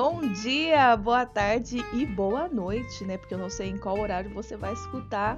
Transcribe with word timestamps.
bom 0.00 0.20
dia, 0.28 0.96
boa 0.96 1.26
tarde 1.26 1.84
e 1.92 2.06
boa 2.06 2.46
noite, 2.48 3.04
né? 3.04 3.18
Porque 3.18 3.34
eu 3.34 3.38
não 3.38 3.50
sei 3.50 3.70
em 3.70 3.76
qual 3.76 3.98
horário 3.98 4.32
você 4.32 4.56
vai 4.56 4.72
escutar 4.72 5.36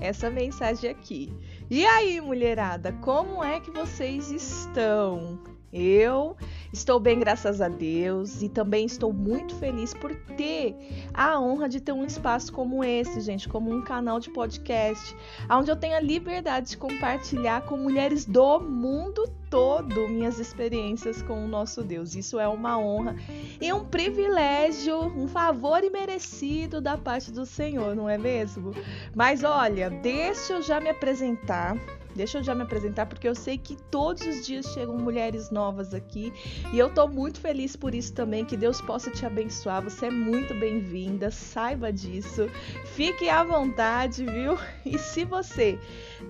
essa 0.00 0.30
mensagem 0.30 0.88
aqui. 0.88 1.30
E 1.68 1.84
aí, 1.84 2.18
mulherada, 2.18 2.90
como 3.02 3.44
é 3.44 3.60
que 3.60 3.70
vocês 3.70 4.30
estão? 4.30 5.57
Eu 5.72 6.34
estou 6.72 6.98
bem, 6.98 7.18
graças 7.18 7.60
a 7.60 7.68
Deus, 7.68 8.40
e 8.40 8.48
também 8.48 8.86
estou 8.86 9.12
muito 9.12 9.54
feliz 9.56 9.92
por 9.92 10.14
ter 10.36 10.74
a 11.12 11.38
honra 11.38 11.68
de 11.68 11.78
ter 11.78 11.92
um 11.92 12.06
espaço 12.06 12.50
como 12.52 12.82
esse, 12.82 13.20
gente, 13.20 13.48
como 13.48 13.70
um 13.70 13.82
canal 13.82 14.18
de 14.18 14.30
podcast, 14.30 15.14
onde 15.50 15.70
eu 15.70 15.76
tenho 15.76 15.96
a 15.96 16.00
liberdade 16.00 16.70
de 16.70 16.76
compartilhar 16.78 17.62
com 17.62 17.76
mulheres 17.76 18.24
do 18.24 18.60
mundo 18.60 19.30
todo 19.50 20.08
minhas 20.08 20.38
experiências 20.38 21.22
com 21.22 21.44
o 21.44 21.48
nosso 21.48 21.82
Deus. 21.82 22.14
Isso 22.14 22.38
é 22.38 22.48
uma 22.48 22.78
honra 22.78 23.16
e 23.60 23.72
um 23.72 23.84
privilégio, 23.84 24.98
um 24.98 25.28
favor 25.28 25.84
imerecido 25.84 26.80
da 26.80 26.96
parte 26.96 27.30
do 27.30 27.44
Senhor, 27.44 27.94
não 27.94 28.08
é 28.08 28.16
mesmo? 28.16 28.72
Mas 29.14 29.44
olha, 29.44 29.90
deixa 29.90 30.54
eu 30.54 30.62
já 30.62 30.80
me 30.80 30.88
apresentar. 30.88 31.76
Deixa 32.18 32.38
eu 32.38 32.42
já 32.42 32.52
me 32.52 32.62
apresentar 32.62 33.06
porque 33.06 33.28
eu 33.28 33.34
sei 33.34 33.56
que 33.56 33.76
todos 33.76 34.26
os 34.26 34.44
dias 34.44 34.66
chegam 34.66 34.98
mulheres 34.98 35.52
novas 35.52 35.94
aqui 35.94 36.32
e 36.72 36.76
eu 36.76 36.92
tô 36.92 37.06
muito 37.06 37.40
feliz 37.40 37.76
por 37.76 37.94
isso 37.94 38.12
também. 38.12 38.44
Que 38.44 38.56
Deus 38.56 38.80
possa 38.80 39.08
te 39.08 39.24
abençoar. 39.24 39.84
Você 39.84 40.06
é 40.06 40.10
muito 40.10 40.52
bem-vinda, 40.52 41.30
saiba 41.30 41.92
disso. 41.92 42.50
Fique 42.86 43.28
à 43.28 43.44
vontade, 43.44 44.24
viu? 44.24 44.58
E 44.84 44.98
se 44.98 45.24
você 45.24 45.78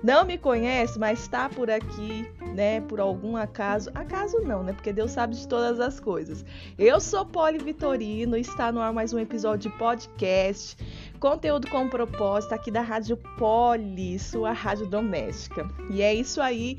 não 0.02 0.26
me 0.26 0.36
conhece, 0.36 0.98
mas 0.98 1.20
está 1.20 1.48
por 1.48 1.70
aqui, 1.70 2.28
né, 2.54 2.80
por 2.82 3.00
algum 3.00 3.36
acaso, 3.36 3.88
acaso 3.94 4.40
não, 4.40 4.62
né? 4.62 4.72
Porque 4.74 4.92
Deus 4.92 5.12
sabe 5.12 5.36
de 5.36 5.48
todas 5.48 5.80
as 5.80 5.98
coisas. 6.00 6.44
Eu 6.76 7.00
sou 7.00 7.24
Poli 7.24 7.56
Vitorino, 7.56 8.36
está 8.36 8.70
no 8.70 8.80
ar 8.80 8.92
mais 8.92 9.14
um 9.14 9.18
episódio 9.18 9.70
de 9.70 9.78
podcast. 9.78 10.76
Conteúdo 11.18 11.68
com 11.68 11.88
propósito 11.88 12.54
aqui 12.54 12.70
da 12.70 12.80
Rádio 12.80 13.16
Poli, 13.36 14.18
sua 14.18 14.52
rádio 14.52 14.86
doméstica. 14.86 15.68
E 15.90 16.00
é 16.00 16.14
isso 16.14 16.40
aí. 16.40 16.78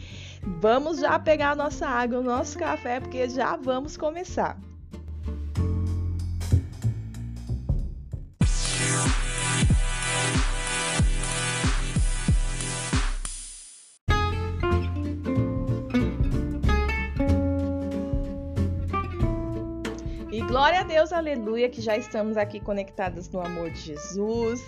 Vamos 0.62 1.00
já 1.00 1.20
pegar 1.20 1.52
a 1.52 1.56
nossa 1.56 1.86
água, 1.86 2.20
o 2.20 2.23
nosso 2.23 2.58
café, 2.58 3.00
porque 3.00 3.28
já 3.28 3.58
vamos 3.58 3.98
começar. 3.98 4.69
Deus, 20.90 21.14
aleluia, 21.14 21.70
que 21.70 21.82
já 21.82 21.95
estamos 21.95 22.36
aqui 22.36 22.59
conectadas 22.59 23.30
no 23.30 23.40
amor 23.40 23.70
de 23.70 23.80
Jesus. 23.80 24.59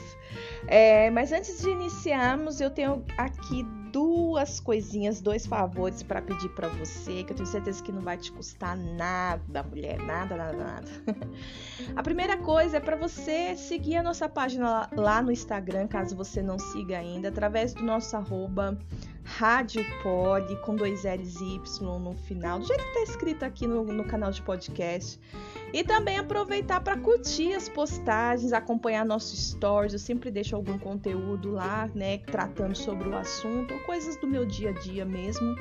É, 0.67 1.09
mas 1.09 1.31
antes 1.31 1.59
de 1.59 1.67
iniciarmos, 1.72 2.61
eu 2.61 2.69
tenho 2.69 3.03
aqui 3.17 3.64
duas 3.91 4.59
coisinhas, 4.59 5.19
dois 5.19 5.47
favores 5.47 6.03
para 6.03 6.22
pedir 6.22 6.49
para 6.49 6.67
você, 6.67 7.23
que 7.23 7.33
eu 7.33 7.36
tenho 7.36 7.47
certeza 7.47 7.83
que 7.83 7.92
não 7.92 8.03
vai 8.03 8.17
te 8.17 8.31
custar 8.31 8.77
nada, 8.77 9.64
mulher, 9.64 9.97
nada, 9.97 10.38
nada, 10.38 10.64
nada. 10.64 10.88
a 11.97 12.03
primeira 12.03 12.38
coisa 12.38 12.77
é 12.77 12.80
para 12.80 12.95
você 12.95 13.55
seguir 13.55 13.97
a 13.97 14.03
nossa 14.03 14.30
página 14.30 14.88
lá 14.95 15.23
no 15.23 15.31
Instagram, 15.31 15.88
caso 15.88 16.16
você 16.16 16.39
não 16.39 16.59
siga 16.59 16.99
ainda, 16.99 17.30
através 17.30 17.73
do 17.73 17.81
nosso 17.81 18.16
arroba 18.16 18.77
Rádio 19.23 19.83
Pod, 20.03 20.55
com 20.58 20.75
dois 20.75 21.03
L's 21.03 21.42
e 21.42 21.55
Y 21.55 21.99
no 21.99 22.14
final, 22.14 22.59
do 22.59 22.66
jeito 22.66 22.83
que 22.83 22.94
tá 22.94 23.02
escrito 23.02 23.44
aqui 23.44 23.66
no, 23.66 23.83
no 23.83 24.03
canal 24.03 24.30
de 24.30 24.42
podcast. 24.44 25.19
E 25.73 25.83
também 25.83 26.17
aproveitar 26.17 26.82
para 26.82 26.98
curtir 26.98 27.54
as 27.54 27.70
postagens, 27.70 28.52
acompanhar 28.52 29.05
nossos 29.05 29.52
stories. 29.52 29.93
Eu 29.93 29.99
sempre 29.99 30.30
deixo 30.30 30.55
algum 30.55 30.77
conteúdo 30.77 31.52
lá, 31.52 31.89
né, 31.95 32.17
tratando 32.17 32.76
sobre 32.76 33.08
o 33.08 33.15
assunto, 33.15 33.73
ou 33.73 33.80
coisas 33.82 34.17
do 34.17 34.27
meu 34.27 34.45
dia 34.45 34.71
a 34.71 34.73
dia 34.73 35.05
mesmo 35.05 35.55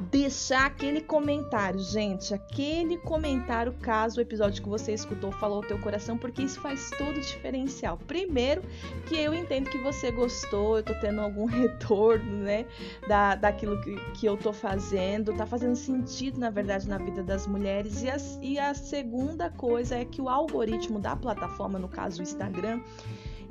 deixar 0.00 0.66
aquele 0.66 1.00
comentário, 1.00 1.78
gente, 1.80 2.32
aquele 2.32 2.96
comentário 2.98 3.72
caso 3.74 4.18
o 4.18 4.22
episódio 4.22 4.62
que 4.62 4.68
você 4.68 4.92
escutou 4.92 5.30
falou 5.32 5.60
o 5.60 5.66
teu 5.66 5.78
coração, 5.78 6.16
porque 6.16 6.42
isso 6.42 6.60
faz 6.60 6.90
todo 6.90 7.16
o 7.16 7.20
diferencial. 7.20 7.98
Primeiro, 8.06 8.62
que 9.06 9.16
eu 9.16 9.34
entendo 9.34 9.70
que 9.70 9.78
você 9.78 10.10
gostou, 10.10 10.78
eu 10.78 10.82
tô 10.82 10.94
tendo 10.94 11.20
algum 11.20 11.44
retorno, 11.46 12.38
né, 12.38 12.66
da, 13.06 13.34
daquilo 13.34 13.80
que, 13.80 13.96
que 14.14 14.26
eu 14.26 14.36
tô 14.36 14.52
fazendo, 14.52 15.34
tá 15.34 15.46
fazendo 15.46 15.76
sentido, 15.76 16.38
na 16.38 16.50
verdade, 16.50 16.88
na 16.88 16.98
vida 16.98 17.22
das 17.22 17.46
mulheres. 17.46 18.02
E 18.02 18.10
a, 18.10 18.16
e 18.40 18.58
a 18.58 18.74
segunda 18.74 19.50
coisa 19.50 19.96
é 19.96 20.04
que 20.04 20.20
o 20.20 20.28
algoritmo 20.28 20.98
da 20.98 21.14
plataforma, 21.14 21.78
no 21.78 21.88
caso 21.88 22.20
o 22.20 22.22
Instagram, 22.22 22.80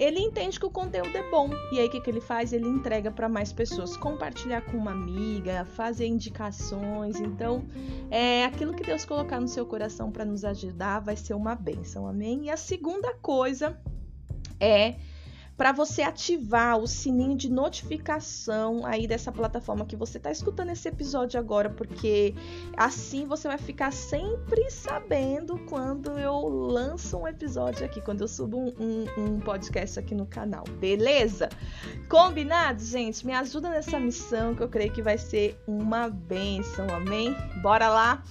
ele 0.02 0.20
entende 0.20 0.60
que 0.60 0.66
o 0.66 0.72
conteúdo 0.72 1.16
é 1.16 1.30
bom. 1.30 1.48
E 1.72 1.80
aí 1.80 1.86
o 1.86 1.90
que, 1.92 2.02
que 2.02 2.10
ele 2.10 2.20
faz? 2.20 2.52
Ele 2.52 2.68
entrega 2.68 3.12
para 3.12 3.30
mais 3.30 3.54
pessoas, 3.54 3.96
compartilhar 3.96 4.62
com 4.62 4.76
uma 4.76 4.92
amiga, 4.92 5.64
fazer 5.64 6.08
indicações. 6.08 7.20
Então, 7.20 7.64
é 8.10 8.44
aquilo 8.44 8.74
que 8.74 8.84
Deus 8.84 9.06
colocar 9.06 9.40
no 9.40 9.48
seu 9.48 9.64
coração 9.64 10.12
para 10.12 10.26
nos 10.26 10.44
ajudar 10.44 11.02
vai 11.02 11.16
ser 11.16 11.36
uma 11.36 11.54
bênção. 11.54 12.08
Amém? 12.08 12.46
E 12.46 12.50
a 12.50 12.58
segunda 12.58 13.14
coisa 13.14 13.80
é 14.60 14.96
para 15.62 15.72
você 15.72 16.02
ativar 16.02 16.80
o 16.80 16.88
sininho 16.88 17.38
de 17.38 17.48
notificação 17.48 18.84
aí 18.84 19.06
dessa 19.06 19.32
plataforma 19.32 19.86
que 19.86 19.96
você 19.96 20.18
está 20.18 20.32
escutando 20.32 20.72
esse 20.72 20.90
episódio 20.90 21.40
agora, 21.40 21.70
porque 21.70 22.34
assim 22.76 23.28
você 23.28 23.48
vai 23.48 23.60
ficar 23.60 23.94
sempre 23.94 24.72
sabendo 24.72 25.60
quando 25.70 26.18
eu 26.18 26.48
lanço 26.48 27.16
um 27.16 27.28
episódio 27.28 27.86
aqui, 27.86 28.02
quando 28.02 28.22
eu 28.22 28.28
subo 28.28 28.58
um, 28.58 28.74
um, 28.80 29.24
um 29.24 29.40
podcast 29.40 30.00
aqui 30.00 30.16
no 30.16 30.26
canal, 30.26 30.64
beleza? 30.80 31.48
Combinado, 32.10 32.84
gente? 32.84 33.24
Me 33.24 33.34
ajuda 33.34 33.70
nessa 33.70 34.00
missão 34.00 34.56
que 34.56 34.64
eu 34.64 34.68
creio 34.68 34.92
que 34.92 35.04
vai 35.04 35.20
ser 35.20 35.62
uma 35.68 36.10
benção, 36.10 36.88
amém? 36.90 37.36
Bora 37.62 37.88
lá? 37.88 38.24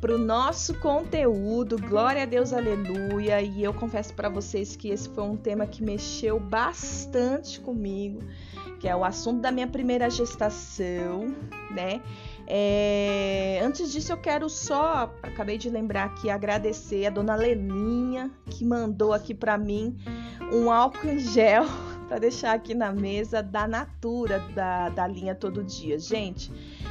Para 0.00 0.14
o 0.14 0.18
nosso 0.18 0.74
conteúdo. 0.74 1.76
Glória 1.78 2.22
a 2.22 2.26
Deus, 2.26 2.52
aleluia. 2.52 3.42
E 3.42 3.62
eu 3.62 3.74
confesso 3.74 4.14
para 4.14 4.28
vocês 4.28 4.76
que 4.76 4.88
esse 4.88 5.08
foi 5.08 5.24
um 5.24 5.36
tema 5.36 5.66
que 5.66 5.82
mexeu 5.82 6.38
bastante 6.38 7.60
comigo, 7.60 8.20
que 8.78 8.88
é 8.88 8.94
o 8.94 9.04
assunto 9.04 9.40
da 9.40 9.50
minha 9.50 9.66
primeira 9.66 10.08
gestação, 10.08 11.34
né? 11.70 12.00
É... 12.46 13.60
Antes 13.62 13.92
disso, 13.92 14.12
eu 14.12 14.16
quero 14.16 14.48
só, 14.48 15.12
acabei 15.22 15.58
de 15.58 15.68
lembrar 15.68 16.04
aqui, 16.04 16.30
agradecer 16.30 17.06
a 17.06 17.10
dona 17.10 17.34
Leninha, 17.34 18.30
que 18.46 18.64
mandou 18.64 19.12
aqui 19.12 19.34
para 19.34 19.58
mim 19.58 19.96
um 20.52 20.70
álcool 20.70 21.08
em 21.08 21.18
gel 21.18 21.66
para 22.08 22.18
deixar 22.18 22.54
aqui 22.54 22.72
na 22.72 22.92
mesa 22.92 23.42
da 23.42 23.66
Natura, 23.66 24.38
da, 24.54 24.88
da 24.90 25.06
linha 25.06 25.34
Todo 25.34 25.62
Dia. 25.62 25.98
Gente, 25.98 26.50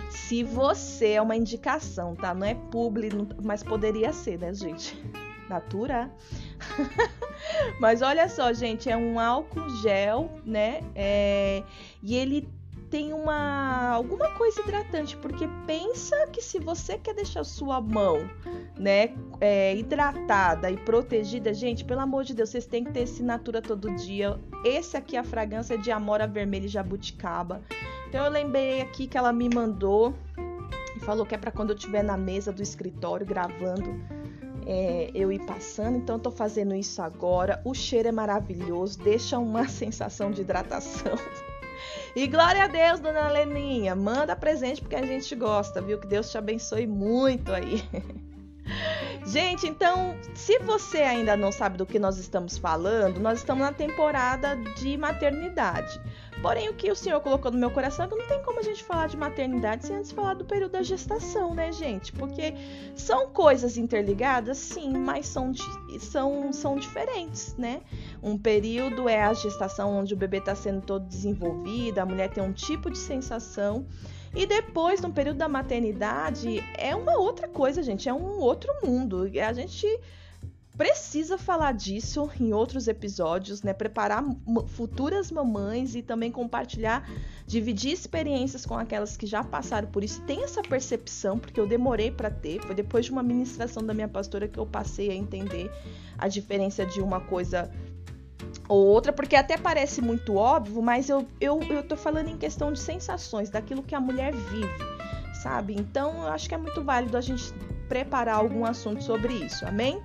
se 0.09 0.43
você 0.43 1.11
é 1.11 1.21
uma 1.21 1.35
indicação, 1.35 2.15
tá? 2.15 2.33
Não 2.33 2.45
é 2.45 2.55
publi, 2.55 3.09
mas 3.43 3.63
poderia 3.63 4.13
ser, 4.13 4.39
né, 4.39 4.53
gente? 4.53 5.01
Natura. 5.49 6.11
mas 7.79 8.01
olha 8.01 8.27
só, 8.27 8.51
gente, 8.51 8.89
é 8.89 8.97
um 8.97 9.19
álcool 9.19 9.69
gel, 9.81 10.29
né? 10.45 10.81
É... 10.93 11.63
E 12.03 12.15
ele 12.15 12.47
tem 12.89 13.13
uma 13.13 13.89
alguma 13.91 14.31
coisa 14.31 14.61
hidratante, 14.61 15.17
porque 15.17 15.47
pensa 15.65 16.27
que 16.27 16.41
se 16.41 16.59
você 16.59 16.97
quer 16.97 17.13
deixar 17.13 17.43
sua 17.43 17.81
mão, 17.81 18.29
né, 18.77 19.13
é, 19.41 19.75
hidratada 19.75 20.71
e 20.71 20.77
protegida, 20.77 21.53
gente, 21.53 21.83
pelo 21.83 22.01
amor 22.01 22.23
de 22.23 22.33
Deus, 22.33 22.49
vocês 22.49 22.65
têm 22.65 22.83
que 22.83 22.91
ter 22.91 23.01
esse 23.01 23.23
Natura 23.23 23.61
todo 23.61 23.93
dia. 23.95 24.39
Esse 24.63 24.95
aqui 24.95 25.15
é 25.15 25.19
a 25.19 25.23
fragrância 25.23 25.77
de 25.77 25.91
Amora 25.91 26.27
Vermelha 26.27 26.65
e 26.65 26.69
Jabuticaba. 26.69 27.61
Então 28.07 28.23
eu 28.25 28.31
lembrei 28.31 28.81
aqui 28.81 29.07
que 29.07 29.17
ela 29.17 29.33
me 29.33 29.49
mandou 29.53 30.13
e 30.95 30.99
falou 30.99 31.25
que 31.25 31.35
é 31.35 31.37
para 31.37 31.51
quando 31.51 31.71
eu 31.71 31.75
estiver 31.75 32.03
na 32.03 32.17
mesa 32.17 32.51
do 32.51 32.61
escritório 32.61 33.25
gravando, 33.25 33.99
é, 34.65 35.11
eu 35.13 35.31
ir 35.31 35.45
passando. 35.45 35.97
Então 35.97 36.15
eu 36.15 36.21
tô 36.21 36.31
fazendo 36.31 36.73
isso 36.73 37.01
agora. 37.01 37.61
O 37.65 37.73
cheiro 37.73 38.07
é 38.07 38.11
maravilhoso, 38.11 38.99
deixa 38.99 39.37
uma 39.37 39.67
sensação 39.69 40.31
de 40.31 40.41
hidratação. 40.41 41.15
E 42.15 42.25
glória 42.27 42.63
a 42.63 42.67
Deus, 42.67 42.99
dona 42.99 43.29
Leninha. 43.29 43.95
Manda 43.95 44.35
presente 44.35 44.81
porque 44.81 44.95
a 44.95 45.05
gente 45.05 45.35
gosta, 45.35 45.81
viu? 45.81 45.99
Que 45.99 46.07
Deus 46.07 46.31
te 46.31 46.37
abençoe 46.37 46.87
muito 46.87 47.51
aí. 47.51 47.83
Gente, 49.25 49.67
então, 49.67 50.17
se 50.33 50.57
você 50.59 50.99
ainda 50.99 51.35
não 51.35 51.51
sabe 51.51 51.77
do 51.77 51.85
que 51.85 51.99
nós 51.99 52.17
estamos 52.17 52.57
falando, 52.57 53.19
nós 53.19 53.39
estamos 53.39 53.63
na 53.63 53.71
temporada 53.71 54.55
de 54.55 54.97
maternidade. 54.97 55.99
Porém, 56.41 56.69
o 56.69 56.73
que 56.73 56.91
o 56.91 56.95
Senhor 56.95 57.19
colocou 57.19 57.51
no 57.51 57.57
meu 57.57 57.71
coração 57.71 58.05
é 58.05 58.07
que 58.07 58.15
não 58.15 58.27
tem 58.27 58.41
como 58.43 58.59
a 58.59 58.63
gente 58.63 58.83
falar 58.83 59.07
de 59.07 59.17
maternidade 59.17 59.87
sem 59.87 59.95
antes 59.95 60.11
falar 60.11 60.35
do 60.35 60.45
período 60.45 60.73
da 60.73 60.83
gestação, 60.83 61.53
né, 61.53 61.71
gente? 61.71 62.11
Porque 62.13 62.53
são 62.95 63.27
coisas 63.29 63.77
interligadas, 63.77 64.57
sim, 64.57 64.91
mas 64.97 65.27
são, 65.27 65.51
são, 65.99 66.53
são 66.53 66.75
diferentes, 66.75 67.55
né? 67.57 67.81
Um 68.21 68.37
período 68.37 69.09
é 69.09 69.23
a 69.23 69.33
gestação 69.33 69.97
onde 69.97 70.13
o 70.13 70.17
bebê 70.17 70.37
está 70.37 70.55
sendo 70.55 70.81
todo 70.81 71.07
desenvolvido, 71.07 71.99
a 71.99 72.05
mulher 72.05 72.29
tem 72.29 72.43
um 72.43 72.53
tipo 72.53 72.89
de 72.89 72.97
sensação. 72.97 73.85
E 74.35 74.45
depois, 74.45 75.01
no 75.01 75.11
período 75.11 75.37
da 75.37 75.47
maternidade, 75.47 76.63
é 76.77 76.95
uma 76.95 77.17
outra 77.17 77.47
coisa, 77.47 77.81
gente. 77.81 78.07
É 78.07 78.13
um 78.13 78.39
outro 78.39 78.71
mundo. 78.83 79.23
A 79.23 79.53
gente 79.53 79.87
precisa 80.77 81.37
falar 81.37 81.71
disso 81.71 82.29
em 82.39 82.53
outros 82.53 82.87
episódios, 82.87 83.63
né? 83.63 83.73
Preparar 83.73 84.23
futuras 84.67 85.31
mamães 85.31 85.95
e 85.95 86.03
também 86.03 86.31
compartilhar, 86.31 87.09
dividir 87.47 87.91
experiências 87.91 88.65
com 88.65 88.75
aquelas 88.75 89.17
que 89.17 89.25
já 89.25 89.43
passaram 89.43 89.87
por 89.87 90.03
isso. 90.03 90.21
Tem 90.21 90.43
essa 90.43 90.61
percepção, 90.61 91.39
porque 91.39 91.59
eu 91.59 91.65
demorei 91.65 92.11
para 92.11 92.29
ter. 92.29 92.61
Foi 92.61 92.75
depois 92.75 93.05
de 93.05 93.11
uma 93.11 93.23
ministração 93.23 93.83
da 93.83 93.93
minha 93.93 94.07
pastora 94.07 94.47
que 94.47 94.59
eu 94.59 94.65
passei 94.67 95.09
a 95.09 95.15
entender 95.15 95.71
a 96.17 96.27
diferença 96.27 96.85
de 96.85 97.01
uma 97.01 97.19
coisa 97.19 97.71
ou 98.69 98.85
outra, 98.85 99.11
porque 99.11 99.35
até 99.35 99.57
parece 99.57 100.01
muito 100.01 100.35
óbvio, 100.35 100.81
mas 100.81 101.09
eu, 101.09 101.25
eu, 101.39 101.61
eu 101.63 101.83
tô 101.83 101.95
falando 101.95 102.29
em 102.29 102.37
questão 102.37 102.71
de 102.71 102.79
sensações, 102.79 103.49
daquilo 103.49 103.81
que 103.81 103.95
a 103.95 103.99
mulher 103.99 104.33
vive, 104.33 104.67
sabe? 105.41 105.73
Então 105.73 106.23
eu 106.23 106.27
acho 106.27 106.49
que 106.49 106.55
é 106.55 106.57
muito 106.57 106.83
válido 106.83 107.17
a 107.17 107.21
gente 107.21 107.53
preparar 107.87 108.35
algum 108.35 108.65
assunto 108.65 109.03
sobre 109.03 109.33
isso, 109.33 109.65
amém? 109.65 110.01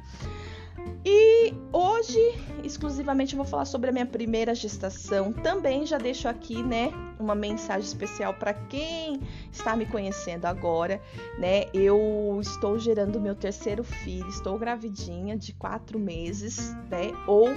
E 1.05 1.53
hoje, 1.73 2.19
exclusivamente, 2.63 3.35
eu 3.35 3.37
vou 3.37 3.47
falar 3.47 3.65
sobre 3.65 3.91
a 3.91 3.93
minha 3.93 4.07
primeira 4.07 4.55
gestação. 4.55 5.33
Também 5.33 5.85
já 5.85 5.99
deixo 5.99 6.29
aqui, 6.29 6.63
né, 6.63 6.93
uma 7.19 7.35
mensagem 7.35 7.87
especial 7.87 8.35
para 8.35 8.55
quem 8.55 9.21
está 9.51 9.75
me 9.77 9.87
conhecendo 9.87 10.47
agora, 10.47 11.01
né? 11.39 11.65
Eu 11.75 12.39
estou 12.41 12.79
gerando 12.79 13.21
meu 13.21 13.35
terceiro 13.35 13.83
filho, 13.83 14.29
estou 14.29 14.59
gravidinha 14.59 15.37
de 15.37 15.53
quatro 15.53 15.99
meses, 15.99 16.75
né? 16.91 17.13
Ou 17.27 17.49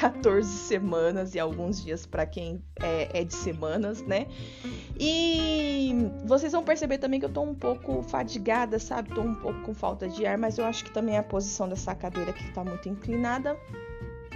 14 0.00 0.48
semanas 0.48 1.34
e 1.34 1.38
alguns 1.38 1.82
dias 1.82 2.06
para 2.06 2.26
quem 2.26 2.62
é, 2.80 3.20
é, 3.20 3.24
de 3.24 3.34
semanas, 3.34 4.02
né? 4.02 4.26
E 4.98 6.10
vocês 6.24 6.52
vão 6.52 6.62
perceber 6.62 6.98
também 6.98 7.20
que 7.20 7.26
eu 7.26 7.32
tô 7.32 7.42
um 7.42 7.54
pouco 7.54 8.02
fadigada, 8.02 8.78
sabe? 8.78 9.14
Tô 9.14 9.20
um 9.20 9.34
pouco 9.34 9.60
com 9.62 9.74
falta 9.74 10.08
de 10.08 10.26
ar, 10.26 10.38
mas 10.38 10.58
eu 10.58 10.64
acho 10.64 10.84
que 10.84 10.92
também 10.92 11.16
a 11.16 11.22
posição 11.22 11.68
dessa 11.68 11.94
cadeira 11.94 12.30
aqui 12.30 12.52
tá 12.52 12.64
muito 12.64 12.88
inclinada. 12.88 13.58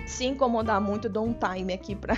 Se 0.06 0.24
incomodar 0.24 0.80
muito, 0.80 1.06
eu 1.06 1.12
dou 1.12 1.26
um 1.26 1.34
time 1.34 1.72
aqui 1.72 1.94
para 1.94 2.16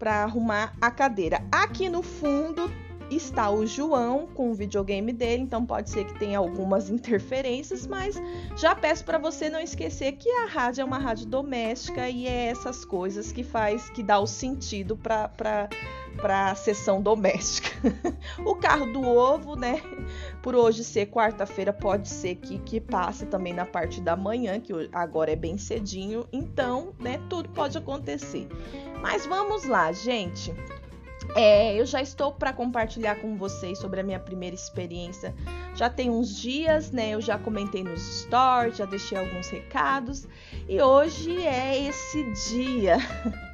para 0.00 0.24
arrumar 0.24 0.74
a 0.80 0.90
cadeira. 0.90 1.44
Aqui 1.52 1.90
no 1.90 2.02
fundo 2.02 2.72
está 3.10 3.50
o 3.50 3.66
João 3.66 4.26
com 4.26 4.50
o 4.50 4.54
videogame 4.54 5.12
dele, 5.12 5.42
então 5.42 5.64
pode 5.64 5.90
ser 5.90 6.04
que 6.04 6.18
tenha 6.18 6.38
algumas 6.38 6.88
interferências, 6.90 7.86
mas 7.86 8.20
já 8.56 8.74
peço 8.74 9.04
para 9.04 9.18
você 9.18 9.48
não 9.50 9.60
esquecer 9.60 10.12
que 10.12 10.28
a 10.30 10.46
rádio 10.46 10.82
é 10.82 10.84
uma 10.84 10.98
rádio 10.98 11.26
doméstica 11.26 12.08
e 12.08 12.26
é 12.26 12.46
essas 12.46 12.84
coisas 12.84 13.32
que 13.32 13.42
faz, 13.42 13.90
que 13.90 14.02
dá 14.02 14.18
o 14.18 14.26
sentido 14.26 14.96
para 14.96 15.68
para 16.16 16.50
a 16.50 16.54
sessão 16.54 17.00
doméstica. 17.00 17.70
o 18.44 18.54
carro 18.54 18.86
do 18.92 19.02
ovo, 19.02 19.56
né? 19.56 19.80
Por 20.42 20.54
hoje 20.54 20.84
ser 20.84 21.06
quarta-feira, 21.06 21.72
pode 21.72 22.08
ser 22.08 22.36
que, 22.36 22.58
que 22.58 22.80
passe 22.80 23.26
também 23.26 23.52
na 23.52 23.64
parte 23.64 24.00
da 24.00 24.16
manhã, 24.16 24.60
que 24.60 24.72
agora 24.92 25.32
é 25.32 25.36
bem 25.36 25.56
cedinho. 25.56 26.26
Então, 26.32 26.94
né? 26.98 27.20
Tudo 27.28 27.48
pode 27.50 27.76
acontecer. 27.78 28.48
Mas 29.00 29.26
vamos 29.26 29.64
lá, 29.64 29.92
gente. 29.92 30.52
É, 31.36 31.78
eu 31.80 31.86
já 31.86 32.02
estou 32.02 32.32
para 32.32 32.52
compartilhar 32.52 33.16
com 33.16 33.36
vocês 33.36 33.78
sobre 33.78 34.00
a 34.00 34.02
minha 34.02 34.18
primeira 34.18 34.54
experiência. 34.54 35.34
Já 35.74 35.88
tem 35.88 36.10
uns 36.10 36.36
dias, 36.36 36.90
né? 36.90 37.10
Eu 37.10 37.20
já 37.20 37.38
comentei 37.38 37.84
nos 37.84 38.00
stories, 38.22 38.76
já 38.76 38.84
deixei 38.84 39.16
alguns 39.16 39.48
recados 39.48 40.26
e 40.68 40.80
hoje 40.80 41.44
é 41.46 41.88
esse 41.88 42.24
dia. 42.50 42.98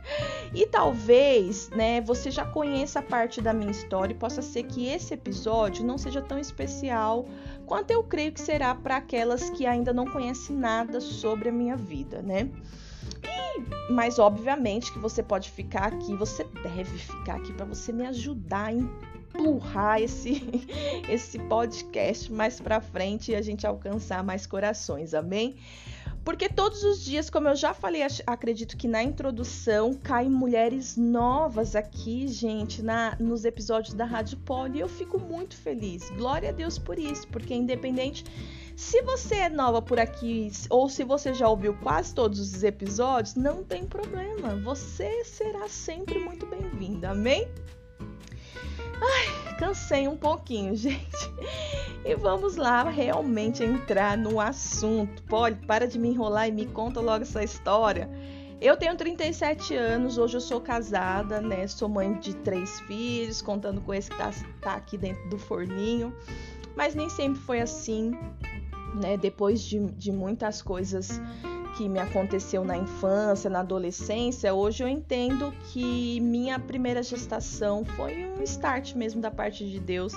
E 0.55 0.65
talvez, 0.67 1.69
né, 1.71 2.01
você 2.01 2.31
já 2.31 2.45
conheça 2.45 3.03
parte 3.03 3.41
da 3.41 3.53
minha 3.53 3.73
história 3.73 4.15
e 4.15 4.17
possa 4.17 4.41
ser 4.41 4.63
que 4.63 4.87
esse 4.87 5.13
episódio 5.13 5.85
não 5.85 5.99
seja 5.99 6.23
tão 6.23 6.39
especial 6.39 7.27
quanto 7.67 7.91
eu 7.91 8.05
creio 8.05 8.33
que 8.33 8.41
será 8.41 8.73
para 8.73 8.99
aquelas 8.99 9.51
que 9.51 9.67
ainda 9.67 9.93
não 9.93 10.07
conhecem 10.07 10.57
nada 10.57 11.01
sobre 11.01 11.49
a 11.49 11.53
minha 11.53 11.77
vida, 11.77 12.23
né? 12.23 12.49
Mas 13.91 14.19
obviamente 14.19 14.93
que 14.93 14.99
você 14.99 15.23
pode 15.23 15.51
ficar 15.51 15.87
aqui, 15.93 16.15
você 16.15 16.45
deve 16.63 16.99
ficar 16.99 17.37
aqui 17.37 17.53
para 17.53 17.67
você 17.67 17.93
me 17.93 18.07
ajudar 18.07 18.67
a 18.67 18.73
empurrar 18.73 20.01
esse 20.01 20.43
esse 21.09 21.39
podcast 21.39 22.33
mais 22.33 22.61
para 22.61 22.81
frente 22.81 23.33
e 23.33 23.35
a 23.37 23.43
gente 23.43 23.67
alcançar 23.67 24.25
mais 24.25 24.47
corações, 24.47 25.15
amém? 25.15 25.57
Porque 26.27 26.49
todos 26.49 26.83
os 26.83 27.05
dias, 27.05 27.31
como 27.31 27.47
eu 27.47 27.55
já 27.55 27.73
falei, 27.73 28.03
acredito 28.27 28.77
que 28.77 28.89
na 28.89 29.01
introdução, 29.01 29.95
caem 29.95 30.29
mulheres 30.29 30.97
novas 30.97 31.77
aqui, 31.77 32.27
gente, 32.27 32.83
na, 32.83 33.17
nos 33.21 33.45
episódios 33.45 33.95
da 33.95 34.05
Rádio 34.05 34.37
Poli. 34.39 34.79
E 34.79 34.81
eu 34.81 34.89
fico 34.89 35.21
muito 35.21 35.57
feliz. 35.57 36.11
Glória 36.11 36.49
a 36.49 36.53
Deus 36.53 36.81
por 36.81 36.99
isso, 36.99 37.29
porque 37.29 37.55
independente 37.55 38.25
se 38.77 39.01
você 39.01 39.37
é 39.37 39.49
nova 39.49 39.81
por 39.81 39.99
aqui 39.99 40.53
ou 40.69 40.87
se 40.87 41.03
você 41.03 41.33
já 41.33 41.49
ouviu 41.49 41.75
quase 41.79 42.15
todos 42.15 42.39
os 42.39 42.63
episódios, 42.63 43.35
não 43.35 43.65
tem 43.65 43.87
problema. 43.87 44.55
Você 44.63 45.25
será 45.25 45.67
sempre 45.67 46.19
muito 46.19 46.45
bem-vinda. 46.45 47.11
Amém? 47.11 47.49
Ai, 49.01 49.57
cansei 49.59 50.07
um 50.07 50.17
pouquinho, 50.17 50.77
gente. 50.77 51.01
E 52.05 52.15
vamos 52.15 52.57
lá 52.57 52.83
realmente 52.85 53.65
entrar 53.65 54.17
no 54.17 54.39
assunto. 54.39 55.23
Pode, 55.23 55.65
para 55.67 55.89
de 55.89 55.99
me 55.99 56.11
enrolar 56.11 56.47
e 56.47 56.53
me 56.53 56.67
conta 56.67 57.01
logo 57.01 57.23
essa 57.23 57.43
história. 57.43 58.11
Eu 58.61 58.77
tenho 58.77 58.95
37 58.95 59.75
anos, 59.75 60.19
hoje 60.19 60.37
eu 60.37 60.41
sou 60.41 60.61
casada, 60.61 61.41
né? 61.41 61.67
Sou 61.67 61.89
mãe 61.89 62.13
de 62.19 62.35
três 62.37 62.79
filhos, 62.81 63.41
contando 63.41 63.81
com 63.81 63.95
esse 63.95 64.11
que 64.11 64.17
tá, 64.19 64.31
tá 64.61 64.75
aqui 64.75 64.99
dentro 64.99 65.29
do 65.31 65.39
forninho. 65.39 66.15
Mas 66.75 66.95
nem 66.95 67.09
sempre 67.09 67.41
foi 67.41 67.61
assim, 67.61 68.13
né? 68.97 69.17
Depois 69.17 69.63
de, 69.63 69.79
de 69.93 70.11
muitas 70.11 70.63
coisas 70.63 71.21
que 71.77 71.89
me 71.89 71.99
aconteceu 71.99 72.65
na 72.65 72.77
infância, 72.77 73.51
na 73.51 73.61
adolescência, 73.61 74.55
hoje 74.55 74.83
eu 74.83 74.89
entendo 74.89 75.53
que 75.71 76.19
minha 76.21 76.59
primeira 76.59 77.03
gestação 77.03 77.85
foi 77.85 78.27
um 78.39 78.43
start 78.43 78.95
mesmo 78.95 79.21
da 79.21 79.31
parte 79.31 79.69
de 79.69 79.79
Deus 79.79 80.15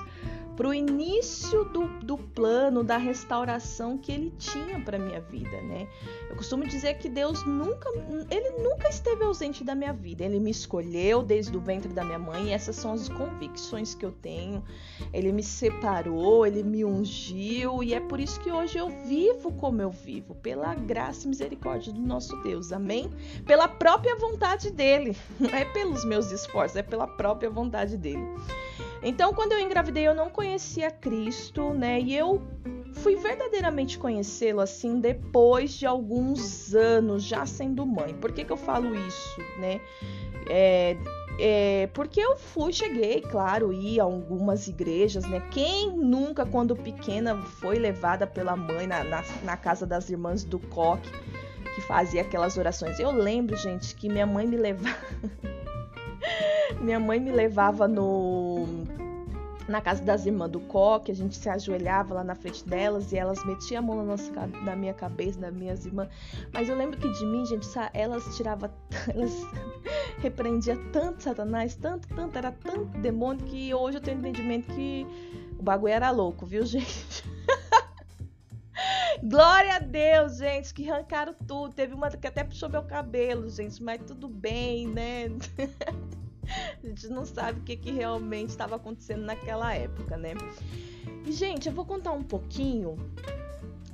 para 0.55 0.67
o 0.67 0.73
início 0.73 1.65
do, 1.65 1.87
do 1.99 2.17
plano 2.17 2.83
da 2.83 2.97
restauração 2.97 3.97
que 3.97 4.11
ele 4.11 4.31
tinha 4.37 4.79
para 4.79 4.99
minha 4.99 5.21
vida, 5.21 5.61
né? 5.61 5.87
Eu 6.29 6.35
costumo 6.35 6.67
dizer 6.67 6.97
que 6.97 7.09
Deus 7.09 7.45
nunca, 7.45 7.89
ele 8.29 8.49
nunca 8.61 8.89
esteve 8.89 9.23
ausente 9.23 9.63
da 9.63 9.73
minha 9.73 9.93
vida. 9.93 10.23
Ele 10.23 10.39
me 10.39 10.51
escolheu 10.51 11.23
desde 11.23 11.55
o 11.55 11.59
ventre 11.59 11.91
da 11.93 12.03
minha 12.03 12.19
mãe. 12.19 12.53
Essas 12.53 12.75
são 12.75 12.93
as 12.93 13.09
convicções 13.09 13.95
que 13.95 14.05
eu 14.05 14.11
tenho. 14.11 14.63
Ele 15.13 15.31
me 15.31 15.43
separou, 15.43 16.45
ele 16.45 16.63
me 16.63 16.83
ungiu 16.83 17.83
e 17.83 17.93
é 17.93 17.99
por 17.99 18.19
isso 18.19 18.39
que 18.39 18.51
hoje 18.51 18.77
eu 18.77 18.89
vivo 19.05 19.51
como 19.53 19.81
eu 19.81 19.91
vivo, 19.91 20.35
pela 20.35 20.73
graça 20.75 21.25
e 21.25 21.29
misericórdia 21.29 21.93
do 21.93 22.01
nosso 22.01 22.35
Deus. 22.43 22.71
Amém? 22.71 23.09
Pela 23.45 23.67
própria 23.67 24.15
vontade 24.15 24.71
dele, 24.71 25.15
não 25.39 25.49
é 25.49 25.65
pelos 25.65 26.05
meus 26.05 26.31
esforços, 26.31 26.77
é 26.77 26.83
pela 26.83 27.07
própria 27.07 27.49
vontade 27.49 27.97
dele. 27.97 28.27
Então, 29.01 29.33
quando 29.33 29.53
eu 29.53 29.59
engravidei, 29.59 30.07
eu 30.07 30.13
não 30.13 30.29
conhecia 30.29 30.91
Cristo, 30.91 31.73
né? 31.73 31.99
E 32.01 32.15
eu 32.15 32.41
fui 32.95 33.15
verdadeiramente 33.15 33.97
conhecê-lo 33.97 34.59
assim 34.59 34.99
depois 34.99 35.71
de 35.71 35.85
alguns 35.85 36.75
anos 36.75 37.23
já 37.23 37.45
sendo 37.45 37.85
mãe. 37.85 38.13
Por 38.13 38.31
que, 38.31 38.43
que 38.43 38.51
eu 38.51 38.57
falo 38.57 38.93
isso, 38.95 39.39
né? 39.59 39.79
É, 40.49 40.97
é, 41.39 41.87
porque 41.93 42.19
eu 42.19 42.35
fui, 42.35 42.73
cheguei, 42.73 43.21
claro, 43.21 43.71
ia 43.71 44.01
a 44.01 44.05
algumas 44.05 44.67
igrejas, 44.67 45.23
né? 45.25 45.41
Quem 45.51 45.89
nunca, 45.91 46.45
quando 46.45 46.75
pequena, 46.75 47.37
foi 47.37 47.77
levada 47.77 48.27
pela 48.27 48.55
mãe 48.55 48.85
na, 48.85 49.03
na, 49.03 49.23
na 49.43 49.55
casa 49.55 49.85
das 49.85 50.09
irmãs 50.09 50.43
do 50.43 50.59
coque, 50.59 51.09
que 51.75 51.81
fazia 51.81 52.21
aquelas 52.21 52.57
orações? 52.57 52.99
Eu 52.99 53.11
lembro, 53.11 53.55
gente, 53.55 53.95
que 53.95 54.09
minha 54.09 54.25
mãe 54.25 54.45
me 54.45 54.57
levava. 54.57 54.97
Minha 56.81 56.99
mãe 56.99 57.19
me 57.19 57.31
levava 57.31 57.87
no 57.87 58.65
na 59.69 59.79
casa 59.79 60.03
das 60.03 60.25
irmãs 60.25 60.49
do 60.49 60.59
coque, 60.59 61.11
a 61.11 61.15
gente 61.15 61.35
se 61.35 61.47
ajoelhava 61.47 62.15
lá 62.15 62.23
na 62.23 62.33
frente 62.33 62.67
delas 62.67 63.11
e 63.11 63.17
elas 63.17 63.45
metiam 63.45 63.79
a 63.79 63.81
mão 63.83 63.97
na, 63.97 64.03
nossa, 64.03 64.31
na 64.63 64.75
minha 64.75 64.95
cabeça, 64.95 65.39
nas 65.39 65.53
minhas 65.53 65.85
irmãs. 65.85 66.09
Mas 66.51 66.67
eu 66.67 66.75
lembro 66.75 66.99
que 66.99 67.07
de 67.07 67.25
mim, 67.25 67.45
gente, 67.45 67.67
elas 67.93 68.35
tiravam, 68.35 68.71
elas 69.13 69.31
repreendiam 70.17 70.77
tanto 70.91 71.21
Satanás, 71.23 71.75
tanto, 71.75 72.07
tanto, 72.15 72.35
era 72.35 72.51
tanto 72.51 72.97
demônio 72.97 73.45
que 73.45 73.71
hoje 73.73 73.97
eu 73.97 74.01
tenho 74.01 74.17
entendimento 74.17 74.73
que 74.73 75.05
o 75.59 75.61
bagulho 75.61 75.93
era 75.93 76.09
louco, 76.09 76.45
viu, 76.45 76.65
gente? 76.67 77.23
Glória 79.21 79.75
a 79.75 79.79
Deus, 79.79 80.37
gente, 80.37 80.73
que 80.73 80.89
arrancaram 80.89 81.35
tudo. 81.45 81.75
Teve 81.75 81.93
uma 81.93 82.09
que 82.09 82.25
até 82.25 82.43
puxou 82.43 82.69
meu 82.69 82.83
cabelo, 82.83 83.49
gente, 83.49 83.83
mas 83.83 84.01
tudo 84.07 84.27
bem, 84.27 84.87
né? 84.87 85.27
a 86.83 86.87
gente 86.87 87.07
não 87.07 87.25
sabe 87.25 87.59
o 87.59 87.63
que, 87.63 87.75
que 87.75 87.91
realmente 87.91 88.49
estava 88.49 88.75
acontecendo 88.75 89.23
naquela 89.23 89.73
época, 89.73 90.17
né? 90.17 90.33
E, 91.25 91.31
gente, 91.31 91.67
eu 91.67 91.73
vou 91.73 91.85
contar 91.85 92.11
um 92.11 92.23
pouquinho 92.23 92.97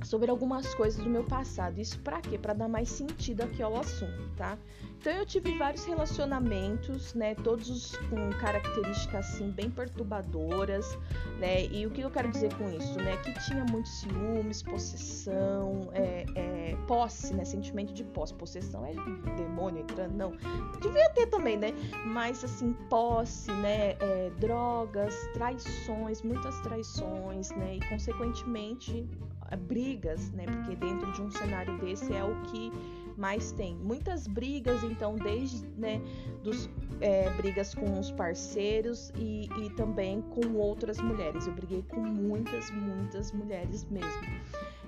sobre 0.06 0.30
algumas 0.30 0.72
coisas 0.74 1.02
do 1.02 1.10
meu 1.10 1.24
passado. 1.24 1.80
Isso 1.80 1.98
para 1.98 2.20
quê? 2.20 2.38
Para 2.38 2.54
dar 2.54 2.68
mais 2.68 2.88
sentido 2.88 3.42
aqui 3.42 3.60
ao 3.60 3.76
assunto, 3.76 4.30
tá? 4.36 4.56
Então 5.00 5.12
eu 5.12 5.26
tive 5.26 5.56
vários 5.58 5.84
relacionamentos, 5.84 7.12
né, 7.14 7.34
todos 7.34 7.96
com 8.08 8.30
características 8.40 9.26
assim 9.26 9.50
bem 9.50 9.68
perturbadoras, 9.68 10.96
né? 11.38 11.66
E 11.66 11.86
o 11.86 11.90
que 11.90 12.00
eu 12.00 12.10
quero 12.10 12.30
dizer 12.30 12.54
com 12.54 12.68
isso, 12.70 12.96
né? 12.98 13.16
Que 13.18 13.32
tinha 13.44 13.64
muitos 13.64 14.00
ciúmes, 14.00 14.62
possessão, 14.62 15.90
é, 15.92 16.24
é, 16.34 16.76
posse, 16.86 17.34
né? 17.34 17.44
Sentimento 17.44 17.92
de 17.92 18.04
posse, 18.04 18.32
possessão 18.34 18.86
é 18.86 18.94
demônio 19.36 19.82
entrando, 19.82 20.14
não. 20.14 20.32
Devia 20.80 21.10
ter 21.10 21.26
também, 21.26 21.56
né? 21.56 21.72
Mas 22.06 22.44
assim 22.44 22.72
posse, 22.88 23.50
né? 23.50 23.96
É, 24.00 24.30
drogas, 24.38 25.14
traições, 25.34 26.22
muitas 26.22 26.58
traições, 26.60 27.50
né? 27.50 27.76
E 27.76 27.88
consequentemente 27.88 29.08
brigas, 29.54 30.30
né? 30.32 30.46
Porque 30.46 30.74
dentro 30.74 31.12
de 31.12 31.22
um 31.22 31.30
cenário 31.30 31.78
desse 31.78 32.12
é 32.14 32.24
o 32.24 32.34
que 32.42 32.72
mais 33.16 33.52
tem. 33.52 33.74
Muitas 33.76 34.26
brigas, 34.26 34.82
então, 34.82 35.16
desde 35.16 35.66
né, 35.78 36.00
dos, 36.42 36.68
é, 37.00 37.30
brigas 37.30 37.74
com 37.74 37.98
os 37.98 38.10
parceiros 38.10 39.12
e, 39.16 39.48
e 39.58 39.70
também 39.70 40.22
com 40.22 40.54
outras 40.54 40.98
mulheres. 41.00 41.46
Eu 41.46 41.54
briguei 41.54 41.82
com 41.82 42.00
muitas, 42.00 42.70
muitas 42.70 43.32
mulheres 43.32 43.84
mesmo. 43.84 44.10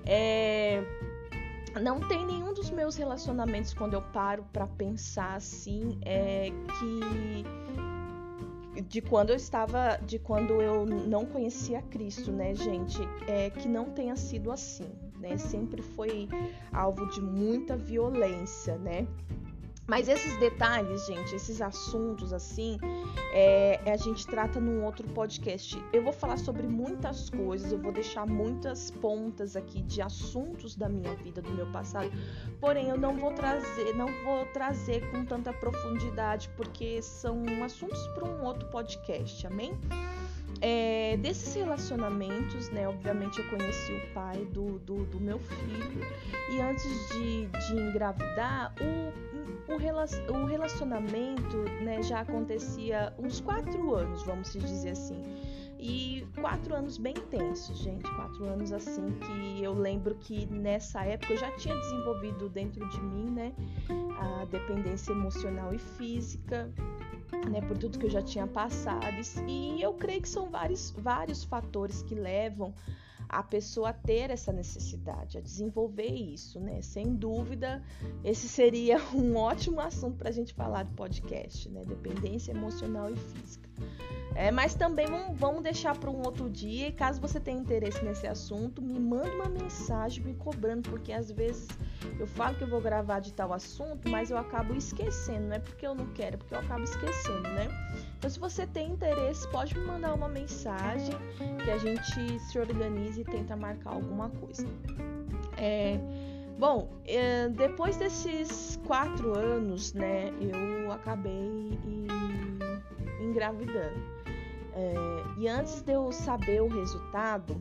É, 0.05 0.83
não 1.81 1.99
tem 1.99 2.25
nenhum 2.25 2.53
dos 2.53 2.69
meus 2.71 2.95
relacionamentos 2.95 3.73
quando 3.73 3.93
eu 3.93 4.01
paro 4.01 4.43
para 4.51 4.65
pensar 4.65 5.35
assim 5.35 5.99
é 6.03 6.49
que 6.79 7.45
de 8.81 9.01
quando 9.01 9.31
eu 9.31 9.35
estava, 9.35 9.97
de 9.97 10.19
quando 10.19 10.61
eu 10.61 10.85
não 10.85 11.25
conhecia 11.25 11.81
Cristo, 11.81 12.31
né, 12.31 12.55
gente, 12.55 12.99
é 13.27 13.49
que 13.49 13.67
não 13.67 13.85
tenha 13.91 14.15
sido 14.15 14.51
assim 14.51 14.89
né? 15.19 15.37
Sempre 15.37 15.81
foi 15.81 16.27
alvo 16.71 17.05
de 17.07 17.21
muita 17.21 17.75
violência, 17.75 18.77
né? 18.77 19.07
Mas 19.89 20.07
esses 20.07 20.37
detalhes, 20.37 21.07
gente, 21.07 21.33
esses 21.35 21.59
assuntos 21.61 22.31
assim, 22.31 22.77
é, 23.33 23.79
a 23.91 23.97
gente 23.97 24.27
trata 24.27 24.59
num 24.59 24.85
outro 24.85 25.07
podcast. 25.09 25.83
Eu 25.91 26.03
vou 26.03 26.13
falar 26.13 26.37
sobre 26.37 26.67
muitas 26.67 27.31
coisas, 27.31 27.71
eu 27.71 27.79
vou 27.79 27.91
deixar 27.91 28.27
muitas 28.27 28.91
pontas 28.91 29.55
aqui 29.55 29.81
de 29.81 29.99
assuntos 29.99 30.75
da 30.75 30.87
minha 30.87 31.15
vida, 31.15 31.41
do 31.41 31.49
meu 31.49 31.65
passado. 31.71 32.11
Porém, 32.61 32.89
eu 32.89 32.97
não 32.99 33.15
vou 33.17 33.33
trazer, 33.33 33.95
não 33.95 34.07
vou 34.23 34.45
trazer 34.53 35.09
com 35.09 35.25
tanta 35.25 35.51
profundidade, 35.51 36.51
porque 36.55 37.01
são 37.01 37.43
assuntos 37.65 38.05
para 38.09 38.25
um 38.25 38.43
outro 38.43 38.67
podcast, 38.69 39.47
amém? 39.47 39.75
É, 40.61 41.17
desses 41.17 41.55
relacionamentos, 41.55 42.69
né? 42.69 42.87
Obviamente 42.87 43.39
eu 43.39 43.49
conheci 43.49 43.93
o 43.93 44.13
pai 44.13 44.45
do, 44.51 44.77
do, 44.79 45.05
do 45.05 45.19
meu 45.19 45.39
filho 45.39 46.05
e 46.51 46.59
antes 46.59 47.09
de, 47.09 47.45
de 47.45 47.81
engravidar, 47.81 48.73
o, 48.81 49.28
o, 49.67 50.45
relacionamento 50.45 51.57
né, 51.83 52.01
já 52.03 52.21
acontecia 52.21 53.13
uns 53.17 53.39
quatro 53.39 53.95
anos, 53.95 54.23
vamos 54.23 54.51
dizer 54.53 54.91
assim. 54.91 55.23
E 55.81 56.27
quatro 56.41 56.75
anos 56.75 56.97
bem 56.97 57.13
intensos, 57.13 57.77
gente. 57.77 58.03
Quatro 58.15 58.43
anos 58.49 58.73
assim 58.73 59.11
que 59.11 59.63
eu 59.63 59.73
lembro 59.73 60.13
que 60.15 60.45
nessa 60.47 61.05
época 61.05 61.33
eu 61.33 61.37
já 61.37 61.51
tinha 61.51 61.75
desenvolvido 61.75 62.49
dentro 62.49 62.87
de 62.89 63.01
mim, 63.01 63.29
né? 63.31 63.53
A 64.19 64.45
dependência 64.45 65.13
emocional 65.13 65.73
e 65.73 65.77
física 65.77 66.69
né, 67.49 67.61
por 67.61 67.77
tudo 67.77 67.97
que 67.97 68.07
eu 68.07 68.09
já 68.09 68.21
tinha 68.21 68.45
passado. 68.45 69.15
E 69.47 69.81
eu 69.81 69.93
creio 69.93 70.21
que 70.21 70.29
são 70.29 70.49
vários, 70.49 70.91
vários 70.91 71.43
fatores 71.45 72.01
que 72.01 72.15
levam 72.15 72.73
a 73.29 73.43
pessoa 73.43 73.93
ter 73.93 74.31
essa 74.31 74.51
necessidade, 74.51 75.37
a 75.37 75.41
desenvolver 75.41 76.11
isso, 76.11 76.59
né? 76.59 76.81
Sem 76.81 77.15
dúvida, 77.15 77.83
esse 78.23 78.49
seria 78.49 78.97
um 79.13 79.35
ótimo 79.35 79.79
assunto 79.79 80.17
para 80.17 80.29
a 80.29 80.33
gente 80.33 80.53
falar 80.53 80.83
do 80.83 80.95
podcast, 80.95 81.69
né? 81.69 81.85
Dependência 81.85 82.51
emocional 82.51 83.11
e 83.11 83.15
física. 83.15 83.68
É, 84.35 84.51
mas 84.51 84.73
também 84.73 85.05
vamos, 85.33 85.61
deixar 85.63 85.97
para 85.97 86.09
um 86.09 86.21
outro 86.25 86.49
dia. 86.49 86.87
E 86.87 86.91
caso 86.91 87.19
você 87.19 87.39
tenha 87.39 87.59
interesse 87.59 88.03
nesse 88.05 88.25
assunto, 88.25 88.81
me 88.81 88.97
manda 88.99 89.29
uma 89.31 89.49
mensagem 89.49 90.23
me 90.23 90.33
cobrando, 90.33 90.89
porque 90.89 91.11
às 91.11 91.29
vezes 91.29 91.67
eu 92.17 92.25
falo 92.25 92.55
que 92.55 92.63
eu 92.63 92.69
vou 92.69 92.79
gravar 92.79 93.19
de 93.19 93.33
tal 93.33 93.51
assunto, 93.51 94.07
mas 94.07 94.31
eu 94.31 94.37
acabo 94.37 94.73
esquecendo. 94.73 95.47
Não 95.47 95.55
é 95.55 95.59
porque 95.59 95.85
eu 95.85 95.93
não 95.93 96.05
quero, 96.13 96.35
é 96.35 96.37
porque 96.37 96.53
eu 96.53 96.59
acabo 96.59 96.83
esquecendo, 96.83 97.49
né? 97.49 97.67
Então, 98.17 98.29
se 98.29 98.39
você 98.39 98.65
tem 98.65 98.91
interesse, 98.91 99.47
pode 99.49 99.77
me 99.77 99.85
mandar 99.85 100.13
uma 100.13 100.29
mensagem 100.29 101.15
que 101.63 101.71
a 101.71 101.77
gente 101.77 102.39
se 102.39 102.59
organize 102.59 103.19
e 103.19 103.23
tenta 103.25 103.55
marcar 103.55 103.91
alguma 103.91 104.29
coisa. 104.29 104.65
É, 105.57 105.99
bom, 106.59 106.89
é, 107.07 107.47
depois 107.47 107.95
desses 107.95 108.77
quatro 108.85 109.33
anos, 109.33 109.93
né, 109.93 110.29
eu 110.41 110.91
acabei 110.91 111.79
engravidando. 113.21 114.19
É, 114.73 114.93
e 115.37 115.47
antes 115.47 115.81
de 115.81 115.93
eu 115.93 116.11
saber 116.11 116.61
o 116.61 116.67
resultado, 116.67 117.59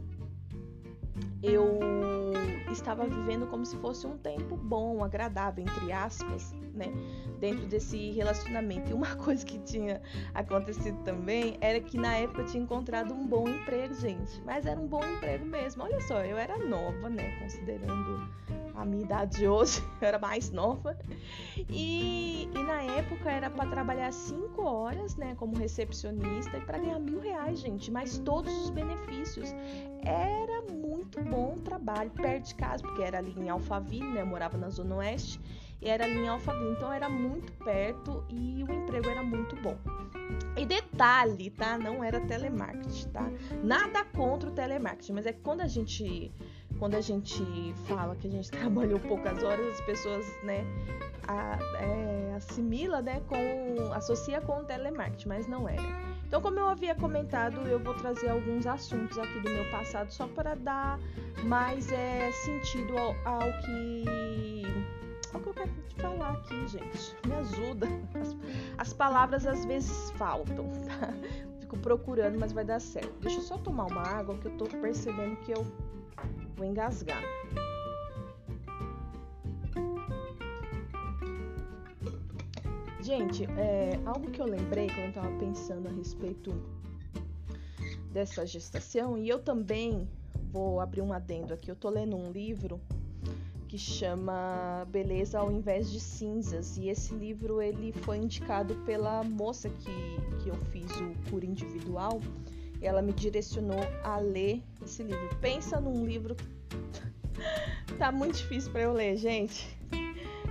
eu 1.43 1.79
estava 2.73 3.07
vivendo 3.07 3.47
como 3.47 3.65
se 3.65 3.77
fosse 3.77 4.07
um 4.07 4.17
tempo 4.19 4.57
bom, 4.57 5.03
agradável, 5.03 5.65
entre 5.65 5.93
aspas, 5.93 6.55
né? 6.75 6.87
Dentro 7.39 7.67
desse 7.67 8.11
relacionamento. 8.11 8.91
E 8.91 8.95
uma 8.95 9.15
coisa 9.17 9.45
que 9.45 9.59
tinha 9.61 10.01
acontecido 10.35 11.03
também 11.05 11.57
era 11.61 11.81
que 11.81 11.97
na 11.97 12.17
época 12.17 12.43
eu 12.43 12.47
tinha 12.47 12.63
encontrado 12.63 13.15
um 13.15 13.27
bom 13.27 13.49
emprego, 13.49 13.95
gente. 13.95 14.41
Mas 14.45 14.67
era 14.67 14.79
um 14.79 14.87
bom 14.87 15.05
emprego 15.05 15.45
mesmo. 15.45 15.83
Olha 15.83 16.01
só, 16.01 16.25
eu 16.25 16.37
era 16.37 16.59
nova, 16.59 17.09
né? 17.09 17.39
Considerando 17.41 18.29
a 18.79 18.85
minha 18.85 19.03
idade 19.03 19.39
de 19.39 19.49
hoje, 19.49 19.83
eu 20.01 20.09
era 20.09 20.19
mais 20.19 20.51
nova. 20.51 20.97
E, 21.69 22.49
e 22.55 22.63
na 22.63 22.83
época 22.83 23.31
era 23.31 23.51
para 23.51 23.69
trabalhar 23.69 24.13
cinco 24.13 24.63
horas, 24.63 25.17
né, 25.17 25.35
como 25.37 25.57
recepcionista 25.57 26.57
e 26.57 26.61
para 26.61 26.79
ganhar 26.79 27.01
mil 27.01 27.21
reais, 27.21 27.59
gente, 27.59 27.91
mas 27.91 28.19
todos 28.19 28.53
os 28.65 28.71
benefícios. 28.71 29.53
Era 30.05 30.63
muito 30.73 31.21
bom 31.31 31.59
trabalho, 31.59 32.11
perto 32.11 32.47
de 32.47 32.55
casa, 32.55 32.83
porque 32.83 33.03
era 33.03 33.19
ali 33.19 33.35
em 33.37 33.49
Alphaville, 33.49 34.11
né, 34.13 34.23
eu 34.23 34.27
morava 34.27 34.57
na 34.57 34.69
Zona 34.69 34.97
Oeste, 34.97 35.41
e 35.81 35.89
era 35.89 36.05
ali 36.05 36.19
em 36.19 36.29
Alphaville, 36.29 36.73
então 36.73 36.93
era 36.93 37.09
muito 37.09 37.53
perto 37.65 38.25
e 38.29 38.65
o 38.65 38.73
emprego 38.73 39.09
era 39.09 39.23
muito 39.23 39.55
bom. 39.57 39.77
E 40.57 40.67
detalhe, 40.67 41.51
tá? 41.51 41.79
Não 41.79 42.03
era 42.03 42.21
telemarketing, 42.21 43.09
tá? 43.11 43.31
Nada 43.63 44.05
contra 44.05 44.49
o 44.49 44.53
telemarketing, 44.53 45.13
mas 45.13 45.27
é 45.27 45.33
que 45.33 45.41
quando 45.41 45.61
a 45.61 45.69
gente 45.69 46.33
quando 46.79 46.95
a 46.95 47.01
gente 47.01 47.43
fala 47.87 48.15
que 48.15 48.29
a 48.29 48.31
gente 48.31 48.51
trabalhou 48.53 49.01
poucas 49.01 49.43
horas, 49.43 49.67
as 49.67 49.81
pessoas, 49.83 50.25
né, 50.45 50.65
a, 51.27 51.59
é, 51.81 52.35
assimila, 52.37 53.03
né, 53.03 53.21
com 53.27 53.93
associa 53.93 54.41
com 54.41 54.61
o 54.61 54.65
telemarketing, 54.65 55.29
mas 55.29 55.47
não 55.47 55.69
era. 55.69 56.08
Então, 56.29 56.43
como 56.43 56.59
eu 56.59 56.69
havia 56.69 56.95
comentado, 56.95 57.57
eu 57.67 57.81
vou 57.81 57.95
trazer 57.95 58.29
alguns 58.29 58.67
assuntos 58.67 59.19
aqui 59.19 59.41
do 59.41 59.51
meu 59.51 59.65
passado 59.71 60.11
só 60.13 60.29
para 60.29 60.55
dar 60.55 61.01
mais 61.43 61.91
é, 61.91 62.31
sentido 62.31 62.97
ao, 62.99 63.17
ao 63.25 63.61
que 63.63 64.63
ao 65.33 65.41
que 65.41 65.49
eu 65.49 65.55
quero 65.55 65.71
te 65.89 65.95
falar 65.97 66.33
aqui, 66.33 66.69
gente. 66.69 67.17
Me 67.27 67.35
ajuda. 67.35 67.87
As, 68.15 68.37
as 68.77 68.93
palavras 68.93 69.47
às 69.47 69.65
vezes 69.65 70.11
faltam, 70.13 70.71
tá? 70.87 71.15
Fico 71.61 71.79
procurando, 71.79 72.39
mas 72.39 72.53
vai 72.53 72.65
dar 72.65 72.81
certo. 72.81 73.13
Deixa 73.21 73.39
eu 73.39 73.43
só 73.43 73.57
tomar 73.57 73.87
uma 73.87 74.03
água 74.03 74.37
que 74.37 74.49
eu 74.49 74.53
tô 74.59 74.67
percebendo 74.67 75.35
que 75.37 75.53
eu 75.53 75.67
Vou 76.59 76.67
engasgar. 76.67 77.23
Gente, 83.09 83.47
é, 83.57 83.99
algo 84.05 84.31
que 84.31 84.39
eu 84.39 84.45
lembrei 84.45 84.87
quando 84.89 84.99
eu 84.99 85.09
estava 85.09 85.39
pensando 85.39 85.89
a 85.89 85.91
respeito 85.91 86.53
dessa 88.13 88.45
gestação, 88.45 89.17
e 89.17 89.27
eu 89.27 89.39
também 89.39 90.07
vou 90.53 90.79
abrir 90.79 91.01
um 91.01 91.11
adendo 91.11 91.55
aqui. 91.55 91.71
Eu 91.71 91.75
tô 91.75 91.89
lendo 91.89 92.15
um 92.15 92.31
livro 92.31 92.79
que 93.67 93.79
chama 93.79 94.87
Beleza 94.91 95.39
ao 95.39 95.51
invés 95.51 95.91
de 95.91 95.99
cinzas, 95.99 96.77
e 96.77 96.91
esse 96.91 97.15
livro 97.15 97.63
ele 97.63 97.93
foi 97.93 98.19
indicado 98.19 98.75
pela 98.85 99.25
moça 99.25 99.71
que, 99.71 100.43
que 100.43 100.51
eu 100.51 100.57
fiz 100.71 100.91
o 101.01 101.31
cura 101.31 101.47
individual 101.47 102.21
e 102.79 102.87
ela 102.87 103.01
me 103.01 103.15
direcionou 103.15 103.81
a 104.05 104.19
ler 104.19 104.63
esse 104.85 105.03
livro. 105.03 105.35
Pensa 105.41 105.81
num 105.81 106.05
livro 106.05 106.37
tá 107.97 108.13
muito 108.13 108.37
difícil 108.37 108.71
para 108.71 108.83
eu 108.83 108.93
ler, 108.93 109.17
gente. 109.17 109.78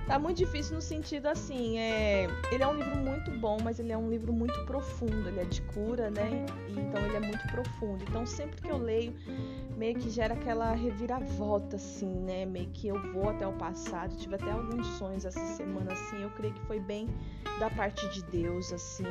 Tá 0.08 0.18
muito 0.18 0.38
difícil 0.38 0.74
no 0.74 0.80
sentido 0.80 1.26
assim, 1.26 1.78
é, 1.78 2.26
ele 2.50 2.62
é 2.62 2.66
um 2.66 2.72
livro 2.72 2.96
muito 2.96 3.30
bom, 3.32 3.58
mas 3.62 3.78
ele 3.78 3.92
é 3.92 3.96
um 3.96 4.08
livro 4.08 4.32
muito 4.32 4.58
profundo, 4.64 5.28
ele 5.28 5.38
é 5.38 5.44
de 5.44 5.60
cura, 5.60 6.10
né? 6.10 6.46
E, 6.66 6.80
então 6.80 7.04
ele 7.04 7.16
é 7.16 7.20
muito 7.20 7.46
profundo. 7.48 8.02
Então 8.08 8.24
sempre 8.24 8.62
que 8.62 8.70
eu 8.70 8.78
leio, 8.78 9.14
meio 9.76 9.96
que 9.96 10.08
gera 10.08 10.32
aquela 10.32 10.72
reviravolta 10.72 11.76
assim, 11.76 12.20
né? 12.20 12.46
Meio 12.46 12.70
que 12.70 12.88
eu 12.88 12.98
vou 13.12 13.28
até 13.28 13.46
o 13.46 13.52
passado, 13.52 14.16
tive 14.16 14.36
até 14.36 14.50
alguns 14.50 14.86
sonhos 14.96 15.26
essa 15.26 15.44
semana 15.44 15.92
assim, 15.92 16.22
eu 16.22 16.30
creio 16.30 16.54
que 16.54 16.62
foi 16.62 16.80
bem 16.80 17.06
da 17.60 17.68
parte 17.68 18.08
de 18.08 18.22
Deus 18.24 18.72
assim, 18.72 19.04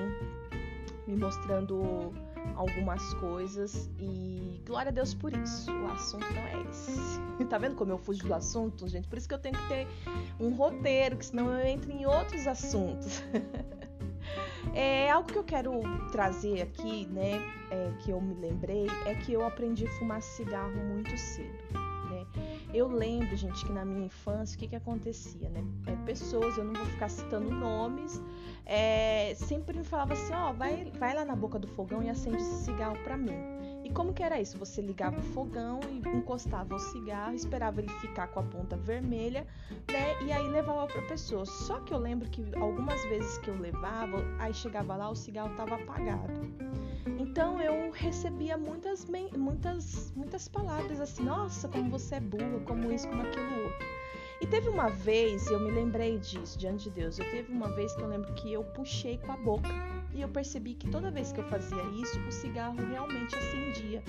me 1.06 1.16
mostrando 1.16 2.12
algumas 2.56 3.14
coisas 3.16 3.90
e 4.00 4.62
glória 4.66 4.90
a 4.90 4.94
Deus 4.94 5.14
por 5.14 5.34
isso. 5.34 5.72
O 5.72 5.88
assunto 5.88 6.26
não 6.34 6.42
é 6.42 6.70
esse. 6.70 7.20
tá 7.50 7.58
vendo 7.58 7.76
como 7.76 7.92
eu 7.92 7.98
fujo 7.98 8.26
do 8.26 8.34
assunto, 8.34 8.88
gente? 8.88 9.08
Por 9.08 9.18
isso 9.18 9.28
que 9.28 9.34
eu 9.34 9.40
tenho 9.40 9.56
que 9.56 9.68
ter 9.68 9.88
um 10.40 10.54
roteiro, 10.54 11.18
que 11.18 11.26
senão 11.26 11.50
eu 11.52 11.66
entro 11.66 11.92
em 11.92 12.06
outros 12.06 12.48
assuntos. 12.48 13.24
é 14.74 15.10
algo 15.10 15.32
que 15.32 15.38
eu 15.38 15.44
quero 15.44 15.82
trazer 16.12 16.62
aqui, 16.62 17.08
né? 17.08 17.42
É, 17.72 17.92
que 18.00 18.12
eu 18.12 18.22
me 18.22 18.34
lembrei 18.36 18.88
é 19.06 19.16
que 19.16 19.34
eu 19.34 19.46
aprendi 19.46 19.86
a 19.88 19.92
fumar 19.92 20.22
cigarro 20.22 20.76
muito 20.76 21.18
cedo. 21.18 21.58
Né? 22.10 22.26
Eu 22.74 22.88
lembro, 22.88 23.36
gente, 23.36 23.66
que 23.66 23.72
na 23.72 23.86
minha 23.86 24.06
infância 24.06 24.56
o 24.56 24.60
que, 24.60 24.68
que 24.68 24.76
acontecia, 24.76 25.50
né? 25.50 25.64
É, 25.88 25.96
pessoas, 26.06 26.58
eu 26.58 26.66
não 26.66 26.74
vou 26.74 26.86
ficar 26.86 27.10
citando 27.10 27.50
nomes, 27.50 28.22
é, 28.66 29.34
sempre 29.36 29.78
me 29.78 29.84
falava 29.84 30.14
assim, 30.14 30.34
ó, 30.34 30.50
oh, 30.50 30.54
vai, 30.54 30.92
vai 31.00 31.14
lá 31.16 31.24
na 31.24 31.36
boca 31.36 31.58
do 31.58 31.68
fogão 31.68 32.04
e 32.04 32.10
acende 32.10 32.38
esse 32.38 32.66
cigarro 32.66 32.98
para 33.04 33.16
mim. 33.16 33.32
E 33.88 33.90
como 33.90 34.14
que 34.14 34.22
era 34.22 34.42
isso? 34.42 34.58
Você 34.58 34.82
ligava 34.82 35.18
o 35.18 35.24
fogão 35.24 35.80
e 35.90 36.18
encostava 36.18 36.76
o 36.76 36.80
cigarro, 36.80 37.34
esperava 37.34 37.80
ele 37.80 37.90
ficar 38.02 38.28
com 38.28 38.42
a 38.42 38.44
ponta 38.44 38.76
vermelha, 38.76 39.48
né? 39.90 40.22
E 40.26 40.30
aí 40.30 40.46
levava 40.50 40.86
para 40.88 41.02
pessoa. 41.04 41.46
Só 41.46 41.80
que 41.80 41.94
eu 41.94 41.98
lembro 41.98 42.30
que 42.30 42.44
algumas 42.58 43.02
vezes 43.06 43.38
que 43.38 43.50
eu 43.50 43.58
levava, 43.58 44.18
aí 44.40 44.54
chegava 44.54 44.94
lá 44.98 45.10
o 45.10 45.16
cigarro 45.16 45.52
estava 45.52 45.76
apagado. 45.76 46.34
Então 47.18 47.62
eu 47.62 47.90
recebia 47.92 48.58
muitas 48.58 49.06
muitas 49.06 50.12
muitas 50.14 50.50
palavras 50.50 51.00
assim, 51.00 51.24
nossa, 51.24 51.70
como 51.70 51.90
você 51.90 52.16
é 52.16 52.20
burro, 52.20 52.60
como 52.66 52.92
isso, 52.92 53.08
como 53.08 53.22
aquilo 53.22 53.64
outro. 53.64 53.88
E 54.42 54.48
teve 54.48 54.68
uma 54.68 54.90
vez, 54.90 55.48
eu 55.48 55.62
me 55.62 55.72
lembrei 55.72 56.20
disso 56.20 56.60
diante 56.60 56.90
de 56.90 56.90
Deus. 56.90 57.20
Eu 57.20 57.32
teve 57.32 57.54
uma 57.54 57.70
vez 57.70 57.96
que 57.96 58.02
eu 58.02 58.08
lembro 58.08 58.34
que 58.34 58.52
eu 58.52 58.66
puxei 58.66 59.18
com 59.18 59.32
a 59.32 59.38
boca. 59.38 59.70
E 60.14 60.22
eu 60.22 60.30
percebi 60.30 60.74
que 60.74 60.90
toda 60.90 61.12
vez 61.12 61.32
que 61.32 61.40
eu 61.40 61.44
fazia 61.46 61.82
isso, 62.02 62.20
o 62.20 62.32
cigarro 62.32 62.76
realmente 62.90 63.36
acendia. 63.36 64.04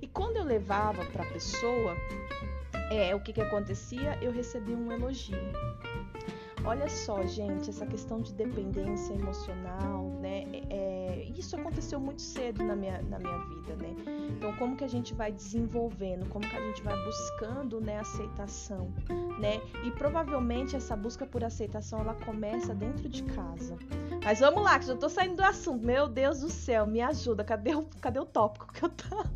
E 0.00 0.06
quando 0.06 0.36
eu 0.36 0.44
levava 0.44 1.04
para 1.06 1.22
a 1.22 1.26
pessoa, 1.26 1.96
é, 2.90 3.14
o 3.14 3.20
que, 3.20 3.32
que 3.32 3.40
acontecia? 3.40 4.18
Eu 4.20 4.32
recebia 4.32 4.76
um 4.76 4.92
elogio. 4.92 5.38
Olha 6.64 6.88
só, 6.88 7.24
gente, 7.26 7.68
essa 7.68 7.86
questão 7.86 8.20
de 8.20 8.32
dependência 8.32 9.12
emocional, 9.12 10.08
né? 10.20 10.44
É, 10.70 11.03
isso 11.40 11.56
aconteceu 11.56 12.00
muito 12.00 12.22
cedo 12.22 12.62
na 12.62 12.76
minha, 12.76 13.02
na 13.02 13.18
minha 13.18 13.38
vida, 13.38 13.76
né? 13.76 13.94
Então, 14.30 14.54
como 14.56 14.76
que 14.76 14.84
a 14.84 14.88
gente 14.88 15.14
vai 15.14 15.32
desenvolvendo, 15.32 16.28
como 16.28 16.48
que 16.48 16.56
a 16.56 16.60
gente 16.60 16.82
vai 16.82 16.96
buscando, 17.04 17.80
né, 17.80 17.98
aceitação, 17.98 18.92
né? 19.38 19.60
E 19.84 19.90
provavelmente 19.92 20.76
essa 20.76 20.96
busca 20.96 21.26
por 21.26 21.44
aceitação 21.44 22.00
ela 22.00 22.14
começa 22.14 22.74
dentro 22.74 23.08
de 23.08 23.22
casa. 23.24 23.76
Mas 24.24 24.40
vamos 24.40 24.62
lá, 24.62 24.78
que 24.78 24.86
já 24.86 24.96
tô 24.96 25.08
saindo 25.08 25.36
do 25.36 25.44
assunto. 25.44 25.84
Meu 25.84 26.08
Deus 26.08 26.40
do 26.40 26.48
céu, 26.48 26.86
me 26.86 27.00
ajuda. 27.00 27.44
Cadê 27.44 27.74
o, 27.74 27.84
cadê 28.00 28.18
o 28.18 28.24
tópico 28.24 28.72
que 28.72 28.84
eu 28.84 28.88
tava? 28.88 29.30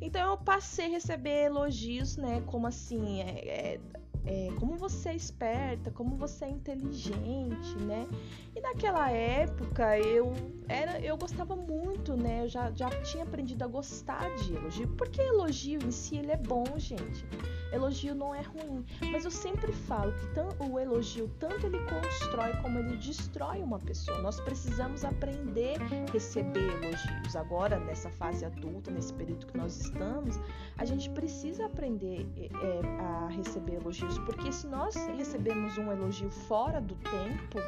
Então 0.00 0.30
eu 0.30 0.38
passei 0.38 0.86
a 0.86 0.88
receber 0.88 1.44
elogios, 1.44 2.16
né? 2.16 2.42
Como 2.46 2.66
assim, 2.66 3.20
é, 3.20 3.48
é, 3.48 3.80
é, 4.26 4.48
como 4.58 4.76
você 4.76 5.10
é 5.10 5.16
esperta, 5.16 5.90
como 5.90 6.16
você 6.16 6.44
é 6.44 6.48
inteligente, 6.48 7.76
né? 7.86 8.06
E 8.54 8.60
naquela 8.60 9.10
época 9.10 9.98
eu 9.98 10.32
era, 10.68 11.00
eu 11.00 11.16
gostava 11.16 11.56
muito, 11.56 12.16
né? 12.16 12.44
Eu 12.44 12.48
já, 12.48 12.70
já 12.72 12.88
tinha 13.02 13.24
aprendido 13.24 13.62
a 13.64 13.66
gostar 13.66 14.28
de 14.36 14.54
elogio, 14.54 14.88
porque 14.96 15.20
elogio 15.20 15.80
em 15.82 15.90
si 15.90 16.16
ele 16.16 16.32
é 16.32 16.36
bom, 16.36 16.64
gente. 16.76 17.24
Elogio 17.72 18.14
não 18.14 18.34
é 18.34 18.40
ruim, 18.40 18.84
mas 19.12 19.24
eu 19.24 19.30
sempre 19.30 19.72
falo 19.72 20.12
que 20.12 20.64
o 20.64 20.78
elogio 20.78 21.30
tanto 21.38 21.66
ele 21.66 21.78
constrói 21.84 22.52
como 22.62 22.78
ele 22.78 22.96
destrói 22.96 23.62
uma 23.62 23.78
pessoa. 23.78 24.18
Nós 24.18 24.40
precisamos 24.40 25.04
aprender 25.04 25.76
a 25.80 26.12
receber 26.12 26.68
elogios. 26.82 27.36
Agora, 27.36 27.78
nessa 27.78 28.10
fase 28.10 28.44
adulta, 28.44 28.90
nesse 28.90 29.12
período 29.12 29.46
que 29.46 29.56
nós 29.56 29.80
estamos, 29.80 30.40
a 30.76 30.84
gente 30.84 31.08
precisa 31.10 31.66
aprender 31.66 32.26
é, 32.36 33.02
a 33.02 33.28
receber 33.28 33.74
elogios, 33.74 34.09
porque 34.18 34.52
se 34.52 34.66
nós 34.66 34.94
recebemos 35.16 35.76
um 35.78 35.90
elogio 35.90 36.30
fora 36.30 36.80
do 36.80 36.94
tempo, 36.96 37.58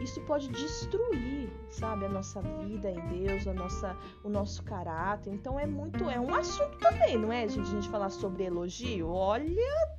isso 0.00 0.20
pode 0.22 0.48
destruir, 0.48 1.50
sabe, 1.68 2.06
a 2.06 2.08
nossa 2.08 2.40
vida 2.40 2.90
em 2.90 3.24
Deus, 3.24 3.46
a 3.46 3.54
nossa, 3.54 3.96
o 4.24 4.28
nosso 4.28 4.62
caráter. 4.62 5.32
Então 5.32 5.58
é 5.58 5.66
muito, 5.66 6.08
é 6.08 6.18
um 6.18 6.34
assunto 6.34 6.78
também, 6.78 7.18
não 7.18 7.32
é, 7.32 7.48
gente, 7.48 7.68
a 7.68 7.70
gente 7.70 7.88
falar 7.88 8.10
sobre 8.10 8.44
elogio? 8.44 9.08
Olha, 9.08 9.90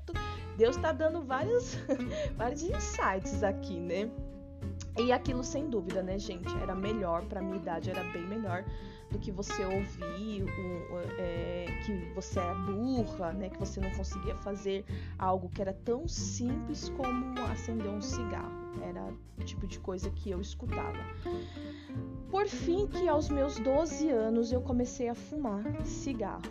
Deus 0.57 0.75
está 0.75 0.91
dando 0.91 1.21
vários, 1.21 1.77
vários 2.35 2.63
insights 2.63 3.43
aqui, 3.43 3.79
né? 3.79 4.09
E 4.97 5.11
aquilo 5.11 5.43
sem 5.43 5.69
dúvida, 5.69 6.03
né, 6.03 6.19
gente? 6.19 6.53
Era 6.57 6.75
melhor, 6.75 7.23
para 7.25 7.41
minha 7.41 7.57
idade 7.57 7.89
era 7.89 8.03
bem 8.11 8.23
melhor 8.27 8.65
do 9.11 9.19
que 9.19 9.31
você 9.31 9.63
ouvir 9.65 10.43
um, 10.43 10.99
é, 11.17 11.65
que 11.85 12.13
você 12.15 12.39
é 12.39 12.53
burra, 12.53 13.33
né? 13.33 13.49
Que 13.49 13.59
você 13.59 13.79
não 13.79 13.91
conseguia 13.91 14.35
fazer 14.37 14.85
algo 15.19 15.49
que 15.49 15.61
era 15.61 15.73
tão 15.73 16.07
simples 16.07 16.89
como 16.89 17.39
acender 17.51 17.89
um 17.89 18.01
cigarro. 18.01 18.61
Era 18.81 19.13
o 19.37 19.43
tipo 19.43 19.67
de 19.67 19.79
coisa 19.79 20.09
que 20.11 20.31
eu 20.31 20.39
escutava. 20.39 20.97
Por 22.29 22.47
fim, 22.47 22.87
que 22.87 23.07
aos 23.09 23.29
meus 23.29 23.59
12 23.59 24.09
anos 24.09 24.51
eu 24.51 24.61
comecei 24.61 25.09
a 25.09 25.15
fumar 25.15 25.63
cigarro. 25.85 26.41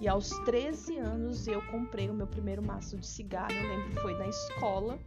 E 0.00 0.08
aos 0.08 0.30
13 0.40 0.98
anos 0.98 1.46
eu 1.46 1.62
comprei 1.66 2.10
o 2.10 2.14
meu 2.14 2.26
primeiro 2.26 2.62
maço 2.62 2.96
de 2.96 3.06
cigarro. 3.06 3.52
Eu 3.52 3.68
lembro 3.68 3.90
que 3.90 4.00
foi 4.00 4.18
na 4.18 4.26
escola. 4.26 4.98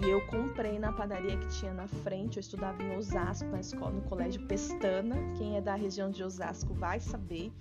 E 0.00 0.08
eu 0.08 0.20
comprei 0.26 0.78
na 0.78 0.92
padaria 0.92 1.36
que 1.36 1.46
tinha 1.48 1.72
na 1.72 1.86
frente. 1.86 2.36
Eu 2.36 2.40
estudava 2.40 2.82
em 2.82 2.96
Osasco, 2.96 3.48
na 3.50 3.60
escola, 3.60 3.92
no 3.92 4.02
colégio 4.02 4.42
Pestana. 4.46 5.16
Quem 5.36 5.56
é 5.56 5.60
da 5.60 5.74
região 5.74 6.10
de 6.10 6.22
Osasco 6.22 6.74
vai 6.74 7.00
saber. 7.00 7.52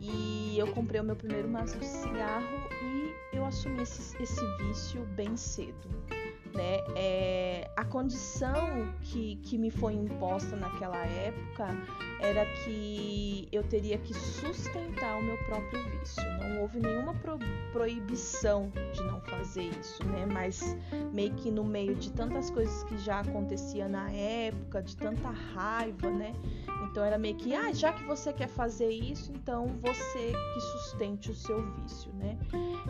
E 0.00 0.56
eu 0.58 0.66
comprei 0.72 1.00
o 1.00 1.04
meu 1.04 1.16
primeiro 1.16 1.48
maço 1.48 1.78
de 1.78 1.86
cigarro 1.86 2.68
e 2.82 3.36
eu 3.36 3.44
assumi 3.44 3.82
esse, 3.82 4.20
esse 4.22 4.44
vício 4.58 5.04
bem 5.14 5.36
cedo 5.36 5.88
né? 6.60 6.84
É, 6.94 7.70
a 7.74 7.84
condição 7.86 8.92
que, 9.00 9.36
que 9.36 9.56
me 9.56 9.70
foi 9.70 9.94
imposta 9.94 10.54
naquela 10.56 10.98
época 11.06 11.68
era 12.20 12.44
que 12.44 13.48
eu 13.50 13.62
teria 13.62 13.96
que 13.96 14.12
sustentar 14.12 15.18
o 15.18 15.22
meu 15.22 15.38
próprio 15.44 15.82
vício. 15.90 16.22
Não 16.38 16.60
houve 16.60 16.80
nenhuma 16.80 17.14
pro, 17.14 17.38
proibição 17.72 18.70
de 18.92 19.02
não 19.04 19.20
fazer 19.22 19.70
isso, 19.80 20.04
né? 20.04 20.26
Mas 20.30 20.76
meio 21.14 21.34
que 21.36 21.50
no 21.50 21.64
meio 21.64 21.94
de 21.94 22.12
tantas 22.12 22.50
coisas 22.50 22.84
que 22.84 22.98
já 22.98 23.20
acontecia 23.20 23.88
na 23.88 24.10
época, 24.12 24.82
de 24.82 24.94
tanta 24.94 25.30
raiva, 25.30 26.10
né? 26.10 26.34
Então 26.90 27.04
era 27.04 27.16
meio 27.16 27.36
que, 27.36 27.54
ah, 27.54 27.72
já 27.72 27.92
que 27.92 28.02
você 28.04 28.32
quer 28.32 28.48
fazer 28.48 28.90
isso, 28.90 29.32
então 29.32 29.68
você 29.80 30.32
que 30.32 30.60
sustente 30.60 31.30
o 31.30 31.34
seu 31.34 31.62
vício, 31.76 32.12
né? 32.14 32.36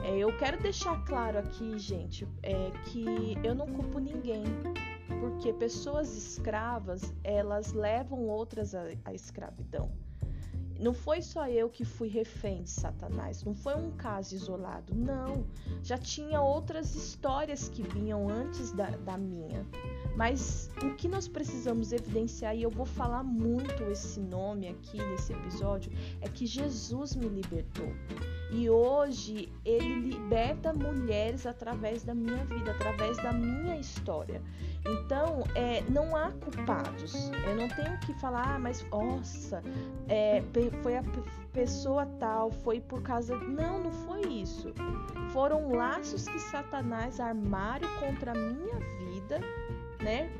É, 0.02 0.16
eu 0.16 0.34
quero 0.38 0.60
deixar 0.62 1.04
claro 1.04 1.38
aqui, 1.38 1.78
gente, 1.78 2.26
é, 2.42 2.70
que 2.86 3.04
eu 3.44 3.54
não 3.54 3.66
culpo 3.66 3.98
ninguém, 3.98 4.44
porque 5.20 5.52
pessoas 5.52 6.16
escravas 6.16 7.14
elas 7.22 7.74
levam 7.74 8.26
outras 8.26 8.74
à, 8.74 8.84
à 9.04 9.12
escravidão. 9.12 9.90
Não 10.80 10.94
foi 10.94 11.20
só 11.20 11.46
eu 11.46 11.68
que 11.68 11.84
fui 11.84 12.08
refém 12.08 12.62
de 12.62 12.70
Satanás, 12.70 13.44
não 13.44 13.54
foi 13.54 13.74
um 13.74 13.90
caso 13.90 14.34
isolado, 14.34 14.94
não. 14.94 15.44
Já 15.82 15.98
tinha 15.98 16.40
outras 16.40 16.94
histórias 16.94 17.68
que 17.68 17.82
vinham 17.82 18.30
antes 18.30 18.72
da, 18.72 18.88
da 18.88 19.18
minha. 19.18 19.66
Mas 20.16 20.70
o 20.82 20.94
que 20.96 21.06
nós 21.06 21.28
precisamos 21.28 21.92
evidenciar, 21.92 22.56
e 22.56 22.62
eu 22.62 22.70
vou 22.70 22.86
falar 22.86 23.22
muito 23.22 23.82
esse 23.84 24.18
nome 24.20 24.68
aqui 24.68 24.96
nesse 24.96 25.34
episódio, 25.34 25.92
é 26.22 26.28
que 26.28 26.46
Jesus 26.46 27.14
me 27.14 27.28
libertou. 27.28 27.88
E 28.52 28.68
hoje 28.68 29.48
ele 29.64 30.00
liberta 30.00 30.72
mulheres 30.72 31.46
através 31.46 32.02
da 32.02 32.14
minha 32.14 32.44
vida, 32.44 32.72
através 32.72 33.16
da 33.18 33.32
minha 33.32 33.78
história. 33.78 34.42
Então, 34.84 35.44
é, 35.54 35.82
não 35.88 36.16
há 36.16 36.30
culpados. 36.32 37.30
Eu 37.46 37.56
não 37.56 37.68
tenho 37.68 37.98
que 38.00 38.12
falar, 38.14 38.56
ah, 38.56 38.58
mas 38.58 38.84
nossa, 38.90 39.62
é, 40.08 40.42
foi 40.82 40.96
a 40.96 41.04
pessoa 41.52 42.06
tal, 42.18 42.50
foi 42.50 42.80
por 42.80 43.02
causa. 43.02 43.36
Não, 43.36 43.84
não 43.84 43.92
foi 43.92 44.22
isso. 44.22 44.72
Foram 45.32 45.72
laços 45.72 46.26
que 46.26 46.38
Satanás 46.38 47.20
armaram 47.20 47.88
contra 47.98 48.32
a 48.32 48.34
minha 48.34 48.78
vida, 48.98 49.40
né? 50.02 50.30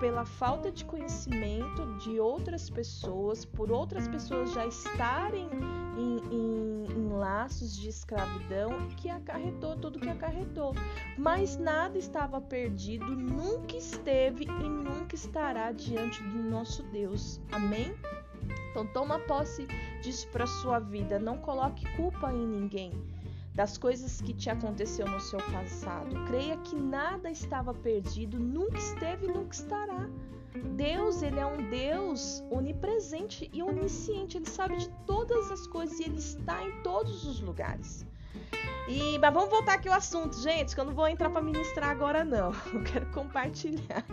Pela 0.00 0.24
falta 0.24 0.70
de 0.70 0.84
conhecimento 0.84 1.86
de 1.98 2.20
outras 2.20 2.68
pessoas, 2.68 3.44
por 3.44 3.70
outras 3.70 4.06
pessoas 4.08 4.52
já 4.52 4.66
estarem 4.66 5.48
em, 5.96 6.18
em, 6.30 6.84
em 6.92 7.08
laços 7.08 7.76
de 7.76 7.88
escravidão 7.88 8.88
que 8.96 9.08
acarretou 9.08 9.76
tudo 9.76 9.98
que 9.98 10.08
acarretou. 10.08 10.74
Mas 11.16 11.56
nada 11.56 11.96
estava 11.98 12.40
perdido, 12.40 13.06
nunca 13.16 13.76
esteve 13.76 14.44
e 14.44 14.68
nunca 14.68 15.14
estará 15.14 15.72
diante 15.72 16.22
do 16.22 16.42
nosso 16.42 16.82
Deus. 16.84 17.40
Amém? 17.52 17.94
Então 18.70 18.86
toma 18.88 19.18
posse 19.20 19.66
disso 20.02 20.28
para 20.28 20.46
sua 20.46 20.78
vida, 20.78 21.18
não 21.18 21.38
coloque 21.38 21.84
culpa 21.96 22.30
em 22.32 22.46
ninguém 22.46 23.15
das 23.56 23.78
coisas 23.78 24.20
que 24.20 24.34
te 24.34 24.50
aconteceu 24.50 25.08
no 25.08 25.18
seu 25.18 25.38
passado. 25.50 26.14
Creia 26.26 26.58
que 26.58 26.76
nada 26.76 27.30
estava 27.30 27.72
perdido, 27.72 28.38
nunca 28.38 28.76
esteve 28.76 29.26
e 29.26 29.32
nunca 29.32 29.54
estará. 29.54 30.06
Deus, 30.76 31.22
ele 31.22 31.40
é 31.40 31.46
um 31.46 31.70
Deus 31.70 32.44
onipresente 32.50 33.50
e 33.52 33.62
onisciente. 33.62 34.36
Ele 34.36 34.46
sabe 34.46 34.76
de 34.76 34.90
todas 35.06 35.50
as 35.50 35.66
coisas 35.66 35.98
e 35.98 36.04
ele 36.04 36.18
está 36.18 36.62
em 36.62 36.82
todos 36.82 37.26
os 37.26 37.40
lugares. 37.40 38.06
E, 38.88 39.18
mas 39.18 39.32
vamos 39.32 39.48
voltar 39.48 39.74
aqui 39.74 39.88
ao 39.88 39.94
assunto, 39.94 40.38
gente, 40.38 40.74
que 40.74 40.80
eu 40.80 40.84
não 40.84 40.94
vou 40.94 41.08
entrar 41.08 41.30
para 41.30 41.40
ministrar 41.40 41.88
agora 41.88 42.24
não. 42.24 42.52
Eu 42.72 42.84
quero 42.84 43.06
compartilhar. 43.06 44.04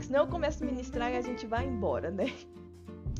Senão 0.00 0.20
eu 0.20 0.26
começo 0.26 0.62
a 0.62 0.66
ministrar 0.66 1.10
e 1.10 1.16
a 1.16 1.20
gente 1.20 1.46
vai 1.46 1.66
embora, 1.66 2.10
né? 2.10 2.32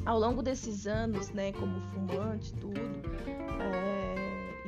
Ao 0.07 0.19
longo 0.19 0.43
desses 0.43 0.87
anos, 0.87 1.31
né, 1.31 1.53
como 1.53 1.81
fumante, 1.81 2.53
tudo, 2.55 2.81
é, 3.61 3.88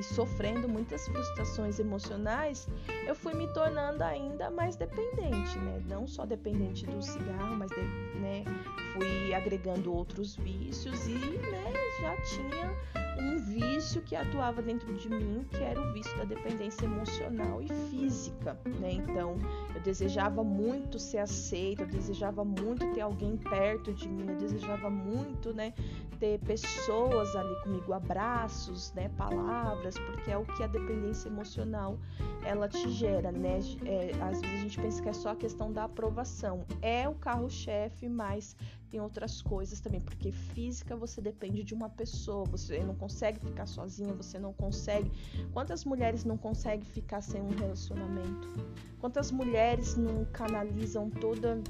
e 0.00 0.02
sofrendo 0.02 0.66
muitas 0.68 1.06
frustrações 1.06 1.78
emocionais, 1.78 2.66
eu 3.06 3.14
fui 3.14 3.34
me 3.34 3.46
tornando 3.52 4.02
ainda 4.02 4.50
mais 4.50 4.74
dependente, 4.74 5.58
né? 5.58 5.82
Não 5.86 6.06
só 6.06 6.24
dependente 6.24 6.86
do 6.86 7.02
cigarro, 7.02 7.54
mas 7.56 7.70
de, 7.70 7.80
né, 8.18 8.44
fui 8.92 9.34
agregando 9.34 9.94
outros 9.94 10.36
vícios 10.36 11.06
e, 11.06 11.14
né, 11.14 11.72
já 12.00 12.16
tinha 12.22 12.70
um 13.20 13.36
vício 13.38 14.00
que 14.02 14.16
atuava 14.16 14.62
dentro 14.62 14.92
de 14.94 15.08
mim, 15.10 15.46
que 15.50 15.58
era 15.58 15.80
o 15.80 15.92
vício 15.92 16.16
da 16.16 16.24
dependência 16.24 16.84
emocional 16.86 17.60
e 17.60 17.68
física, 17.90 18.58
né? 18.80 18.92
Então, 18.92 19.36
eu 19.74 19.80
desejava 19.82 20.42
muito 20.42 20.98
ser 20.98 21.18
aceita, 21.18 21.82
eu 21.82 21.88
desejava 21.88 22.44
muito 22.44 22.90
ter 22.92 23.02
alguém 23.02 23.36
perto 23.36 23.92
de 23.92 24.08
mim, 24.08 24.26
eu 24.28 24.36
desejava 24.36 24.88
muito, 24.88 25.52
né, 25.52 25.74
ter 26.18 26.38
pessoas 26.40 27.34
ali 27.36 27.54
comigo, 27.62 27.92
abraços, 27.92 28.92
né, 28.94 29.10
palavras, 29.16 29.98
porque 29.98 30.30
é 30.30 30.38
o 30.38 30.44
que 30.44 30.62
a 30.62 30.66
dependência 30.66 31.28
emocional 31.28 31.98
ela 32.44 32.68
te 32.68 32.88
gera, 32.90 33.30
né? 33.30 33.60
É, 33.84 34.12
às 34.22 34.40
vezes 34.40 34.56
a 34.56 34.62
gente 34.62 34.80
pensa 34.80 35.02
que 35.02 35.08
é 35.08 35.12
só 35.12 35.30
a 35.30 35.36
questão 35.36 35.72
da 35.72 35.84
aprovação, 35.84 36.64
é 36.80 37.08
o 37.08 37.14
carro-chefe, 37.14 38.08
mas 38.08 38.56
tem 38.90 39.00
outras 39.00 39.40
coisas 39.40 39.80
também, 39.80 40.00
porque 40.00 40.32
física 40.32 40.96
você 40.96 41.20
depende 41.20 41.62
de 41.62 41.72
uma 41.72 41.88
pessoa, 41.88 42.44
você 42.44 42.82
não 42.82 42.94
consegue 42.94 43.38
ficar 43.38 43.66
sozinha, 43.66 44.12
você 44.12 44.38
não 44.38 44.52
consegue. 44.52 45.10
Quantas 45.52 45.84
mulheres 45.84 46.24
não 46.24 46.36
conseguem 46.36 46.84
ficar 46.84 47.20
sem 47.20 47.40
um 47.40 47.50
relacionamento? 47.50 48.48
Quantas 48.98 49.30
mulheres 49.30 49.96
não 49.96 50.24
canalizam 50.26 51.08
toda 51.08 51.62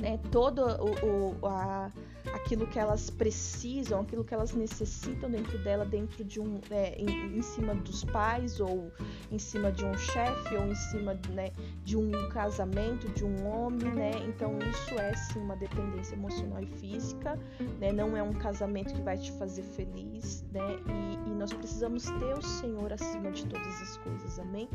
né, 0.00 0.18
todo 0.30 0.62
o, 0.62 1.36
o, 1.42 1.46
a, 1.46 1.90
aquilo 2.32 2.66
que 2.66 2.78
elas 2.78 3.10
precisam, 3.10 4.00
aquilo 4.00 4.24
que 4.24 4.34
elas 4.34 4.52
necessitam 4.52 5.30
dentro 5.30 5.58
dela, 5.58 5.84
dentro 5.84 6.24
de 6.24 6.40
um, 6.40 6.60
é, 6.70 6.94
em, 6.98 7.36
em, 7.36 7.42
cima 7.42 7.74
dos 7.74 8.04
pais 8.04 8.60
ou 8.60 8.90
em 9.30 9.38
cima 9.38 9.70
de 9.70 9.84
um 9.84 9.94
chefe 9.94 10.56
ou 10.56 10.66
em 10.66 10.74
cima 10.74 11.18
né, 11.30 11.52
de 11.84 11.96
um 11.96 12.10
casamento 12.30 13.08
de 13.10 13.24
um 13.24 13.46
homem, 13.46 13.92
né? 13.92 14.10
Então 14.26 14.58
isso 14.58 14.94
é 14.98 15.14
sim 15.14 15.38
uma 15.38 15.56
dependência 15.56 16.14
emocional 16.14 16.62
e 16.62 16.66
física, 16.66 17.38
né? 17.78 17.92
Não 17.92 18.16
é 18.16 18.22
um 18.22 18.32
casamento 18.32 18.94
que 18.94 19.02
vai 19.02 19.18
te 19.18 19.32
fazer 19.32 19.62
feliz, 19.62 20.44
né? 20.52 20.78
E, 20.88 21.30
e 21.30 21.34
nós 21.34 21.52
precisamos 21.52 22.04
ter 22.04 22.34
o 22.34 22.42
Senhor 22.42 22.92
acima 22.92 23.30
de 23.30 23.44
todas 23.46 23.82
as 23.82 23.96
coisas, 23.98 24.38
amém? 24.38 24.68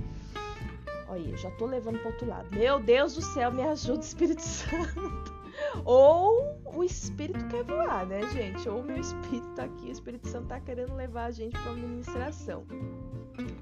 Olha, 1.08 1.30
eu 1.30 1.38
já 1.38 1.52
tô 1.52 1.66
levando 1.66 2.00
pro 2.00 2.10
outro 2.10 2.28
lado. 2.28 2.50
Meu 2.56 2.80
Deus 2.80 3.16
do 3.16 3.22
céu, 3.22 3.52
me 3.52 3.62
ajuda, 3.62 4.00
Espírito 4.04 4.42
Santo. 4.42 5.36
Ou 5.84 6.60
o 6.66 6.84
Espírito 6.84 7.46
quer 7.48 7.64
voar, 7.64 8.06
né, 8.06 8.22
gente? 8.32 8.68
Ou 8.68 8.82
o 8.82 8.84
meu 8.84 8.98
Espírito 8.98 9.48
tá 9.56 9.64
aqui, 9.64 9.88
o 9.88 9.92
Espírito 9.92 10.28
Santo 10.28 10.48
tá 10.48 10.60
querendo 10.60 10.96
levar 10.96 11.26
a 11.26 11.32
gente 11.32 11.58
pra 11.60 11.72
administração. 11.72 12.66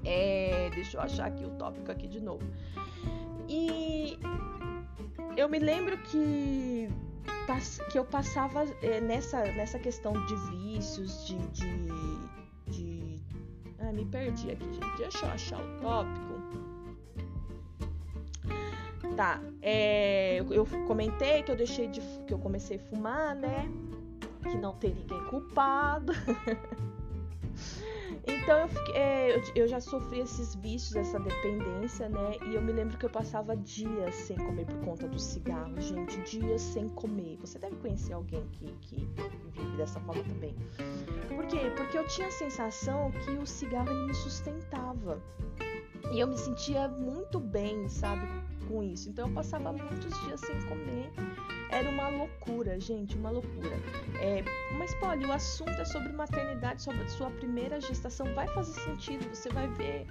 É, 0.04 0.70
deixa 0.74 0.96
eu 0.96 1.00
achar 1.02 1.26
aqui 1.26 1.44
o 1.44 1.50
tópico 1.50 1.90
aqui 1.90 2.06
de 2.06 2.20
novo. 2.20 2.44
E 3.48 4.18
eu 5.36 5.48
me 5.48 5.58
lembro 5.58 5.98
que, 5.98 6.88
que 7.90 7.98
eu 7.98 8.04
passava 8.04 8.64
é, 8.82 9.00
nessa, 9.00 9.42
nessa 9.52 9.78
questão 9.78 10.12
de 10.26 10.34
vícios, 10.50 11.26
de, 11.26 11.36
de, 11.48 11.88
de... 12.68 13.16
Ah, 13.80 13.92
me 13.92 14.04
perdi 14.06 14.50
aqui, 14.50 14.64
gente. 14.72 14.96
Deixa 14.96 15.26
eu 15.26 15.30
achar 15.30 15.60
o 15.60 15.80
tópico. 15.80 16.33
Tá, 19.16 19.40
é, 19.62 20.40
eu, 20.40 20.52
eu, 20.52 20.66
comentei 20.86 21.42
que 21.44 21.50
eu 21.50 21.56
deixei 21.56 21.86
de. 21.86 22.00
que 22.26 22.34
eu 22.34 22.38
comecei 22.38 22.78
a 22.78 22.80
fumar, 22.80 23.36
né? 23.36 23.70
Que 24.42 24.56
não 24.56 24.72
tem 24.74 24.92
ninguém 24.92 25.24
culpado. 25.26 26.12
então 28.26 28.58
eu, 28.58 28.68
fiquei, 28.68 28.94
é, 28.96 29.36
eu, 29.36 29.42
eu, 29.54 29.68
já 29.68 29.80
sofri 29.80 30.18
esses 30.18 30.56
vícios, 30.56 30.96
essa 30.96 31.20
dependência, 31.20 32.08
né? 32.08 32.36
E 32.44 32.56
eu 32.56 32.62
me 32.62 32.72
lembro 32.72 32.98
que 32.98 33.06
eu 33.06 33.10
passava 33.10 33.56
dias 33.56 34.16
sem 34.16 34.36
comer 34.36 34.66
por 34.66 34.80
conta 34.80 35.06
do 35.06 35.20
cigarro, 35.20 35.80
gente. 35.80 36.20
Dias 36.22 36.60
sem 36.60 36.88
comer. 36.88 37.38
Você 37.40 37.56
deve 37.56 37.76
conhecer 37.76 38.14
alguém 38.14 38.44
que, 38.48 38.66
que 38.80 39.08
vive 39.52 39.76
dessa 39.76 40.00
forma 40.00 40.24
também. 40.24 40.56
Por 41.28 41.46
quê? 41.46 41.70
Porque 41.76 41.96
eu 41.96 42.06
tinha 42.08 42.26
a 42.26 42.32
sensação 42.32 43.12
que 43.12 43.30
o 43.30 43.46
cigarro 43.46 43.94
me 44.06 44.14
sustentava. 44.14 45.22
E 46.12 46.20
eu 46.20 46.26
me 46.26 46.36
sentia 46.36 46.88
muito 46.88 47.40
bem, 47.40 47.88
sabe? 47.88 48.26
com 48.64 48.82
isso. 48.82 49.08
Então 49.08 49.28
eu 49.28 49.34
passava 49.34 49.72
muitos 49.72 50.20
dias 50.24 50.40
sem 50.40 50.60
comer. 50.62 51.10
Era 51.70 51.88
uma 51.88 52.08
loucura, 52.08 52.78
gente, 52.78 53.16
uma 53.16 53.30
loucura. 53.30 53.76
É, 54.20 54.42
mas, 54.78 54.94
Polly, 54.96 55.24
o 55.24 55.32
assunto 55.32 55.70
é 55.70 55.84
sobre 55.84 56.12
maternidade, 56.12 56.82
sobre 56.82 57.08
sua 57.08 57.30
primeira 57.30 57.80
gestação. 57.80 58.32
Vai 58.34 58.46
fazer 58.48 58.80
sentido, 58.80 59.28
você 59.34 59.48
vai 59.48 59.68
ver. 59.68 60.06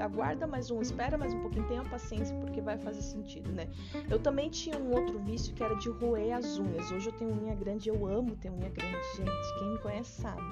Aguarda 0.00 0.46
mais 0.46 0.70
um, 0.70 0.80
espera 0.80 1.18
mais 1.18 1.34
um 1.34 1.40
pouquinho, 1.40 1.66
tenha 1.66 1.84
paciência, 1.84 2.36
porque 2.36 2.60
vai 2.60 2.78
fazer 2.78 3.02
sentido, 3.02 3.50
né? 3.50 3.68
Eu 4.08 4.18
também 4.18 4.48
tinha 4.48 4.78
um 4.78 4.92
outro 4.92 5.18
vício 5.20 5.54
que 5.54 5.62
era 5.62 5.74
de 5.74 5.88
roer 5.88 6.36
as 6.36 6.58
unhas. 6.58 6.90
Hoje 6.92 7.08
eu 7.08 7.12
tenho 7.12 7.30
unha 7.30 7.54
grande, 7.54 7.88
eu 7.88 8.06
amo 8.06 8.36
ter 8.36 8.50
unha 8.50 8.68
grande, 8.68 9.16
gente. 9.16 9.58
Quem 9.58 9.72
me 9.72 9.78
conhece 9.78 10.20
sabe. 10.20 10.42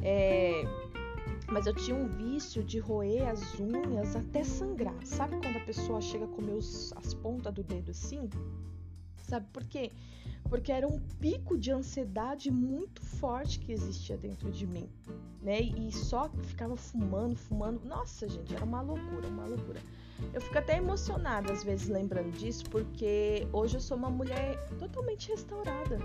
É 0.00 0.64
mas 1.52 1.66
eu 1.66 1.74
tinha 1.74 1.94
um 1.94 2.08
vício 2.08 2.64
de 2.64 2.78
roer 2.78 3.28
as 3.28 3.60
unhas 3.60 4.16
até 4.16 4.42
sangrar. 4.42 4.96
Sabe 5.04 5.36
quando 5.36 5.56
a 5.56 5.60
pessoa 5.60 6.00
chega 6.00 6.24
os, 6.24 6.92
as 6.96 7.12
pontas 7.12 7.52
do 7.52 7.62
dedo 7.62 7.90
assim? 7.90 8.30
Sabe 9.22 9.46
por 9.52 9.64
quê? 9.64 9.92
Porque 10.48 10.72
era 10.72 10.88
um 10.88 10.98
pico 11.20 11.56
de 11.56 11.70
ansiedade 11.70 12.50
muito 12.50 13.02
forte 13.02 13.58
que 13.58 13.72
existia 13.72 14.16
dentro 14.16 14.50
de 14.50 14.66
mim, 14.66 14.88
né? 15.42 15.60
E 15.60 15.92
só 15.92 16.30
ficava 16.42 16.74
fumando, 16.74 17.36
fumando. 17.36 17.84
Nossa, 17.84 18.28
gente, 18.28 18.54
era 18.54 18.64
uma 18.64 18.80
loucura, 18.80 19.28
uma 19.28 19.46
loucura. 19.46 19.80
Eu 20.32 20.40
fico 20.40 20.58
até 20.58 20.78
emocionada 20.78 21.52
às 21.52 21.62
vezes 21.62 21.88
lembrando 21.88 22.30
disso, 22.32 22.64
porque 22.70 23.46
hoje 23.52 23.76
eu 23.76 23.80
sou 23.80 23.96
uma 23.96 24.10
mulher 24.10 24.56
totalmente 24.78 25.28
restaurada 25.28 25.98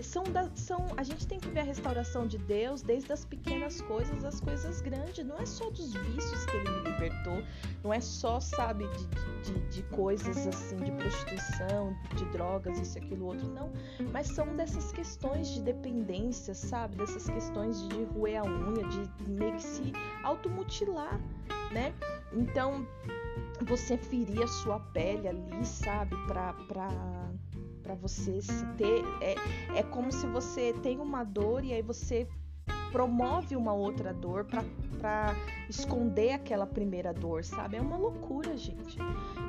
são, 0.00 0.24
da, 0.24 0.48
são 0.54 0.86
a 0.96 1.02
gente 1.02 1.26
tem 1.26 1.38
que 1.38 1.48
ver 1.48 1.60
a 1.60 1.64
restauração 1.64 2.26
de 2.26 2.38
Deus 2.38 2.82
desde 2.82 3.12
as 3.12 3.24
pequenas 3.24 3.80
coisas 3.82 4.24
às 4.24 4.40
coisas 4.40 4.80
grandes. 4.80 5.24
Não 5.24 5.36
é 5.38 5.46
só 5.46 5.70
dos 5.70 5.92
vícios 5.92 6.44
que 6.46 6.56
Ele 6.56 6.70
me 6.70 6.90
libertou, 6.90 7.42
não 7.82 7.92
é 7.92 8.00
só, 8.00 8.40
sabe, 8.40 8.86
de, 8.88 9.52
de, 9.52 9.60
de 9.68 9.82
coisas 9.84 10.46
assim, 10.46 10.76
de 10.76 10.90
prostituição, 10.92 11.96
de 12.16 12.24
drogas, 12.26 12.78
isso, 12.78 12.98
aquilo, 12.98 13.26
outro, 13.26 13.46
não. 13.48 13.70
Mas 14.12 14.28
são 14.28 14.56
dessas 14.56 14.92
questões 14.92 15.48
de 15.48 15.60
dependência, 15.60 16.54
sabe, 16.54 16.96
dessas 16.96 17.28
questões 17.28 17.88
de 17.88 18.04
roer 18.04 18.40
a 18.40 18.44
unha, 18.44 18.86
de 18.88 19.30
meio 19.30 19.54
que 19.54 19.62
se 19.62 19.92
automutilar, 20.24 21.20
né? 21.72 21.92
Então, 22.32 22.86
você 23.66 23.96
ferir 23.96 24.42
a 24.42 24.48
sua 24.48 24.80
pele 24.80 25.28
ali, 25.28 25.64
sabe, 25.64 26.16
pra. 26.26 26.52
pra 26.66 26.88
para 27.82 27.94
você 27.94 28.40
se 28.40 28.66
ter. 28.76 29.04
É, 29.20 29.34
é 29.78 29.82
como 29.82 30.12
se 30.12 30.26
você 30.26 30.72
tem 30.82 30.98
uma 31.00 31.24
dor 31.24 31.64
e 31.64 31.72
aí 31.72 31.82
você 31.82 32.26
promove 32.92 33.56
uma 33.56 33.72
outra 33.72 34.12
dor 34.12 34.44
para 34.44 35.34
esconder 35.68 36.32
aquela 36.32 36.66
primeira 36.66 37.12
dor, 37.12 37.42
sabe? 37.42 37.76
É 37.76 37.80
uma 37.80 37.96
loucura, 37.96 38.56
gente. 38.56 38.98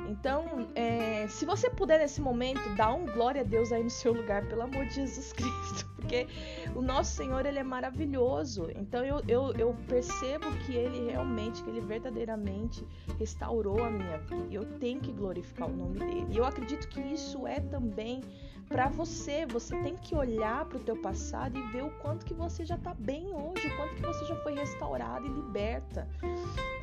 Então, 0.08 0.68
é, 0.74 1.26
se 1.28 1.44
você 1.44 1.70
puder 1.70 2.00
nesse 2.00 2.20
momento, 2.20 2.74
dá 2.74 2.92
um 2.92 3.04
glória 3.06 3.42
a 3.42 3.44
Deus 3.44 3.70
aí 3.70 3.84
no 3.84 3.90
seu 3.90 4.12
lugar, 4.12 4.46
pelo 4.46 4.62
amor 4.62 4.86
de 4.86 4.94
Jesus 4.94 5.32
Cristo, 5.34 5.86
porque 5.96 6.26
o 6.74 6.82
nosso 6.82 7.14
Senhor, 7.14 7.44
ele 7.46 7.58
é 7.58 7.62
maravilhoso. 7.62 8.68
Então, 8.74 9.04
eu, 9.04 9.22
eu, 9.28 9.52
eu 9.52 9.76
percebo 9.86 10.50
que 10.66 10.74
ele 10.74 11.10
realmente, 11.10 11.62
que 11.62 11.70
ele 11.70 11.80
verdadeiramente 11.80 12.84
restaurou 13.18 13.84
a 13.84 13.90
minha 13.90 14.18
vida. 14.18 14.46
E 14.50 14.54
eu 14.54 14.64
tenho 14.78 15.00
que 15.00 15.12
glorificar 15.12 15.68
o 15.68 15.76
nome 15.76 15.98
dele. 15.98 16.26
E 16.30 16.36
eu 16.38 16.44
acredito 16.44 16.88
que 16.88 17.00
isso 17.00 17.46
é 17.46 17.60
também 17.60 18.22
para 18.68 18.88
você. 18.88 19.46
Você 19.46 19.76
tem 19.82 19.96
que 19.96 20.14
olhar 20.14 20.64
para 20.66 20.78
o 20.78 20.80
teu 20.80 20.96
passado 20.96 21.58
e 21.58 21.62
ver 21.72 21.84
o 21.84 21.90
quanto 21.98 22.24
que 22.24 22.34
você 22.34 22.64
já 22.64 22.76
está 22.76 22.94
bem 22.94 23.26
hoje, 23.34 23.66
o 23.66 23.76
quanto 23.76 23.94
que 23.94 24.02
você 24.02 24.24
já 24.24 24.36
foi 24.36 24.54
restaurada 24.54 25.26
e 25.26 25.30
liberta. 25.30 26.08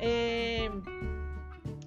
É... 0.00 0.70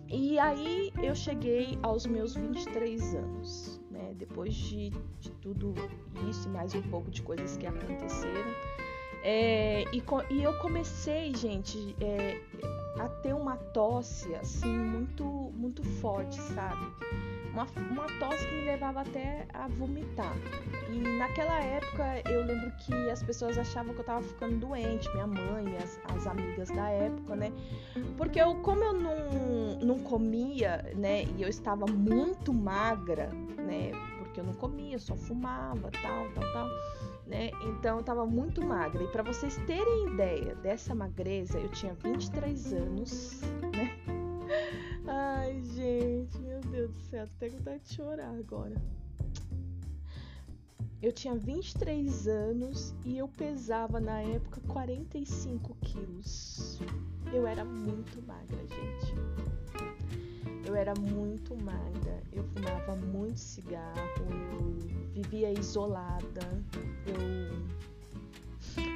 E 0.08 0.38
aí 0.38 0.94
eu 1.02 1.16
cheguei 1.16 1.78
aos 1.82 2.06
meus 2.06 2.36
23 2.36 3.16
anos, 3.16 3.82
né? 3.90 4.14
Depois 4.16 4.54
de, 4.54 4.92
de 5.20 5.32
tudo 5.42 5.74
isso 6.30 6.48
e 6.48 6.52
mais 6.52 6.76
um 6.76 6.82
pouco 6.84 7.10
de 7.10 7.22
coisas 7.22 7.58
que 7.58 7.66
aconteceram, 7.66 8.54
É, 9.28 9.86
e, 9.92 10.04
e, 10.30 10.44
eu 10.44 10.56
comecei, 10.60 11.34
gente, 11.34 11.96
é, 12.00 12.40
a 13.00 13.10
ter 13.10 13.34
uma 13.34 13.58
tosse 13.58 14.36
assim 14.36 14.70
muito, 14.70 15.26
muito 15.56 15.84
forte, 16.00 16.40
sabe? 16.40 16.86
Uma, 17.52 17.66
uma 17.90 18.06
tosse 18.20 18.46
que 18.46 18.54
me 18.54 18.66
levava 18.66 19.02
até 19.02 19.48
a 19.52 19.68
vomitar. 19.68 20.32
E 20.92 21.00
naquela 21.18 21.60
época 21.60 22.22
eu 22.30 22.46
lembro 22.46 22.72
que 22.78 22.94
as 23.10 23.24
pessoas 23.24 23.58
achavam 23.58 23.96
que 23.96 24.02
eu 24.02 24.06
tava 24.06 24.22
ficando 24.22 24.58
doente, 24.58 25.12
minha 25.14 25.26
mãe, 25.26 25.76
as, 25.78 26.00
as 26.16 26.28
amigas 26.28 26.70
da 26.70 26.88
época, 26.88 27.36
né? 27.36 27.52
Porque 28.18 28.40
eu, 28.40 28.54
como 28.62 28.84
eu 28.84 28.94
não, 28.94 29.80
não 29.80 29.98
comia, 30.04 30.86
né? 30.96 31.24
E 31.36 31.42
eu 31.42 31.50
estava 31.50 31.88
muito 31.88 32.54
magra, 32.54 33.30
né? 33.58 33.92
Porque 34.20 34.40
eu 34.40 34.44
não 34.44 34.54
comia, 34.54 35.00
só 35.00 35.16
fumava, 35.16 35.90
tal, 36.04 36.30
tal, 36.36 36.54
tal 36.54 36.70
né? 37.26 37.52
Então 37.64 37.98
eu 37.98 38.04
tava 38.04 38.26
muito 38.26 38.66
magra. 38.66 39.04
E 39.04 39.08
para 39.08 39.24
vocês 39.24 39.58
terem 39.66 40.14
ideia 40.14 40.56
dessa 40.56 40.94
magreza, 40.94 41.60
eu 41.60 41.70
tinha 41.70 41.94
23 41.94 42.74
anos, 42.74 43.42
né? 43.74 43.98
Ai, 45.08 45.62
gente, 45.62 46.40
meu 46.40 46.62
Deus 46.62 46.92
do 46.92 47.00
céu, 47.02 47.24
até 47.24 47.50
vontade 47.50 47.84
de 47.84 47.94
chorar 47.94 48.34
agora. 48.36 48.76
Eu 51.02 51.12
tinha 51.12 51.36
23 51.36 52.28
anos 52.28 52.96
e 53.06 53.18
eu 53.18 53.28
pesava 53.28 54.00
na 54.00 54.22
época 54.22 54.60
45 54.68 55.76
quilos. 55.82 56.80
Eu 57.32 57.46
era 57.46 57.64
muito 57.64 58.22
magra, 58.26 58.58
gente. 58.58 59.14
Eu 60.66 60.76
era 60.76 60.94
muito 61.00 61.56
magra. 61.64 62.22
Eu 62.34 62.44
fumava 62.44 62.96
muito 62.96 63.40
cigarro. 63.40 63.94
Eu 64.56 65.14
vivia 65.14 65.52
isolada. 65.52 66.64
Eu. 67.06 67.66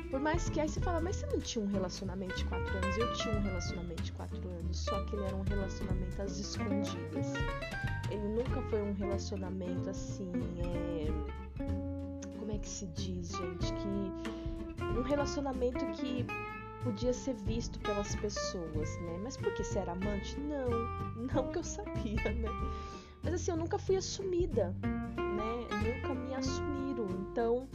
Por 0.09 0.19
mais 0.19 0.49
que 0.49 0.59
aí 0.59 0.67
você 0.67 0.79
fala, 0.79 0.99
mas 0.99 1.17
você 1.17 1.27
não 1.27 1.39
tinha 1.39 1.63
um 1.63 1.67
relacionamento 1.67 2.35
de 2.35 2.45
quatro 2.45 2.75
anos? 2.77 2.97
Eu 2.97 3.13
tinha 3.13 3.35
um 3.35 3.41
relacionamento 3.41 4.03
de 4.03 4.11
quatro 4.13 4.49
anos, 4.49 4.77
só 4.79 5.03
que 5.05 5.15
ele 5.15 5.23
era 5.23 5.35
um 5.35 5.43
relacionamento 5.43 6.21
às 6.21 6.39
escondidas. 6.39 7.27
Ele 8.09 8.27
nunca 8.27 8.61
foi 8.69 8.81
um 8.81 8.93
relacionamento 8.93 9.87
assim, 9.89 10.31
é... 10.57 11.11
como 12.39 12.51
é 12.51 12.57
que 12.57 12.67
se 12.67 12.87
diz, 12.87 13.29
gente? 13.29 13.71
Que 13.73 14.97
um 14.97 15.03
relacionamento 15.03 15.85
que 15.91 16.25
podia 16.83 17.13
ser 17.13 17.35
visto 17.35 17.79
pelas 17.79 18.15
pessoas, 18.15 18.97
né? 19.01 19.19
Mas 19.23 19.37
porque 19.37 19.63
você 19.63 19.79
era 19.79 19.91
amante? 19.91 20.39
Não, 20.39 20.69
não 21.33 21.51
que 21.51 21.57
eu 21.57 21.63
sabia, 21.63 22.31
né? 22.33 22.49
Mas 23.23 23.33
assim, 23.33 23.51
eu 23.51 23.57
nunca 23.57 23.77
fui 23.77 23.97
assumida 23.97 24.73
né? 25.39 25.67
Nunca 25.83 26.13
me 26.13 26.35
assumiram. 26.35 27.07
Então, 27.31 27.67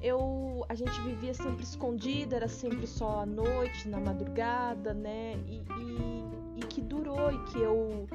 eu 0.00 0.64
a 0.68 0.74
gente 0.74 0.98
vivia 1.02 1.34
sempre 1.34 1.62
escondida, 1.62 2.36
era 2.36 2.48
sempre 2.48 2.86
só 2.86 3.20
à 3.20 3.26
noite, 3.26 3.88
na 3.88 4.00
madrugada, 4.00 4.92
né? 4.92 5.34
E, 5.46 5.62
e, 5.78 6.60
e 6.60 6.60
que 6.68 6.80
durou 6.80 7.30
e 7.30 7.38
que 7.44 7.58
eu 7.58 8.08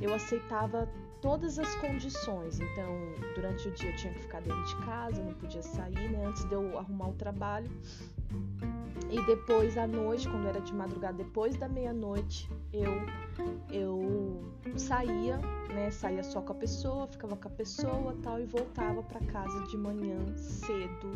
eu 0.00 0.14
aceitava 0.14 0.88
todas 1.20 1.58
as 1.58 1.74
condições. 1.76 2.60
Então, 2.60 3.14
durante 3.34 3.68
o 3.68 3.70
dia 3.72 3.90
eu 3.90 3.96
tinha 3.96 4.12
que 4.12 4.20
ficar 4.20 4.40
dentro 4.40 4.64
de 4.64 4.76
casa, 4.84 5.22
não 5.22 5.34
podia 5.34 5.62
sair, 5.62 6.10
né? 6.10 6.24
Antes 6.26 6.44
de 6.48 6.54
eu 6.54 6.78
arrumar 6.78 7.08
o 7.08 7.14
trabalho. 7.14 7.70
E 9.10 9.26
depois 9.26 9.78
à 9.78 9.86
noite, 9.86 10.28
quando 10.28 10.48
era 10.48 10.60
de 10.60 10.74
madrugada, 10.74 11.18
depois 11.18 11.56
da 11.56 11.68
meia-noite, 11.68 12.50
eu 12.72 12.90
eu 13.70 14.52
saía, 14.76 15.38
né? 15.72 15.90
Saía 15.90 16.22
só 16.24 16.40
com 16.40 16.52
a 16.52 16.56
pessoa, 16.56 17.06
ficava 17.06 17.36
com 17.36 17.48
a 17.48 17.50
pessoa, 17.50 18.16
tal 18.22 18.40
e 18.40 18.46
voltava 18.46 19.02
para 19.02 19.20
casa 19.20 19.60
de 19.68 19.76
manhã 19.76 20.18
cedo, 20.36 21.10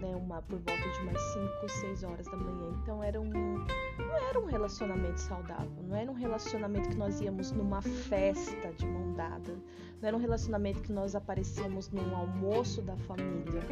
né? 0.00 0.14
Uma 0.16 0.42
por 0.42 0.58
volta 0.58 0.88
de 0.90 1.00
umas 1.00 1.20
5, 1.20 1.68
6 1.68 2.04
horas 2.04 2.26
da 2.26 2.36
manhã. 2.36 2.78
Então 2.82 3.02
era 3.02 3.20
um 3.20 3.28
não 3.30 4.16
era 4.28 4.40
um 4.40 4.46
relacionamento 4.46 5.20
saudável, 5.20 5.82
não 5.82 5.96
era 5.96 6.10
um 6.10 6.14
relacionamento 6.14 6.88
que 6.88 6.96
nós 6.96 7.20
íamos 7.20 7.52
numa 7.52 7.82
festa 7.82 8.72
de 8.72 8.86
mão 8.86 9.12
dada, 9.14 9.54
não 10.00 10.08
era 10.08 10.16
um 10.16 10.20
relacionamento 10.20 10.82
que 10.82 10.92
nós 10.92 11.14
aparecíamos 11.14 11.90
num 11.90 12.16
almoço 12.16 12.80
da 12.82 12.96
família 12.96 13.62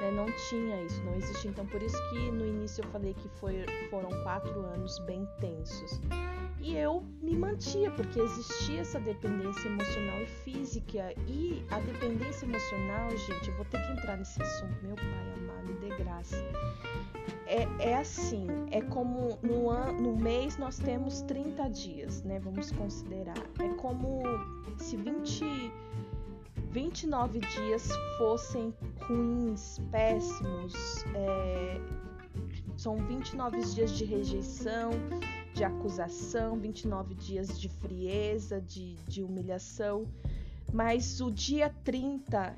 né? 0.00 0.10
Não 0.10 0.26
tinha 0.48 0.82
isso, 0.82 1.02
não 1.04 1.16
existia. 1.16 1.50
Então, 1.50 1.66
por 1.66 1.82
isso 1.82 1.96
que 2.10 2.30
no 2.30 2.46
início 2.46 2.84
eu 2.84 2.90
falei 2.90 3.14
que 3.14 3.28
foi, 3.40 3.64
foram 3.90 4.10
quatro 4.22 4.60
anos 4.66 4.98
bem 5.00 5.26
tensos. 5.40 6.00
E 6.60 6.76
eu 6.76 7.04
me 7.22 7.36
mantia, 7.36 7.90
porque 7.90 8.18
existia 8.18 8.80
essa 8.80 8.98
dependência 8.98 9.68
emocional 9.68 10.20
e 10.22 10.26
física. 10.26 11.14
E 11.26 11.64
a 11.70 11.80
dependência 11.80 12.46
emocional, 12.46 13.10
gente, 13.10 13.48
eu 13.48 13.56
vou 13.56 13.64
ter 13.66 13.80
que 13.86 13.92
entrar 13.92 14.16
nesse 14.16 14.42
assunto, 14.42 14.76
meu 14.82 14.96
pai 14.96 15.25
amado, 15.34 15.66
me 15.66 15.74
dê 15.74 15.96
graça. 15.96 16.36
É, 17.46 17.90
é 17.90 17.96
assim, 17.96 18.46
é 18.70 18.80
como 18.80 19.38
no, 19.42 19.70
an, 19.70 19.92
no 19.92 20.16
mês 20.16 20.56
nós 20.58 20.78
temos 20.78 21.22
30 21.22 21.68
dias, 21.70 22.22
né? 22.22 22.40
Vamos 22.40 22.70
considerar. 22.72 23.38
É 23.60 23.68
como 23.74 24.22
se 24.78 24.96
20 24.96 25.44
29 26.70 27.38
dias 27.38 27.88
fossem 28.18 28.74
ruins, 29.08 29.78
péssimos, 29.90 30.74
é, 31.14 31.80
são 32.76 32.96
29 32.96 33.62
dias 33.62 33.92
de 33.92 34.04
rejeição, 34.04 34.90
de 35.54 35.64
acusação, 35.64 36.58
29 36.58 37.14
dias 37.14 37.58
de 37.58 37.70
frieza, 37.70 38.60
de, 38.60 38.94
de 39.08 39.22
humilhação, 39.22 40.06
mas 40.70 41.18
o 41.22 41.30
dia 41.30 41.74
30 41.82 42.54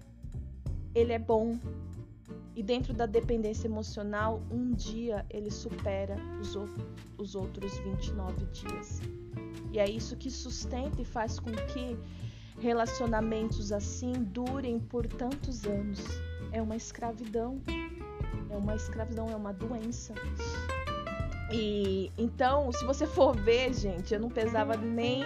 ele 0.94 1.12
é 1.12 1.18
bom. 1.18 1.56
E 2.58 2.62
dentro 2.64 2.92
da 2.92 3.06
dependência 3.06 3.68
emocional, 3.68 4.42
um 4.50 4.72
dia 4.72 5.24
ele 5.30 5.48
supera 5.48 6.16
os, 6.40 6.58
os 7.16 7.36
outros 7.36 7.78
29 7.78 8.46
dias. 8.46 9.00
E 9.72 9.78
é 9.78 9.88
isso 9.88 10.16
que 10.16 10.28
sustenta 10.28 11.00
e 11.00 11.04
faz 11.04 11.38
com 11.38 11.52
que 11.52 11.96
relacionamentos 12.58 13.70
assim 13.70 14.12
durem 14.12 14.80
por 14.80 15.06
tantos 15.06 15.66
anos. 15.66 16.00
É 16.50 16.60
uma 16.60 16.74
escravidão. 16.74 17.62
É 18.50 18.56
uma 18.56 18.74
escravidão, 18.74 19.30
é 19.30 19.36
uma 19.36 19.52
doença. 19.52 20.12
E 21.52 22.10
então, 22.18 22.72
se 22.72 22.84
você 22.84 23.06
for 23.06 23.36
ver, 23.36 23.72
gente, 23.72 24.12
eu 24.12 24.18
não 24.18 24.30
pesava 24.30 24.76
nem 24.76 25.22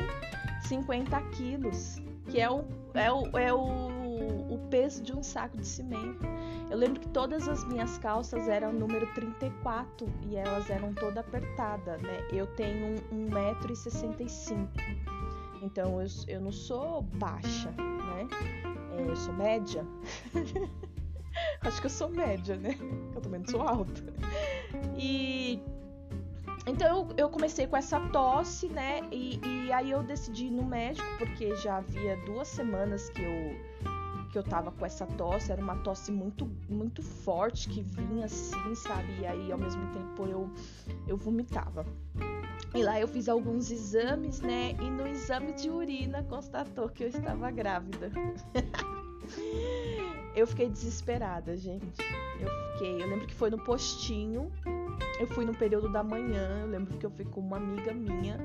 50 0.68 1.18
quilos, 1.30 1.96
que 2.28 2.38
é 2.38 2.50
o, 2.50 2.62
é 2.92 3.10
o, 3.10 3.38
é 3.38 3.54
o, 3.54 4.52
o 4.52 4.58
peso 4.68 5.02
de 5.02 5.14
um 5.14 5.22
saco 5.22 5.56
de 5.56 5.66
cimento. 5.66 6.26
Eu 6.72 6.78
lembro 6.78 7.00
que 7.00 7.08
todas 7.08 7.46
as 7.48 7.64
minhas 7.64 7.98
calças 7.98 8.48
eram 8.48 8.72
número 8.72 9.06
34 9.12 10.08
e 10.26 10.36
elas 10.36 10.70
eram 10.70 10.94
toda 10.94 11.20
apertada, 11.20 11.98
né? 11.98 12.26
Eu 12.32 12.46
tenho 12.46 12.94
1,65m. 13.12 14.68
Então 15.62 16.00
eu, 16.00 16.08
eu 16.28 16.40
não 16.40 16.50
sou 16.50 17.02
baixa, 17.02 17.70
né? 17.72 18.26
É, 18.96 19.02
eu 19.06 19.14
sou 19.14 19.34
média. 19.34 19.84
Acho 21.60 21.78
que 21.78 21.88
eu 21.88 21.90
sou 21.90 22.08
média, 22.08 22.56
né? 22.56 22.74
Eu 23.14 23.20
também 23.20 23.40
não 23.40 23.48
sou 23.48 23.60
alta. 23.60 24.02
E 24.96 25.62
então 26.66 27.08
eu, 27.18 27.28
comecei 27.28 27.66
com 27.66 27.76
essa 27.76 28.00
tosse, 28.08 28.68
né? 28.68 29.02
E, 29.12 29.38
e, 29.46 29.70
aí 29.72 29.90
eu 29.90 30.02
decidi 30.02 30.46
ir 30.46 30.50
no 30.50 30.64
médico, 30.64 31.06
porque 31.18 31.54
já 31.56 31.76
havia 31.76 32.16
duas 32.24 32.48
semanas 32.48 33.10
que 33.10 33.20
eu 33.22 33.92
que 34.32 34.38
eu 34.38 34.42
tava 34.42 34.72
com 34.72 34.86
essa 34.86 35.06
tosse, 35.06 35.52
era 35.52 35.60
uma 35.60 35.76
tosse 35.76 36.10
muito 36.10 36.50
muito 36.68 37.02
forte 37.02 37.68
que 37.68 37.82
vinha 37.82 38.24
assim, 38.24 38.74
sabe? 38.74 39.20
E 39.20 39.26
aí 39.26 39.52
ao 39.52 39.58
mesmo 39.58 39.86
tempo 39.92 40.26
eu 40.26 40.50
eu 41.06 41.16
vomitava. 41.18 41.84
E 42.74 42.82
lá 42.82 42.98
eu 42.98 43.06
fiz 43.06 43.28
alguns 43.28 43.70
exames, 43.70 44.40
né? 44.40 44.72
E 44.80 44.90
no 44.90 45.06
exame 45.06 45.52
de 45.52 45.68
urina 45.68 46.22
constatou 46.22 46.88
que 46.88 47.04
eu 47.04 47.08
estava 47.08 47.50
grávida. 47.50 48.10
eu 50.34 50.46
fiquei 50.46 50.70
desesperada, 50.70 51.54
gente. 51.54 52.00
Eu 52.40 52.48
fiquei. 52.72 53.02
Eu 53.02 53.08
lembro 53.08 53.26
que 53.26 53.34
foi 53.34 53.50
no 53.50 53.58
postinho. 53.58 54.50
Eu 55.20 55.26
fui 55.26 55.44
no 55.44 55.54
período 55.54 55.92
da 55.92 56.02
manhã. 56.02 56.62
Eu 56.62 56.68
lembro 56.68 56.96
que 56.96 57.04
eu 57.04 57.10
fui 57.10 57.26
com 57.26 57.40
uma 57.40 57.58
amiga 57.58 57.92
minha. 57.92 58.38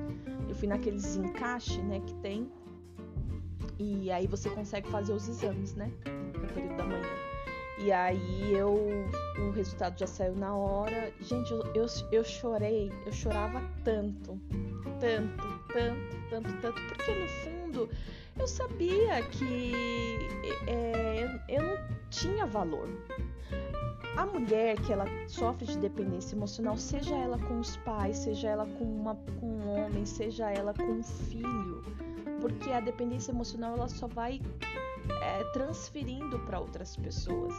Eu 0.46 0.54
fui 0.54 0.68
naqueles 0.68 1.16
encaixe, 1.16 1.80
né? 1.80 2.00
Que 2.00 2.14
tem. 2.16 2.50
E 3.78 4.10
aí 4.10 4.26
você 4.26 4.50
consegue 4.50 4.88
fazer 4.88 5.12
os 5.12 5.28
exames, 5.28 5.74
né? 5.74 5.90
No 6.34 6.48
período 6.52 6.76
da 6.76 6.84
manhã. 6.84 7.02
E 7.78 7.92
aí 7.92 8.52
eu 8.52 8.74
o 9.38 9.50
resultado 9.50 9.98
já 9.98 10.06
saiu 10.06 10.34
na 10.34 10.54
hora. 10.54 11.12
Gente, 11.20 11.52
eu, 11.52 11.62
eu, 11.74 11.86
eu 12.10 12.24
chorei, 12.24 12.92
eu 13.06 13.12
chorava 13.12 13.62
tanto, 13.84 14.38
tanto, 14.98 15.60
tanto, 15.72 16.16
tanto, 16.28 16.52
tanto, 16.60 16.82
porque 16.88 17.14
no 17.14 17.28
fundo 17.28 17.88
eu 18.38 18.46
sabia 18.46 19.22
que 19.22 19.72
é, 20.66 21.40
eu 21.48 21.62
não 21.62 21.78
tinha 22.10 22.46
valor. 22.46 22.88
A 24.16 24.26
mulher 24.26 24.80
que 24.80 24.92
ela 24.92 25.06
sofre 25.28 25.66
de 25.66 25.78
dependência 25.78 26.34
emocional, 26.34 26.76
seja 26.76 27.14
ela 27.14 27.38
com 27.38 27.60
os 27.60 27.76
pais, 27.78 28.16
seja 28.16 28.48
ela 28.48 28.66
com, 28.66 28.84
uma, 28.84 29.14
com 29.38 29.46
um 29.46 29.68
homem, 29.70 30.04
seja 30.04 30.50
ela 30.50 30.74
com 30.74 30.82
um 30.82 31.02
filho, 31.04 31.84
porque 32.40 32.70
a 32.70 32.80
dependência 32.80 33.32
emocional 33.32 33.74
ela 33.74 33.88
só 33.88 34.06
vai 34.06 34.40
é, 35.22 35.44
transferindo 35.52 36.38
para 36.40 36.60
outras 36.60 36.96
pessoas. 36.96 37.54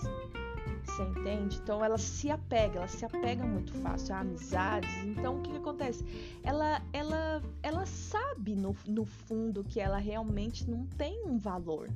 Você 0.83 1.03
entende? 1.03 1.59
Então 1.61 1.83
ela 1.83 1.97
se 1.97 2.29
apega, 2.29 2.77
ela 2.77 2.87
se 2.87 3.05
apega 3.05 3.45
muito 3.45 3.73
fácil 3.75 4.15
a 4.15 4.19
amizades. 4.19 4.89
Então 5.05 5.39
o 5.39 5.41
que, 5.41 5.51
que 5.51 5.57
acontece? 5.57 6.05
Ela, 6.43 6.81
ela, 6.93 7.41
ela 7.61 7.85
sabe 7.85 8.55
no, 8.55 8.75
no 8.87 9.05
fundo 9.05 9.63
que 9.63 9.79
ela 9.79 9.97
realmente 9.97 10.69
não 10.69 10.85
tem 10.85 11.23
um 11.25 11.37
valor. 11.37 11.89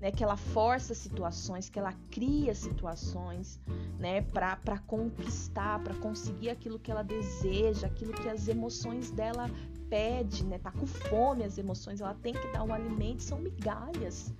Né, 0.00 0.12
que 0.12 0.22
ela 0.22 0.36
força 0.36 0.94
situações, 0.94 1.68
que 1.68 1.76
ela 1.76 1.92
cria 2.08 2.54
situações, 2.54 3.60
né, 3.98 4.22
para 4.22 4.78
conquistar, 4.86 5.82
para 5.82 5.92
conseguir 5.96 6.50
aquilo 6.50 6.78
que 6.78 6.88
ela 6.88 7.02
deseja, 7.02 7.88
aquilo 7.88 8.12
que 8.12 8.28
as 8.28 8.46
emoções 8.46 9.10
dela 9.10 9.50
pede, 9.88 10.44
né, 10.44 10.58
tá 10.58 10.70
com 10.70 10.86
fome, 10.86 11.44
as 11.44 11.58
emoções, 11.58 12.00
ela 12.00 12.14
tem 12.14 12.34
que 12.34 12.46
dar 12.52 12.62
um 12.62 12.72
alimento, 12.72 13.22
são 13.22 13.38
migalhas, 13.38 14.32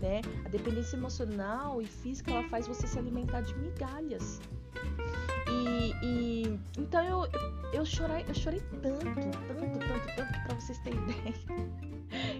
né? 0.00 0.20
A 0.44 0.48
dependência 0.48 0.96
emocional 0.96 1.80
e 1.80 1.86
física 1.86 2.30
ela 2.30 2.48
faz 2.48 2.66
você 2.66 2.86
se 2.86 2.98
alimentar 2.98 3.40
de 3.42 3.56
migalhas. 3.58 4.40
E, 5.48 5.94
e 6.04 6.60
então 6.78 7.02
eu, 7.02 7.26
eu 7.72 7.84
chorei, 7.84 8.24
eu 8.28 8.34
chorei 8.34 8.60
tanto, 8.82 9.04
tanto, 9.04 9.78
tanto, 9.78 10.16
tanto 10.16 10.42
para 10.44 10.54
vocês 10.54 10.78
terem 10.78 11.00
ideia, 11.10 11.34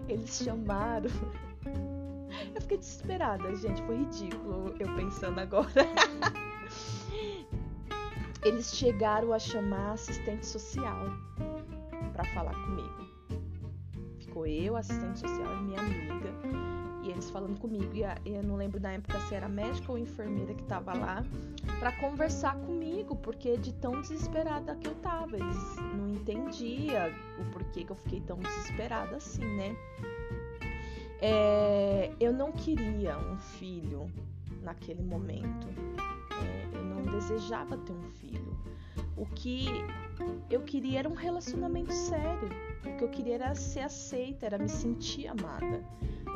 eles 0.09 0.43
chamaram. 0.43 1.11
Eu 2.55 2.61
fiquei 2.61 2.79
desesperada, 2.79 3.55
gente, 3.57 3.83
foi 3.83 3.97
ridículo 3.99 4.75
eu 4.79 4.95
pensando 4.97 5.39
agora. 5.41 5.69
Eles 8.43 8.75
chegaram 8.75 9.35
a 9.35 9.39
chamar 9.39 9.93
assistente 9.93 10.47
social 10.47 11.11
para 12.13 12.25
falar 12.27 12.55
comigo. 12.55 13.11
Ficou 14.19 14.47
eu, 14.47 14.77
assistente 14.77 15.21
social 15.21 15.57
e 15.59 15.63
minha 15.63 15.81
amiga 15.81 16.31
e 17.03 17.11
eles 17.11 17.31
falando 17.31 17.59
comigo. 17.59 17.91
E 17.95 18.03
eu 18.31 18.43
não 18.43 18.57
lembro 18.57 18.81
na 18.81 18.93
época 18.93 19.19
se 19.21 19.35
era 19.35 19.49
médica 19.49 19.93
ou 19.93 19.99
enfermeira 19.99 20.55
que 20.55 20.63
tava 20.65 20.93
lá 20.95 21.25
para 21.79 21.93
conversar 21.93 22.57
comigo, 22.57 23.17
porque 23.17 23.57
de 23.57 23.73
tão 23.75 24.01
desesperada 24.01 24.77
que 24.77 24.89
eu 24.89 24.95
tava. 24.97 25.37
Eles 25.37 25.77
não 25.97 26.11
entendiam 26.11 27.11
o 27.39 27.45
porquê 27.51 27.85
que 27.85 27.91
eu 27.91 27.97
fiquei 27.97 28.21
tão 28.21 28.39
desesperada 28.39 29.17
assim, 29.17 29.45
né? 29.45 29.77
É, 31.23 32.13
eu 32.19 32.33
não 32.33 32.53
queria 32.53 33.19
um 33.19 33.37
filho 33.39 34.11
naquele 34.63 35.03
momento. 35.03 35.67
É, 36.43 36.77
eu 36.77 36.85
não 36.85 37.03
desejava 37.03 37.77
ter 37.79 37.93
um 37.93 38.11
filho. 38.11 38.50
O 39.21 39.27
que 39.27 39.67
eu 40.49 40.63
queria 40.63 41.01
era 41.01 41.09
um 41.09 41.15
relacionamento 41.15 41.93
sério. 41.93 42.49
O 42.87 42.97
que 42.97 43.05
eu 43.05 43.09
queria 43.11 43.35
era 43.35 43.55
ser 43.55 43.81
aceita, 43.81 44.47
era 44.47 44.57
me 44.57 44.69
sentir 44.69 45.27
amada. 45.27 45.85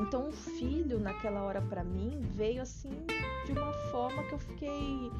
Então, 0.02 0.28
o 0.28 0.32
filho, 0.32 1.00
naquela 1.00 1.42
hora 1.44 1.62
para 1.62 1.82
mim, 1.82 2.20
veio 2.20 2.60
assim 2.60 2.92
de 3.46 3.52
uma 3.52 3.72
forma 3.90 4.22
que 4.24 4.34
eu 4.34 4.38
fiquei 4.38 5.10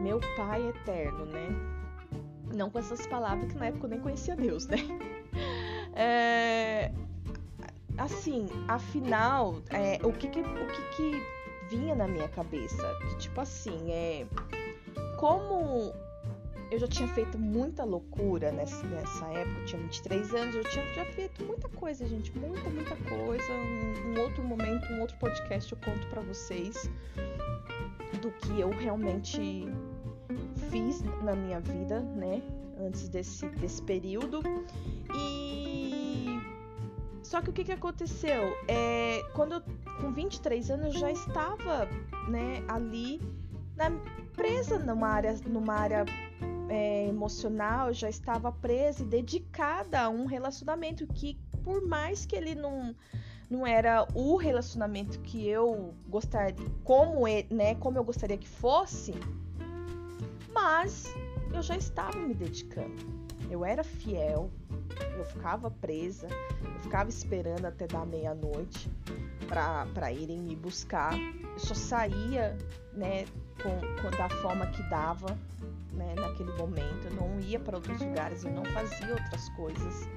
meu 0.00 0.20
pai 0.38 0.66
eterno, 0.68 1.26
né? 1.26 1.48
Não 2.54 2.70
com 2.70 2.78
essas 2.78 3.06
palavras 3.06 3.52
que 3.52 3.58
na 3.58 3.66
época 3.66 3.84
eu 3.84 3.90
nem 3.90 4.00
conhecia 4.00 4.34
Deus, 4.34 4.66
né? 4.66 4.78
É, 5.98 6.92
assim, 7.96 8.48
afinal, 8.68 9.62
é, 9.70 9.98
o, 10.06 10.12
que, 10.12 10.28
que, 10.28 10.40
o 10.40 10.44
que, 10.44 10.96
que 10.96 11.22
vinha 11.70 11.94
na 11.94 12.06
minha 12.06 12.28
cabeça? 12.28 12.86
Tipo 13.18 13.40
assim, 13.40 13.90
é 13.90 14.26
como 15.18 15.94
eu 16.70 16.78
já 16.78 16.88
tinha 16.88 17.08
feito 17.08 17.38
muita 17.38 17.84
loucura 17.84 18.50
nessa, 18.50 18.84
nessa 18.86 19.26
época, 19.26 19.60
eu 19.60 19.64
tinha 19.66 19.82
23 19.82 20.34
anos, 20.34 20.54
eu 20.54 20.64
tinha 20.64 20.94
já 20.94 21.04
feito 21.04 21.44
muita 21.44 21.68
coisa, 21.68 22.06
gente, 22.06 22.36
muita, 22.36 22.68
muita 22.70 22.96
coisa. 22.96 23.52
Um, 23.52 24.10
um 24.10 24.20
outro 24.20 24.42
momento, 24.42 24.84
um 24.92 25.00
outro 25.00 25.16
podcast 25.18 25.72
eu 25.72 25.78
conto 25.78 26.06
para 26.08 26.22
vocês 26.22 26.90
do 28.20 28.30
que 28.32 28.60
eu 28.60 28.70
realmente 28.70 29.66
fiz 30.70 31.02
na 31.22 31.34
minha 31.34 31.60
vida, 31.60 32.00
né, 32.00 32.42
antes 32.80 33.08
desse, 33.08 33.46
desse 33.46 33.82
período. 33.82 34.42
E 35.14 36.40
só 37.22 37.40
que 37.40 37.50
o 37.50 37.52
que, 37.52 37.64
que 37.64 37.72
aconteceu? 37.72 38.56
É, 38.66 39.22
quando 39.34 39.52
eu, 39.52 39.62
com 40.00 40.12
23 40.12 40.70
anos, 40.70 40.94
eu 40.94 41.00
já 41.00 41.12
estava, 41.12 41.88
né, 42.28 42.64
ali 42.68 43.20
na, 43.76 43.90
presa 44.36 44.78
numa 44.78 45.08
área, 45.08 45.34
numa 45.46 45.74
área 45.74 46.04
é, 46.68 47.08
emocional, 47.08 47.92
já 47.92 48.08
estava 48.08 48.50
presa 48.50 49.02
e 49.02 49.06
dedicada 49.06 50.02
a 50.02 50.08
um 50.08 50.26
relacionamento 50.26 51.06
que, 51.06 51.38
por 51.62 51.86
mais 51.86 52.26
que 52.26 52.36
ele 52.36 52.54
não, 52.54 52.94
não 53.48 53.66
era 53.66 54.06
o 54.14 54.36
relacionamento 54.36 55.18
que 55.20 55.46
eu 55.46 55.94
gostaria, 56.08 56.56
como, 56.84 57.26
ele, 57.26 57.52
né, 57.54 57.74
como 57.76 57.98
eu 57.98 58.04
gostaria 58.04 58.36
que 58.36 58.48
fosse, 58.48 59.14
mas 60.52 61.14
eu 61.52 61.62
já 61.62 61.76
estava 61.76 62.18
me 62.18 62.34
dedicando. 62.34 63.26
Eu 63.48 63.64
era 63.64 63.84
fiel, 63.84 64.50
eu 65.16 65.24
ficava 65.24 65.70
presa, 65.70 66.26
eu 66.64 66.80
ficava 66.80 67.08
esperando 67.08 67.64
até 67.64 67.86
dar 67.86 68.04
meia-noite 68.04 68.90
para 69.48 70.12
irem 70.12 70.40
me 70.40 70.56
buscar. 70.56 71.16
Eu 71.16 71.58
só 71.58 71.74
saía, 71.74 72.56
né, 72.92 73.24
com, 73.62 74.02
com, 74.02 74.16
da 74.16 74.28
forma 74.28 74.66
que 74.66 74.82
dava, 74.90 75.38
né, 75.96 76.14
naquele 76.14 76.52
momento. 76.52 77.06
Eu 77.06 77.14
não 77.14 77.40
ia 77.40 77.58
para 77.58 77.76
outros 77.76 78.00
lugares, 78.00 78.44
eu 78.44 78.52
não 78.52 78.64
fazia 78.66 79.10
outras 79.10 79.48
coisas. 79.50 80.08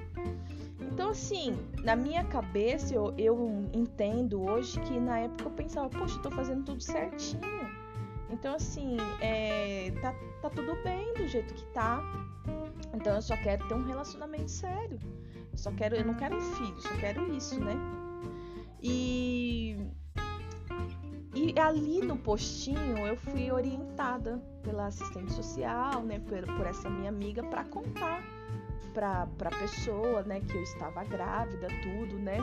Então, 0.80 1.10
assim, 1.10 1.56
na 1.82 1.96
minha 1.96 2.24
cabeça, 2.24 2.94
eu, 2.94 3.14
eu 3.16 3.68
entendo 3.72 4.42
hoje 4.42 4.78
que 4.80 4.98
na 4.98 5.20
época 5.20 5.44
eu 5.44 5.50
pensava, 5.50 5.88
poxa, 5.88 6.16
eu 6.16 6.22
tô 6.22 6.30
fazendo 6.30 6.64
tudo 6.64 6.82
certinho. 6.82 7.40
Então, 8.30 8.54
assim, 8.54 8.96
é, 9.20 9.92
tá, 10.00 10.14
tá 10.40 10.50
tudo 10.50 10.76
bem 10.84 11.12
do 11.14 11.26
jeito 11.26 11.52
que 11.54 11.64
tá. 11.72 12.00
Então, 12.94 13.14
eu 13.14 13.22
só 13.22 13.36
quero 13.36 13.66
ter 13.66 13.74
um 13.74 13.84
relacionamento 13.84 14.50
sério. 14.50 14.98
Eu 15.52 15.58
só 15.58 15.72
quero, 15.72 15.96
eu 15.96 16.04
não 16.04 16.14
quero 16.14 16.36
um 16.36 16.40
filho, 16.40 16.80
só 16.80 16.94
quero 16.98 17.32
isso, 17.34 17.58
né? 17.60 17.74
E 18.82 19.76
e 21.34 21.58
ali 21.58 22.00
no 22.00 22.16
postinho 22.16 23.06
eu 23.06 23.16
fui 23.16 23.50
orientada 23.52 24.42
pela 24.62 24.86
assistente 24.86 25.32
social, 25.32 26.02
né, 26.02 26.18
por, 26.18 26.44
por 26.56 26.66
essa 26.66 26.90
minha 26.90 27.08
amiga, 27.08 27.42
para 27.42 27.64
contar 27.64 28.22
para 28.92 29.22
a 29.22 29.58
pessoa, 29.58 30.22
né, 30.22 30.40
que 30.40 30.56
eu 30.56 30.62
estava 30.62 31.04
grávida, 31.04 31.68
tudo, 31.82 32.18
né. 32.18 32.38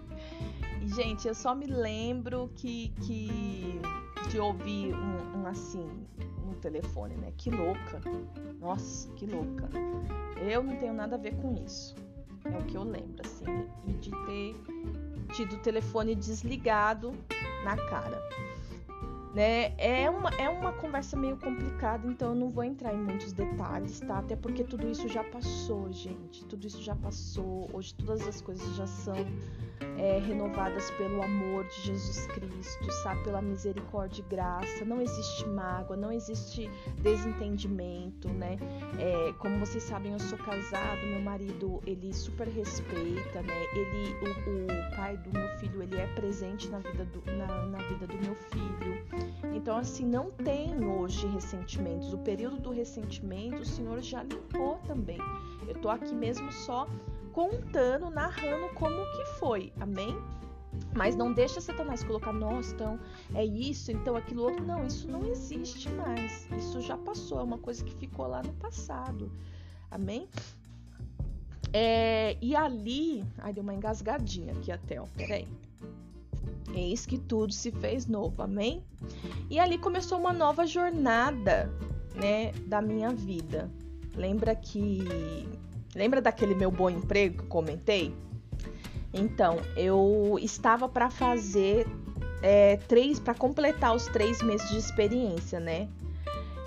e 0.80 0.88
gente, 0.88 1.28
eu 1.28 1.34
só 1.34 1.54
me 1.54 1.66
lembro 1.66 2.50
que, 2.56 2.88
que 3.02 3.78
de 4.30 4.40
ouvir 4.40 4.94
um, 4.94 5.40
um 5.40 5.46
assim 5.46 5.86
no 6.46 6.54
telefone, 6.54 7.14
né, 7.16 7.32
que 7.36 7.50
louca, 7.50 8.00
nossa, 8.58 9.12
que 9.12 9.26
louca. 9.26 9.68
Eu 10.40 10.62
não 10.62 10.76
tenho 10.76 10.94
nada 10.94 11.16
a 11.16 11.18
ver 11.18 11.36
com 11.36 11.54
isso. 11.54 11.94
É 12.44 12.56
o 12.56 12.64
que 12.64 12.76
eu 12.76 12.84
lembro, 12.84 13.20
assim, 13.22 13.44
e 13.86 13.92
de 13.94 14.10
ter 14.24 14.56
tido 15.28 15.56
o 15.56 15.58
telefone 15.58 16.14
desligado 16.14 17.14
na 17.64 17.76
cara. 17.76 18.22
Né? 19.34 19.74
É, 19.76 20.08
uma, 20.08 20.30
é 20.30 20.48
uma 20.48 20.72
conversa 20.72 21.16
meio 21.16 21.36
complicada, 21.36 22.06
então 22.06 22.30
eu 22.30 22.34
não 22.34 22.48
vou 22.48 22.64
entrar 22.64 22.94
em 22.94 22.98
muitos 22.98 23.32
detalhes, 23.32 24.00
tá? 24.00 24.18
Até 24.18 24.34
porque 24.34 24.64
tudo 24.64 24.88
isso 24.88 25.06
já 25.06 25.22
passou, 25.22 25.92
gente. 25.92 26.44
Tudo 26.46 26.66
isso 26.66 26.82
já 26.82 26.96
passou. 26.96 27.68
Hoje 27.72 27.94
todas 27.94 28.26
as 28.26 28.40
coisas 28.40 28.74
já 28.74 28.86
são 28.86 29.16
é, 29.98 30.18
renovadas 30.18 30.90
pelo 30.92 31.22
amor 31.22 31.64
de 31.66 31.82
Jesus 31.82 32.26
Cristo, 32.28 32.92
sabe? 33.02 33.22
Pela 33.24 33.42
misericórdia 33.42 34.22
e 34.22 34.30
graça. 34.30 34.84
Não 34.84 35.00
existe 35.00 35.46
mágoa, 35.46 35.96
não 35.96 36.12
existe 36.12 36.70
desentendimento, 37.02 38.28
né? 38.28 38.56
É, 38.98 39.32
como 39.38 39.58
vocês 39.58 39.82
sabem, 39.82 40.12
eu 40.12 40.20
sou 40.20 40.38
casado, 40.38 41.00
meu 41.06 41.20
marido, 41.20 41.82
ele 41.86 42.14
super 42.14 42.46
respeita, 42.48 43.42
né? 43.42 43.54
Ele, 43.74 44.14
o, 44.22 44.64
o 44.64 44.96
pai 44.96 45.16
do 45.16 45.30
meu 45.32 45.48
filho, 45.58 45.82
ele 45.82 45.96
é 45.96 46.06
presente 46.14 46.68
na 46.68 46.78
vida 46.78 47.04
do, 47.04 47.22
na, 47.32 47.66
na 47.66 47.78
vida 47.78 48.06
do 48.06 48.16
meu 48.18 48.34
filho. 48.34 49.27
Então, 49.58 49.76
assim, 49.76 50.06
não 50.06 50.30
tem 50.30 50.84
hoje 50.84 51.26
ressentimentos. 51.26 52.12
O 52.12 52.18
período 52.18 52.60
do 52.60 52.70
ressentimento, 52.70 53.62
o 53.62 53.66
Senhor 53.66 54.00
já 54.00 54.22
limpou 54.22 54.78
também. 54.86 55.18
Eu 55.66 55.74
tô 55.74 55.88
aqui 55.88 56.14
mesmo 56.14 56.50
só 56.52 56.86
contando, 57.32 58.08
narrando 58.08 58.72
como 58.74 58.96
que 59.16 59.24
foi. 59.40 59.72
Amém? 59.80 60.16
Mas 60.94 61.16
não 61.16 61.32
deixa 61.32 61.60
Satanás 61.60 62.04
colocar, 62.04 62.32
nossa, 62.32 62.72
então 62.72 63.00
é 63.34 63.44
isso, 63.44 63.90
então 63.90 64.14
aquilo 64.14 64.44
outro. 64.44 64.64
Não, 64.64 64.86
isso 64.86 65.10
não 65.10 65.26
existe 65.26 65.90
mais. 65.90 66.48
Isso 66.56 66.80
já 66.80 66.96
passou, 66.96 67.40
é 67.40 67.42
uma 67.42 67.58
coisa 67.58 67.84
que 67.84 67.94
ficou 67.96 68.28
lá 68.28 68.40
no 68.40 68.52
passado. 68.54 69.28
Amém? 69.90 70.28
É, 71.72 72.36
e 72.40 72.54
ali. 72.54 73.24
Ai, 73.38 73.52
deu 73.52 73.64
uma 73.64 73.74
engasgadinha 73.74 74.52
aqui 74.52 74.70
até, 74.70 75.00
ó. 75.00 75.06
Peraí. 75.16 75.48
Eis 76.74 77.06
que 77.06 77.18
tudo 77.18 77.52
se 77.52 77.70
fez 77.70 78.06
novo, 78.06 78.42
amém? 78.42 78.82
E 79.50 79.58
ali 79.58 79.78
começou 79.78 80.18
uma 80.18 80.32
nova 80.32 80.66
jornada, 80.66 81.72
né, 82.14 82.52
da 82.66 82.80
minha 82.82 83.10
vida. 83.12 83.70
Lembra 84.14 84.54
que 84.54 85.48
Lembra 85.94 86.20
daquele 86.20 86.54
meu 86.54 86.70
bom 86.70 86.90
emprego 86.90 87.38
que 87.38 87.42
eu 87.42 87.48
comentei? 87.48 88.14
Então, 89.12 89.58
eu 89.76 90.38
estava 90.40 90.88
para 90.88 91.10
fazer 91.10 91.86
é, 92.42 92.76
três 92.76 93.18
para 93.18 93.34
completar 93.34 93.96
os 93.96 94.06
três 94.06 94.42
meses 94.42 94.68
de 94.68 94.76
experiência, 94.76 95.58
né? 95.58 95.88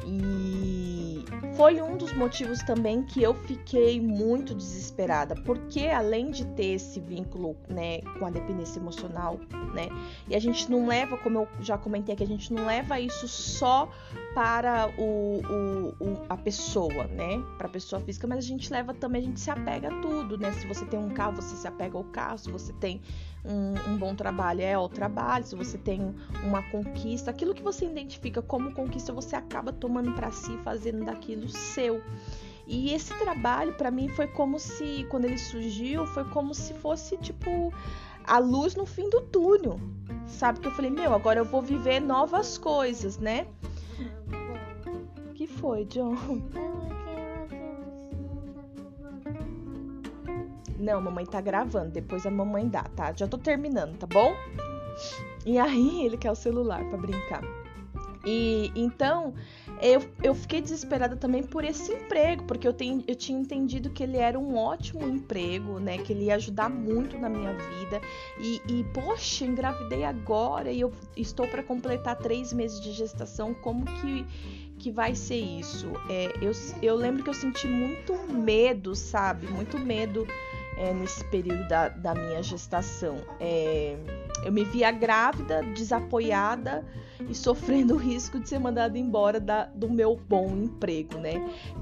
E 0.05 1.00
foi 1.55 1.81
um 1.81 1.97
dos 1.97 2.13
motivos 2.13 2.59
também 2.63 3.03
que 3.03 3.21
eu 3.21 3.33
fiquei 3.33 3.99
muito 3.99 4.53
desesperada, 4.53 5.35
porque 5.35 5.87
além 5.87 6.31
de 6.31 6.45
ter 6.45 6.73
esse 6.73 6.99
vínculo, 6.99 7.55
né, 7.69 8.01
com 8.19 8.25
a 8.25 8.29
dependência 8.29 8.79
emocional, 8.79 9.39
né, 9.73 9.89
e 10.27 10.35
a 10.35 10.39
gente 10.39 10.69
não 10.69 10.87
leva, 10.87 11.17
como 11.17 11.39
eu 11.39 11.47
já 11.59 11.77
comentei 11.77 12.13
aqui, 12.13 12.23
a 12.23 12.27
gente 12.27 12.53
não 12.53 12.65
leva 12.65 12.99
isso 12.99 13.27
só 13.27 13.89
para 14.33 14.89
o, 14.97 15.41
o, 15.49 16.03
o 16.03 16.17
a 16.29 16.37
pessoa, 16.37 17.05
né, 17.05 17.41
para 17.57 17.67
a 17.67 17.71
pessoa 17.71 18.01
física, 18.01 18.27
mas 18.27 18.39
a 18.39 18.47
gente 18.47 18.71
leva 18.71 18.93
também, 18.93 19.21
a 19.21 19.25
gente 19.25 19.39
se 19.39 19.49
apega 19.49 19.89
a 19.89 20.01
tudo, 20.01 20.37
né, 20.37 20.51
se 20.53 20.67
você 20.67 20.85
tem 20.85 20.99
um 20.99 21.09
carro, 21.09 21.35
você 21.35 21.55
se 21.55 21.67
apega 21.67 21.97
ao 21.97 22.03
carro, 22.05 22.37
se 22.37 22.49
você 22.49 22.73
tem 22.73 23.01
um, 23.43 23.91
um, 23.91 23.97
bom 23.97 24.15
trabalho 24.15 24.61
é 24.61 24.77
o 24.77 24.87
trabalho, 24.87 25.45
se 25.45 25.55
você 25.55 25.77
tem 25.77 26.13
uma 26.43 26.61
conquista, 26.69 27.31
aquilo 27.31 27.53
que 27.53 27.63
você 27.63 27.85
identifica 27.85 28.41
como 28.41 28.71
conquista, 28.73 29.11
você 29.11 29.35
acaba 29.35 29.73
tomando 29.73 30.11
para 30.13 30.31
si, 30.31 30.57
fazendo 30.63 31.05
daquilo 31.05 31.49
seu. 31.49 32.01
E 32.67 32.93
esse 32.93 33.13
trabalho 33.19 33.73
para 33.73 33.89
mim 33.89 34.07
foi 34.09 34.27
como 34.27 34.59
se, 34.59 35.05
quando 35.09 35.25
ele 35.25 35.37
surgiu, 35.37 36.05
foi 36.07 36.23
como 36.25 36.53
se 36.53 36.73
fosse 36.75 37.17
tipo 37.17 37.73
a 38.23 38.37
luz 38.37 38.75
no 38.75 38.85
fim 38.85 39.09
do 39.09 39.21
túnel. 39.21 39.79
Sabe 40.27 40.59
que 40.59 40.67
eu 40.67 40.71
falei, 40.71 40.91
meu, 40.91 41.13
agora 41.13 41.39
eu 41.39 41.45
vou 41.45 41.61
viver 41.61 41.99
novas 41.99 42.57
coisas, 42.57 43.17
né? 43.17 43.47
O 45.29 45.33
que 45.33 45.47
foi, 45.47 45.85
John? 45.85 46.15
Não, 50.81 50.99
mamãe 50.99 51.25
tá 51.25 51.39
gravando, 51.39 51.91
depois 51.91 52.25
a 52.25 52.31
mamãe 52.31 52.67
dá, 52.67 52.83
tá? 52.83 53.13
Já 53.15 53.27
tô 53.27 53.37
terminando, 53.37 53.97
tá 53.97 54.07
bom? 54.07 54.33
E 55.45 55.59
aí 55.59 56.01
ele 56.05 56.17
quer 56.17 56.31
o 56.31 56.35
celular 56.35 56.83
para 56.89 56.97
brincar. 56.97 57.43
E 58.25 58.71
então 58.75 59.33
eu, 59.81 60.03
eu 60.23 60.35
fiquei 60.35 60.61
desesperada 60.61 61.15
também 61.15 61.41
por 61.41 61.63
esse 61.63 61.91
emprego, 61.91 62.43
porque 62.43 62.67
eu, 62.67 62.73
tenho, 62.73 63.03
eu 63.07 63.15
tinha 63.15 63.39
entendido 63.39 63.89
que 63.89 64.03
ele 64.03 64.17
era 64.17 64.37
um 64.37 64.55
ótimo 64.55 65.07
emprego, 65.07 65.79
né? 65.79 65.97
Que 65.97 66.13
ele 66.13 66.25
ia 66.25 66.35
ajudar 66.35 66.69
muito 66.69 67.17
na 67.17 67.27
minha 67.27 67.53
vida. 67.53 67.99
E, 68.39 68.61
e 68.67 68.83
poxa, 68.93 69.45
engravidei 69.45 70.03
agora 70.03 70.71
e 70.71 70.81
eu 70.81 70.91
estou 71.17 71.47
para 71.47 71.63
completar 71.63 72.15
três 72.15 72.53
meses 72.53 72.79
de 72.79 72.91
gestação. 72.91 73.55
Como 73.55 73.85
que, 73.85 74.25
que 74.77 74.91
vai 74.91 75.15
ser 75.15 75.39
isso? 75.39 75.91
É, 76.07 76.31
eu, 76.41 76.51
eu 76.81 76.95
lembro 76.95 77.23
que 77.23 77.29
eu 77.29 77.33
senti 77.33 77.67
muito 77.67 78.13
medo, 78.31 78.93
sabe? 78.95 79.47
Muito 79.47 79.79
medo 79.79 80.27
é, 80.81 80.91
nesse 80.93 81.23
período 81.25 81.67
da, 81.67 81.89
da 81.89 82.15
minha 82.15 82.41
gestação. 82.41 83.17
É, 83.39 83.95
eu 84.43 84.51
me 84.51 84.65
via 84.65 84.89
grávida, 84.89 85.61
desapoiada 85.75 86.83
e 87.29 87.35
sofrendo 87.35 87.93
o 87.93 87.97
risco 87.97 88.39
de 88.39 88.49
ser 88.49 88.57
mandada 88.57 88.97
embora 88.97 89.39
da, 89.39 89.65
do 89.65 89.87
meu 89.87 90.19
bom 90.27 90.47
emprego, 90.47 91.19
né? 91.19 91.33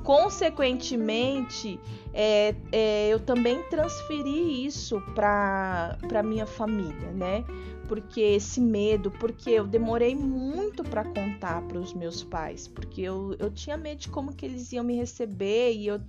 Consequentemente, 0.04 1.80
é, 2.14 2.54
é, 2.74 3.08
eu 3.08 3.22
também 3.22 3.64
transferi 3.70 4.66
isso 4.66 5.02
para 5.16 6.22
minha 6.26 6.46
família, 6.46 7.12
né? 7.12 7.46
Porque 7.90 8.22
esse 8.22 8.62
medo, 8.62 9.10
porque 9.10 9.50
eu 9.50 9.66
demorei 9.66 10.16
muito 10.16 10.84
para 10.84 11.04
contar 11.04 11.64
para 11.64 11.80
os 11.80 11.92
meus 11.92 12.24
pais, 12.24 12.68
porque 12.68 13.02
eu, 13.02 13.36
eu 13.40 13.50
tinha 13.50 13.76
medo 13.76 14.02
de 14.02 14.10
como 14.10 14.32
que 14.32 14.46
eles 14.46 14.72
iam 14.72 14.84
me 14.84 14.96
receber 14.96 15.74
e 15.74 15.88
eu, 15.88 16.00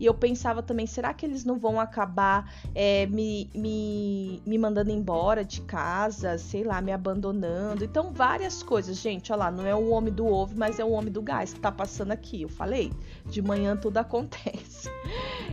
e 0.00 0.06
eu 0.06 0.14
pensava 0.14 0.62
também, 0.62 0.86
será 0.86 1.12
que 1.12 1.26
eles 1.26 1.44
não 1.44 1.58
vão 1.58 1.78
acabar 1.78 2.50
é, 2.74 3.04
me, 3.04 3.50
me, 3.54 4.42
me 4.46 4.56
mandando 4.56 4.90
embora 4.90 5.44
de 5.44 5.60
casa, 5.60 6.38
sei 6.38 6.64
lá, 6.64 6.80
me 6.80 6.90
abandonando? 6.90 7.84
Então, 7.84 8.14
várias 8.14 8.62
coisas, 8.62 8.96
gente, 8.96 9.30
olha 9.30 9.40
lá, 9.40 9.50
não 9.50 9.66
é 9.66 9.74
o 9.74 9.90
homem 9.90 10.14
do 10.14 10.26
ovo, 10.26 10.54
mas 10.56 10.78
é 10.78 10.84
o 10.86 10.90
homem 10.92 11.12
do 11.12 11.20
gás 11.20 11.52
que 11.52 11.60
tá 11.60 11.70
passando 11.70 12.12
aqui, 12.12 12.42
eu 12.42 12.48
falei, 12.48 12.90
de 13.26 13.42
manhã 13.42 13.76
tudo 13.76 13.98
acontece. 14.00 14.88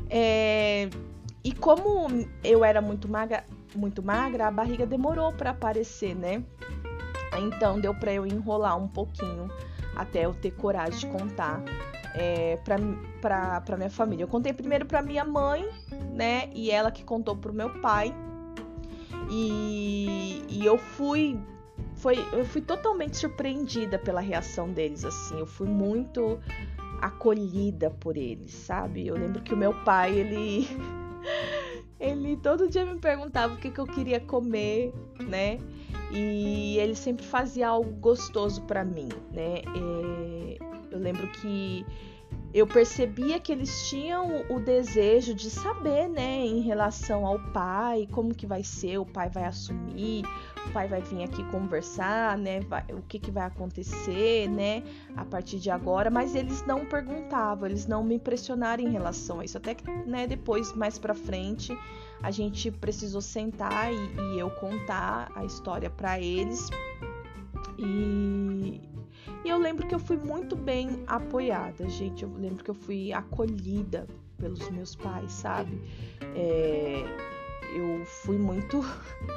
É, 0.10 0.90
e 1.44 1.52
como 1.52 2.08
eu 2.42 2.64
era 2.64 2.82
muito 2.82 3.10
magra, 3.10 3.44
muito 3.78 4.04
magra, 4.04 4.48
a 4.48 4.52
barriga 4.52 4.86
demorou 4.86 5.32
para 5.34 5.52
aparecer, 5.52 6.16
né? 6.16 6.44
Então 7.40 7.80
deu 7.80 7.94
para 7.94 8.14
eu 8.14 8.26
enrolar 8.26 8.78
um 8.78 8.88
pouquinho 8.88 9.50
até 9.96 10.26
eu 10.26 10.34
ter 10.34 10.52
coragem 10.52 11.00
de 11.00 11.08
contar 11.08 11.62
é, 12.14 12.58
para 13.22 13.78
minha 13.78 13.90
família. 13.90 14.24
Eu 14.24 14.28
contei 14.28 14.54
primeiro 14.54 14.86
para 14.86 15.02
minha 15.02 15.26
mãe, 15.26 15.68
né? 16.14 16.50
E 16.54 16.70
ela 16.70 16.92
que 16.92 17.04
contou 17.04 17.36
pro 17.36 17.54
meu 17.54 17.70
pai. 17.82 18.14
E, 19.30 20.44
e 20.50 20.66
eu 20.66 20.78
fui 20.78 21.40
foi 21.96 22.18
eu 22.34 22.44
fui 22.46 22.62
totalmente 22.62 23.18
surpreendida 23.18 23.98
pela 23.98 24.20
reação 24.20 24.70
deles 24.70 25.06
assim. 25.06 25.40
Eu 25.40 25.48
fui 25.48 25.68
muito 25.68 26.40
acolhida 27.02 27.90
por 27.90 28.18
eles, 28.18 28.52
sabe? 28.52 29.08
Eu 29.08 29.16
lembro 29.16 29.42
que 29.42 29.54
o 29.54 29.58
meu 29.58 29.74
pai 29.84 30.14
ele 30.18 30.68
Ele 32.04 32.36
todo 32.36 32.68
dia 32.68 32.86
me 32.86 33.00
perguntava 33.00 33.54
o 33.54 33.58
que, 33.58 33.72
que 33.72 33.80
eu 33.80 33.88
queria 33.88 34.20
comer, 34.20 34.94
né? 35.22 35.58
E 36.12 36.78
ele 36.78 36.96
sempre 36.96 37.26
fazia 37.26 37.70
algo 37.70 37.92
gostoso 37.94 38.62
para 38.64 38.84
mim, 38.84 39.08
né? 39.32 39.60
É, 39.60 40.58
eu 40.92 41.00
lembro 41.00 41.26
que 41.30 41.86
eu 42.54 42.68
percebia 42.68 43.40
que 43.40 43.52
eles 43.52 43.90
tinham 43.90 44.46
o 44.48 44.60
desejo 44.60 45.34
de 45.34 45.50
saber, 45.50 46.08
né, 46.08 46.46
em 46.46 46.62
relação 46.62 47.26
ao 47.26 47.40
pai, 47.52 48.08
como 48.12 48.34
que 48.34 48.46
vai 48.46 48.64
ser, 48.64 49.00
o 49.00 49.06
pai 49.06 49.28
vai 49.28 49.46
assumir, 49.46 50.24
o 50.68 50.72
pai 50.72 50.88
vai 50.88 51.02
vir 51.02 51.24
aqui 51.24 51.44
conversar, 51.46 52.38
né, 52.38 52.60
vai, 52.62 52.86
o 52.92 53.02
que 53.02 53.18
que 53.18 53.32
vai 53.32 53.46
acontecer, 53.48 54.48
né, 54.50 54.84
a 55.18 55.26
partir 55.26 55.60
de 55.60 55.72
agora, 55.72 56.12
mas 56.12 56.36
eles 56.36 56.64
não 56.68 56.86
perguntavam, 56.86 57.68
eles 57.68 57.88
não 57.88 58.04
me 58.04 58.16
impressionaram 58.16 58.84
em 58.84 58.92
relação 58.92 59.40
a 59.40 59.46
isso, 59.46 59.58
até 59.58 59.74
que, 59.74 59.90
né, 60.08 60.28
depois, 60.28 60.74
mais 60.74 61.00
pra 61.00 61.16
frente, 61.16 61.76
a 62.22 62.30
gente 62.30 62.70
precisou 62.70 63.20
sentar 63.20 63.92
e, 63.92 64.36
e 64.36 64.40
eu 64.40 64.50
contar 64.52 65.32
a 65.36 65.44
história 65.44 65.90
para 65.90 66.20
eles. 66.22 66.70
E 67.78 68.93
e 69.44 69.50
eu 69.50 69.58
lembro 69.58 69.88
que 69.88 69.94
eu 69.94 70.00
fui 70.00 70.18
muito 70.18 70.56
bem 70.56 71.04
apoiada, 71.08 71.88
gente. 71.90 72.24
Eu 72.24 72.32
lembro 72.38 72.64
que 72.64 72.72
eu 72.72 72.76
fui 72.76 73.12
acolhida 73.12 74.08
pelos 74.38 74.70
meus 74.70 74.96
pais, 74.96 75.32
sabe? 75.32 75.82
É, 76.36 77.04
eu 77.76 78.06
fui 78.06 78.38
muito. 78.38 78.82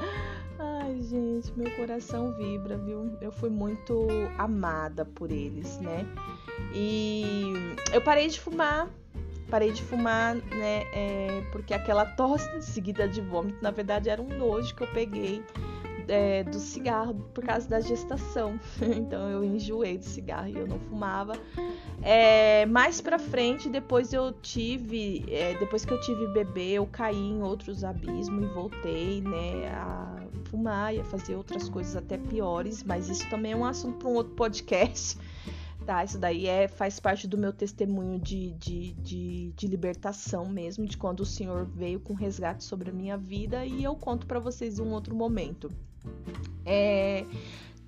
Ai, 0.58 1.00
gente, 1.02 1.52
meu 1.56 1.70
coração 1.76 2.32
vibra, 2.36 2.78
viu? 2.78 3.16
Eu 3.20 3.32
fui 3.32 3.50
muito 3.50 4.06
amada 4.38 5.04
por 5.04 5.30
eles, 5.30 5.78
né? 5.80 6.06
E 6.72 7.52
eu 7.92 8.00
parei 8.00 8.28
de 8.28 8.40
fumar. 8.40 8.88
Parei 9.50 9.70
de 9.70 9.82
fumar, 9.82 10.34
né? 10.34 10.84
É, 10.92 11.44
porque 11.52 11.74
aquela 11.74 12.04
tosse 12.04 12.48
seguida 12.62 13.08
de 13.08 13.20
vômito, 13.20 13.58
na 13.62 13.70
verdade, 13.70 14.08
era 14.08 14.20
um 14.20 14.28
nojo 14.28 14.74
que 14.74 14.82
eu 14.82 14.88
peguei 14.88 15.42
é, 16.08 16.44
do 16.44 16.58
cigarro 16.58 17.14
por 17.34 17.44
causa 17.44 17.68
da 17.68 17.80
gestação. 17.80 18.58
então 18.80 19.28
eu 19.28 19.44
enjoei 19.44 19.98
do 19.98 20.04
cigarro 20.04 20.48
e 20.48 20.56
eu 20.56 20.66
não 20.66 20.78
fumava. 20.78 21.34
É, 22.02 22.66
mais 22.66 23.00
pra 23.00 23.18
frente, 23.18 23.68
depois 23.68 24.12
eu 24.12 24.32
tive, 24.32 25.24
é, 25.28 25.54
depois 25.58 25.84
que 25.84 25.92
eu 25.92 26.00
tive 26.00 26.26
bebê, 26.28 26.72
eu 26.72 26.86
caí 26.86 27.16
em 27.16 27.42
outros 27.42 27.84
abismos 27.84 28.44
e 28.44 28.46
voltei, 28.48 29.20
né, 29.20 29.68
a 29.68 30.16
fumar 30.44 30.94
e 30.94 31.00
a 31.00 31.04
fazer 31.04 31.34
outras 31.34 31.68
coisas 31.68 31.96
até 31.96 32.16
piores, 32.16 32.82
mas 32.82 33.08
isso 33.08 33.28
também 33.28 33.52
é 33.52 33.56
um 33.56 33.64
assunto 33.64 33.98
para 33.98 34.08
um 34.08 34.14
outro 34.14 34.34
podcast. 34.34 35.18
Tá, 35.86 36.02
isso 36.02 36.18
daí 36.18 36.48
é, 36.48 36.66
faz 36.66 36.98
parte 36.98 37.28
do 37.28 37.38
meu 37.38 37.52
testemunho 37.52 38.18
de, 38.18 38.50
de, 38.54 38.92
de, 38.94 39.52
de, 39.52 39.66
libertação 39.68 40.44
mesmo, 40.48 40.84
de 40.84 40.96
quando 40.96 41.20
o 41.20 41.24
Senhor 41.24 41.64
veio 41.64 42.00
com 42.00 42.12
resgate 42.12 42.64
sobre 42.64 42.90
a 42.90 42.92
minha 42.92 43.16
vida 43.16 43.64
e 43.64 43.84
eu 43.84 43.94
conto 43.94 44.26
para 44.26 44.40
vocês 44.40 44.80
em 44.80 44.82
um 44.82 44.90
outro 44.90 45.14
momento. 45.14 45.70
É, 46.64 47.24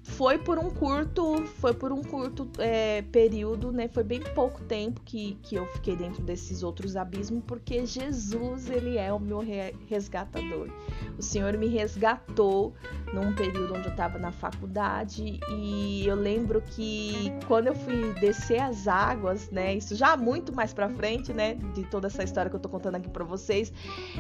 foi 0.09 0.39
por 0.39 0.59
um 0.59 0.71
curto, 0.71 1.45
foi 1.61 1.75
por 1.75 1.93
um 1.93 2.03
curto 2.03 2.49
é, 2.59 3.03
período, 3.03 3.71
né? 3.71 3.89
Foi 3.89 4.03
bem 4.03 4.21
pouco 4.21 4.65
tempo 4.65 5.01
que, 5.05 5.39
que 5.43 5.55
eu 5.55 5.67
fiquei 5.67 5.95
dentro 5.95 6.23
desses 6.23 6.63
outros 6.63 6.97
abismos, 6.97 7.43
porque 7.47 7.85
Jesus, 7.85 8.69
ele 8.69 8.97
é 8.97 9.13
o 9.13 9.21
meu 9.21 9.45
resgatador. 9.87 10.69
O 11.17 11.23
Senhor 11.23 11.57
me 11.57 11.69
resgatou 11.69 12.75
num 13.13 13.35
período 13.35 13.75
onde 13.75 13.87
eu 13.87 13.91
estava 13.91 14.19
na 14.19 14.33
faculdade 14.33 15.39
e 15.51 16.05
eu 16.07 16.15
lembro 16.15 16.63
que 16.63 17.33
quando 17.47 17.69
eu 17.69 17.75
fui 17.75 18.13
descer 18.15 18.61
as 18.61 18.89
águas, 18.89 19.51
né? 19.51 19.75
Isso 19.75 19.95
já 19.95 20.17
muito 20.17 20.55
mais 20.55 20.73
para 20.73 20.89
frente, 20.89 21.33
né? 21.33 21.55
De 21.75 21.85
toda 21.85 22.07
essa 22.07 22.25
história 22.25 22.51
que 22.51 22.57
eu 22.57 22.61
tô 22.61 22.69
contando 22.69 22.97
aqui 22.97 23.09
para 23.09 23.25
vocês, 23.25 23.73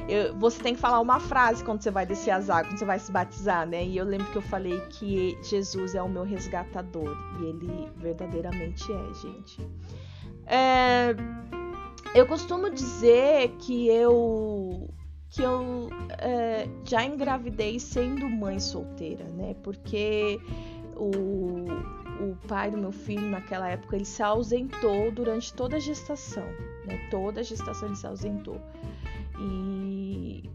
eu, 0.08 0.34
você 0.36 0.62
tem 0.62 0.74
que 0.74 0.80
falar 0.80 1.00
uma 1.00 1.18
frase 1.18 1.64
quando 1.64 1.82
você 1.82 1.90
vai 1.90 2.06
descer 2.06 2.30
as 2.30 2.50
águas, 2.50 2.68
quando 2.68 2.78
você 2.78 2.84
vai 2.84 2.98
se 2.98 3.10
batizar, 3.10 3.66
né? 3.66 3.84
E 3.84 3.96
eu 3.96 4.04
lembro 4.04 4.26
que 4.26 4.36
eu 4.36 4.42
falei 4.42 4.80
que 4.90 5.36
Jesus 5.42 5.77
é 5.94 6.02
o 6.02 6.08
meu 6.08 6.24
resgatador 6.24 7.16
e 7.40 7.46
ele 7.46 7.90
verdadeiramente 7.96 8.84
é, 8.92 9.14
gente. 9.14 9.60
É, 10.46 11.14
eu 12.14 12.26
costumo 12.26 12.70
dizer 12.70 13.50
que 13.58 13.88
eu 13.88 14.88
que 15.30 15.42
eu 15.42 15.90
é, 16.18 16.66
já 16.84 17.04
engravidei 17.04 17.78
sendo 17.78 18.28
mãe 18.28 18.58
solteira, 18.58 19.24
né? 19.24 19.54
Porque 19.62 20.40
o, 20.96 21.66
o 22.24 22.36
pai 22.48 22.70
do 22.70 22.78
meu 22.78 22.92
filho, 22.92 23.28
naquela 23.28 23.68
época, 23.68 23.96
ele 23.96 24.06
se 24.06 24.22
ausentou 24.22 25.12
durante 25.12 25.52
toda 25.52 25.76
a 25.76 25.78
gestação, 25.78 26.46
né? 26.86 27.08
Toda 27.10 27.40
a 27.40 27.42
gestação 27.42 27.88
ele 27.88 27.96
se 27.96 28.06
ausentou. 28.06 28.60
E, 29.38 30.48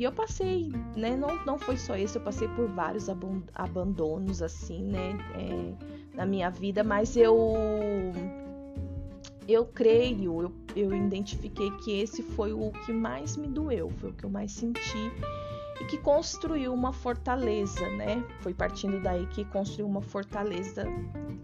e 0.00 0.04
eu 0.04 0.10
passei, 0.10 0.72
né? 0.96 1.14
Não, 1.14 1.44
não 1.44 1.58
foi 1.58 1.76
só 1.76 1.94
isso, 1.94 2.16
eu 2.16 2.22
passei 2.22 2.48
por 2.48 2.66
vários 2.68 3.06
abandonos, 3.54 4.40
assim, 4.40 4.82
né? 4.82 5.10
É, 5.34 6.16
na 6.16 6.24
minha 6.24 6.48
vida, 6.48 6.82
mas 6.82 7.18
eu 7.18 7.54
eu 9.46 9.66
creio, 9.66 10.40
eu, 10.40 10.52
eu 10.74 10.94
identifiquei 10.94 11.70
que 11.72 12.00
esse 12.00 12.22
foi 12.22 12.50
o 12.50 12.72
que 12.86 12.94
mais 12.94 13.36
me 13.36 13.46
doeu, 13.46 13.90
foi 13.90 14.08
o 14.08 14.12
que 14.14 14.24
eu 14.24 14.30
mais 14.30 14.52
senti 14.52 15.12
e 15.78 15.84
que 15.84 15.98
construiu 15.98 16.72
uma 16.72 16.94
fortaleza, 16.94 17.86
né? 17.90 18.24
Foi 18.40 18.54
partindo 18.54 19.02
daí 19.02 19.26
que 19.26 19.44
construiu 19.44 19.86
uma 19.86 20.00
fortaleza 20.00 20.84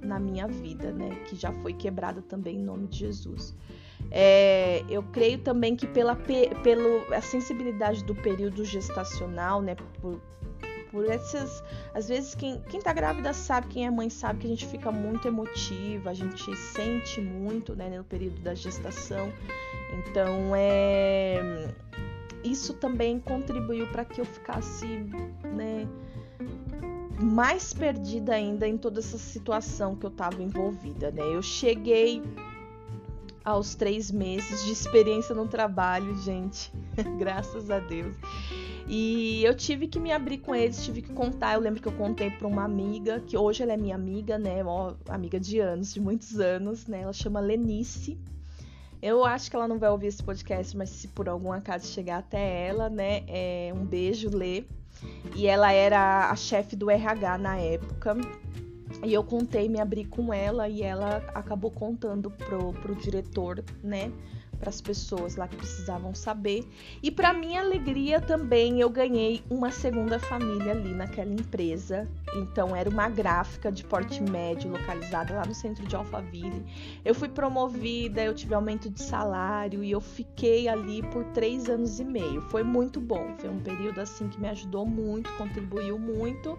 na 0.01 0.19
minha 0.19 0.49
vida, 0.49 0.93
né? 0.93 1.11
Que 1.27 1.37
já 1.37 1.53
foi 1.53 1.75
quebrada 1.75 2.23
também 2.23 2.57
em 2.57 2.65
nome 2.65 2.87
de 2.87 3.01
Jesus. 3.01 3.55
É, 4.11 4.85
eu 4.89 5.03
creio 5.03 5.39
também 5.39 5.75
que 5.75 5.87
pela, 5.87 6.17
pelo, 6.17 7.05
sensibilidade 7.23 8.05
do 8.05 8.15
período 8.15 8.65
gestacional, 8.65 9.61
né? 9.61 9.75
Por, 10.01 10.21
por 10.91 11.09
essas. 11.11 11.63
Às 11.95 12.09
vezes, 12.09 12.35
quem, 12.35 12.61
quem 12.63 12.81
tá 12.81 12.93
grávida 12.93 13.33
sabe, 13.33 13.69
quem 13.69 13.87
é 13.87 13.91
mãe 13.91 14.09
sabe 14.09 14.41
que 14.41 14.47
a 14.47 14.51
gente 14.51 14.67
fica 14.67 14.91
muito 14.91 15.27
emotiva, 15.29 16.11
a 16.11 16.15
gente 16.15 16.55
sente 16.57 17.21
muito, 17.21 17.75
né, 17.75 17.89
no 17.97 18.05
período 18.05 18.41
da 18.41 18.55
gestação. 18.55 19.33
Então, 19.99 20.53
é. 20.55 21.75
Isso 22.45 22.75
também 22.75 23.19
contribuiu 23.19 23.89
para 23.89 24.05
que 24.05 24.21
eu 24.21 24.25
ficasse, 24.25 24.87
né, 24.87 25.89
mais 27.21 27.73
perdida 27.73 28.35
ainda 28.35 28.69
em 28.69 28.77
toda 28.77 29.01
essa 29.01 29.19
situação 29.19 29.97
que 29.97 30.07
eu 30.07 30.11
estava 30.11 30.41
envolvida, 30.41 31.11
né? 31.11 31.23
Eu 31.23 31.43
cheguei 31.43 32.23
aos 33.47 33.77
três 33.77 34.11
meses 34.11 34.65
de 34.65 34.73
experiência 34.73 35.33
no 35.33 35.47
trabalho, 35.47 36.17
gente, 36.17 36.73
graças 37.17 37.71
a 37.71 37.79
Deus. 37.79 38.13
E 38.89 39.45
eu 39.45 39.55
tive 39.55 39.87
que 39.87 40.01
me 40.01 40.11
abrir 40.11 40.39
com 40.39 40.53
eles, 40.53 40.85
tive 40.85 41.01
que 41.01 41.13
contar. 41.13 41.55
Eu 41.55 41.61
lembro 41.61 41.81
que 41.81 41.87
eu 41.87 41.93
contei 41.93 42.29
para 42.29 42.47
uma 42.49 42.65
amiga, 42.65 43.21
que 43.21 43.37
hoje 43.37 43.63
ela 43.63 43.73
é 43.73 43.77
minha 43.77 43.95
amiga, 43.95 44.37
né? 44.37 44.57
Amiga 45.09 45.39
de 45.39 45.61
anos, 45.61 45.95
de 45.95 46.01
muitos 46.01 46.41
anos, 46.41 46.89
né? 46.89 47.03
Ela 47.03 47.13
chama 47.13 47.39
Lenice. 47.39 48.19
Eu 49.01 49.25
acho 49.25 49.49
que 49.49 49.55
ela 49.55 49.69
não 49.69 49.79
vai 49.79 49.91
ouvir 49.91 50.09
esse 50.09 50.23
podcast, 50.23 50.77
mas 50.77 50.91
se 50.91 51.09
por 51.09 51.29
algum 51.29 51.53
acaso 51.53 51.87
chegar 51.87 52.19
até 52.19 52.67
ela, 52.67 52.89
né? 52.89 53.23
É, 53.29 53.73
um 53.75 53.85
beijo, 53.85 54.29
Lê. 54.29 54.65
E 55.37 55.47
ela 55.47 55.71
era 55.73 56.31
a 56.31 56.37
chefe 56.37 56.75
do 56.75 56.91
RH 56.91 57.39
na 57.39 57.59
época. 57.59 58.17
E 59.05 59.13
eu 59.13 59.23
contei, 59.25 59.69
me 59.69 59.81
abri 59.81 60.05
com 60.05 60.33
ela 60.33 60.69
e 60.69 60.83
ela 60.83 61.17
acabou 61.35 61.71
contando 61.71 62.31
pro, 62.31 62.73
pro 62.75 62.95
diretor, 62.95 63.63
né? 63.83 64.13
para 64.59 64.71
as 64.71 64.81
pessoas 64.81 65.37
lá 65.37 65.47
que 65.47 65.57
precisavam 65.57 66.15
saber. 66.15 66.67
E 67.03 67.11
para 67.11 67.33
minha 67.33 67.61
alegria 67.61 68.21
também 68.21 68.81
eu 68.81 68.91
ganhei 68.91 69.43
uma 69.51 69.71
segunda 69.71 70.19
família 70.19 70.73
ali 70.73 70.93
naquela 70.95 71.33
empresa. 71.33 72.09
Então 72.35 72.75
era 72.75 72.89
uma 72.89 73.09
gráfica 73.09 73.71
de 73.71 73.85
porte 73.85 74.23
médio 74.23 74.71
localizada 74.71 75.35
lá 75.35 75.45
no 75.45 75.55
centro 75.55 75.87
de 75.87 75.95
Alphaville. 75.95 76.65
Eu 77.05 77.15
fui 77.15 77.29
promovida, 77.29 78.23
eu 78.23 78.35
tive 78.35 78.55
aumento 78.55 78.91
de 78.91 79.03
salário 79.03 79.83
e 79.85 79.91
eu 79.91 80.01
fiquei 80.01 80.69
ali 80.69 81.03
por 81.11 81.25
três 81.27 81.69
anos 81.69 82.01
e 82.01 82.05
meio. 82.05 82.41
Foi 82.43 82.63
muito 82.63 83.01
bom, 83.01 83.35
foi 83.39 83.51
um 83.51 83.61
período 83.61 84.01
assim 84.01 84.29
que 84.29 84.41
me 84.41 84.49
ajudou 84.49 84.87
muito, 84.87 85.33
contribuiu 85.35 85.99
muito. 85.99 86.59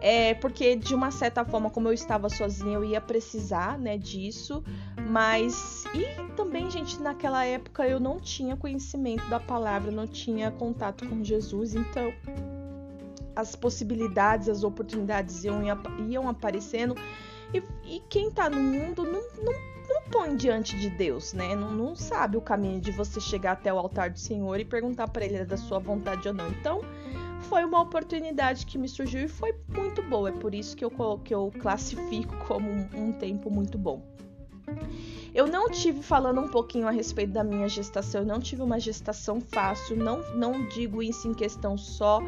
É, 0.00 0.32
porque 0.34 0.76
de 0.76 0.94
uma 0.94 1.10
certa 1.10 1.44
forma, 1.44 1.68
como 1.68 1.88
eu 1.88 1.92
estava 1.92 2.28
sozinha, 2.28 2.74
eu 2.74 2.84
ia 2.84 3.00
precisar, 3.00 3.78
né, 3.78 3.98
disso. 3.98 4.64
Mas 5.08 5.84
e 5.94 6.34
também, 6.34 6.70
gente, 6.70 7.00
na 7.00 7.10
naquela 7.10 7.44
época 7.44 7.86
eu 7.86 8.00
não 8.00 8.18
tinha 8.18 8.56
conhecimento 8.56 9.28
da 9.28 9.38
palavra, 9.38 9.90
não 9.90 10.06
tinha 10.06 10.50
contato 10.50 11.06
com 11.06 11.22
Jesus, 11.22 11.74
então 11.74 12.12
as 13.34 13.54
possibilidades, 13.56 14.48
as 14.48 14.62
oportunidades 14.64 15.44
iam, 15.44 15.60
iam 16.08 16.28
aparecendo. 16.28 16.94
E, 17.52 17.62
e 17.84 18.00
quem 18.08 18.30
tá 18.30 18.48
no 18.48 18.60
mundo 18.60 19.04
não, 19.04 19.22
não, 19.42 19.52
não 19.88 20.02
põe 20.10 20.36
diante 20.36 20.78
de 20.78 20.88
Deus, 20.88 21.32
né? 21.32 21.54
Não, 21.54 21.72
não 21.72 21.96
sabe 21.96 22.36
o 22.36 22.40
caminho 22.40 22.80
de 22.80 22.90
você 22.90 23.20
chegar 23.20 23.52
até 23.52 23.72
o 23.72 23.78
altar 23.78 24.10
do 24.10 24.18
Senhor 24.18 24.58
e 24.58 24.64
perguntar 24.64 25.08
para 25.08 25.24
Ele 25.24 25.44
da 25.44 25.56
sua 25.56 25.78
vontade 25.78 26.26
ou 26.28 26.34
não. 26.34 26.48
Então, 26.48 26.80
foi 27.40 27.64
uma 27.64 27.80
oportunidade 27.80 28.66
que 28.66 28.78
me 28.78 28.88
surgiu 28.88 29.24
e 29.24 29.28
foi 29.28 29.54
muito 29.68 30.02
boa. 30.02 30.28
É 30.28 30.32
por 30.32 30.54
isso 30.54 30.76
que 30.76 30.84
eu, 30.84 30.90
que 31.24 31.34
eu 31.34 31.52
classifico 31.60 32.36
como 32.46 32.70
um, 32.70 32.88
um 32.94 33.12
tempo 33.12 33.50
muito 33.50 33.76
bom. 33.78 34.02
Eu 35.34 35.46
não 35.46 35.68
tive 35.70 36.02
falando 36.02 36.40
um 36.40 36.48
pouquinho 36.48 36.88
a 36.88 36.90
respeito 36.90 37.32
da 37.32 37.44
minha 37.44 37.68
gestação, 37.68 38.22
eu 38.22 38.26
não 38.26 38.40
tive 38.40 38.62
uma 38.62 38.80
gestação 38.80 39.40
fácil, 39.40 39.96
não, 39.96 40.20
não 40.34 40.66
digo 40.68 41.02
isso 41.02 41.28
em 41.28 41.34
questão 41.34 41.78
só 41.78 42.20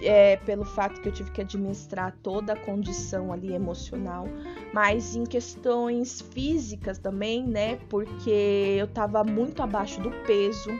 é, 0.00 0.36
pelo 0.36 0.64
fato 0.64 1.00
que 1.00 1.08
eu 1.08 1.12
tive 1.12 1.30
que 1.32 1.40
administrar 1.40 2.16
toda 2.22 2.52
a 2.52 2.56
condição 2.56 3.32
ali 3.32 3.52
emocional, 3.52 4.26
mas 4.72 5.16
em 5.16 5.24
questões 5.24 6.20
físicas 6.20 6.98
também, 6.98 7.44
né? 7.44 7.76
Porque 7.88 8.76
eu 8.78 8.86
tava 8.86 9.24
muito 9.24 9.60
abaixo 9.60 10.00
do 10.00 10.10
peso, 10.24 10.70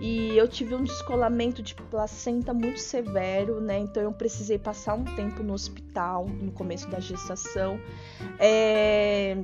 e 0.00 0.36
eu 0.36 0.46
tive 0.46 0.74
um 0.74 0.82
descolamento 0.82 1.62
de 1.62 1.74
placenta 1.74 2.54
muito 2.54 2.78
severo, 2.78 3.60
né? 3.60 3.78
Então 3.78 4.02
eu 4.02 4.12
precisei 4.12 4.58
passar 4.58 4.94
um 4.94 5.04
tempo 5.04 5.42
no 5.42 5.52
hospital 5.52 6.26
no 6.26 6.52
começo 6.52 6.88
da 6.88 7.00
gestação. 7.00 7.80
É... 8.38 9.36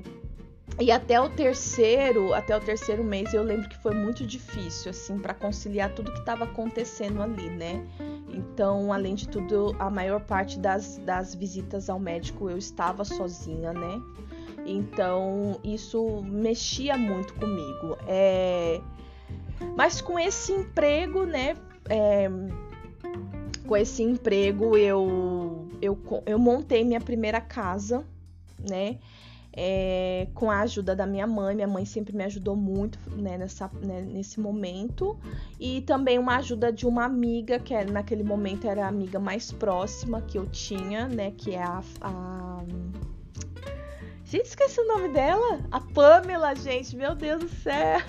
E 0.81 0.91
até 0.91 1.21
o 1.21 1.29
terceiro, 1.29 2.35
até 2.35 2.57
o 2.57 2.61
terceiro 2.61 3.05
mês, 3.05 3.33
eu 3.33 3.43
lembro 3.43 3.69
que 3.69 3.77
foi 3.79 3.95
muito 3.95 4.27
difícil, 4.27 4.91
assim, 4.91 5.19
para 5.19 5.33
conciliar 5.33 5.93
tudo 5.95 6.13
que 6.13 6.19
estava 6.19 6.45
acontecendo 6.45 7.23
ali, 7.23 7.49
né? 7.49 7.87
Então, 8.29 8.93
além 8.93 9.15
de 9.15 9.29
tudo, 9.29 9.77
a 9.79 9.89
maior 9.89 10.21
parte 10.21 10.59
das, 10.59 10.99
das 10.99 11.35
visitas 11.35 11.89
ao 11.89 12.01
médico 12.01 12.51
eu 12.51 12.59
estava 12.59 13.05
sozinha, 13.05 13.73
né? 13.73 14.03
Então, 14.67 15.61
isso 15.63 16.23
mexia 16.25 16.97
muito 16.97 17.35
comigo. 17.35 17.97
É... 18.09 18.81
Mas 19.77 20.01
com 20.01 20.19
esse 20.19 20.53
emprego, 20.53 21.25
né? 21.25 21.57
É... 21.89 22.29
Com 23.67 23.77
esse 23.77 24.03
emprego, 24.03 24.77
eu, 24.77 25.69
eu, 25.81 25.99
eu 26.27 26.39
montei 26.39 26.85
minha 26.85 27.01
primeira 27.01 27.41
casa, 27.41 28.05
né? 28.59 28.99
é, 29.57 30.27
com 30.35 30.51
a 30.51 30.61
ajuda 30.61 30.97
da 30.97 31.07
minha 31.07 31.27
mãe. 31.27 31.55
Minha 31.55 31.69
mãe 31.69 31.85
sempre 31.85 32.15
me 32.15 32.25
ajudou 32.25 32.57
muito 32.57 32.99
né, 33.17 33.39
nessa, 33.39 33.71
né, 33.81 34.01
nesse 34.01 34.41
momento. 34.41 35.17
E 35.61 35.81
também 35.83 36.19
uma 36.19 36.37
ajuda 36.37 36.73
de 36.73 36.87
uma 36.87 37.05
amiga, 37.05 37.59
que 37.59 37.73
era, 37.73 37.91
naquele 37.91 38.25
momento 38.25 38.67
era 38.67 38.85
a 38.85 38.89
amiga 38.89 39.21
mais 39.21 39.53
próxima 39.53 40.21
que 40.23 40.37
eu 40.37 40.47
tinha, 40.47 41.07
né? 41.07 41.31
Que 41.31 41.55
é 41.55 41.63
a. 41.63 41.83
a... 42.01 42.65
Gente, 44.25 44.47
esqueci 44.47 44.81
o 44.81 44.89
nome 44.89 45.09
dela. 45.09 45.61
A 45.71 45.81
Pamela, 45.81 46.55
gente. 46.55 46.97
Meu 46.97 47.15
Deus 47.15 47.43
do 47.43 47.49
céu. 47.49 48.01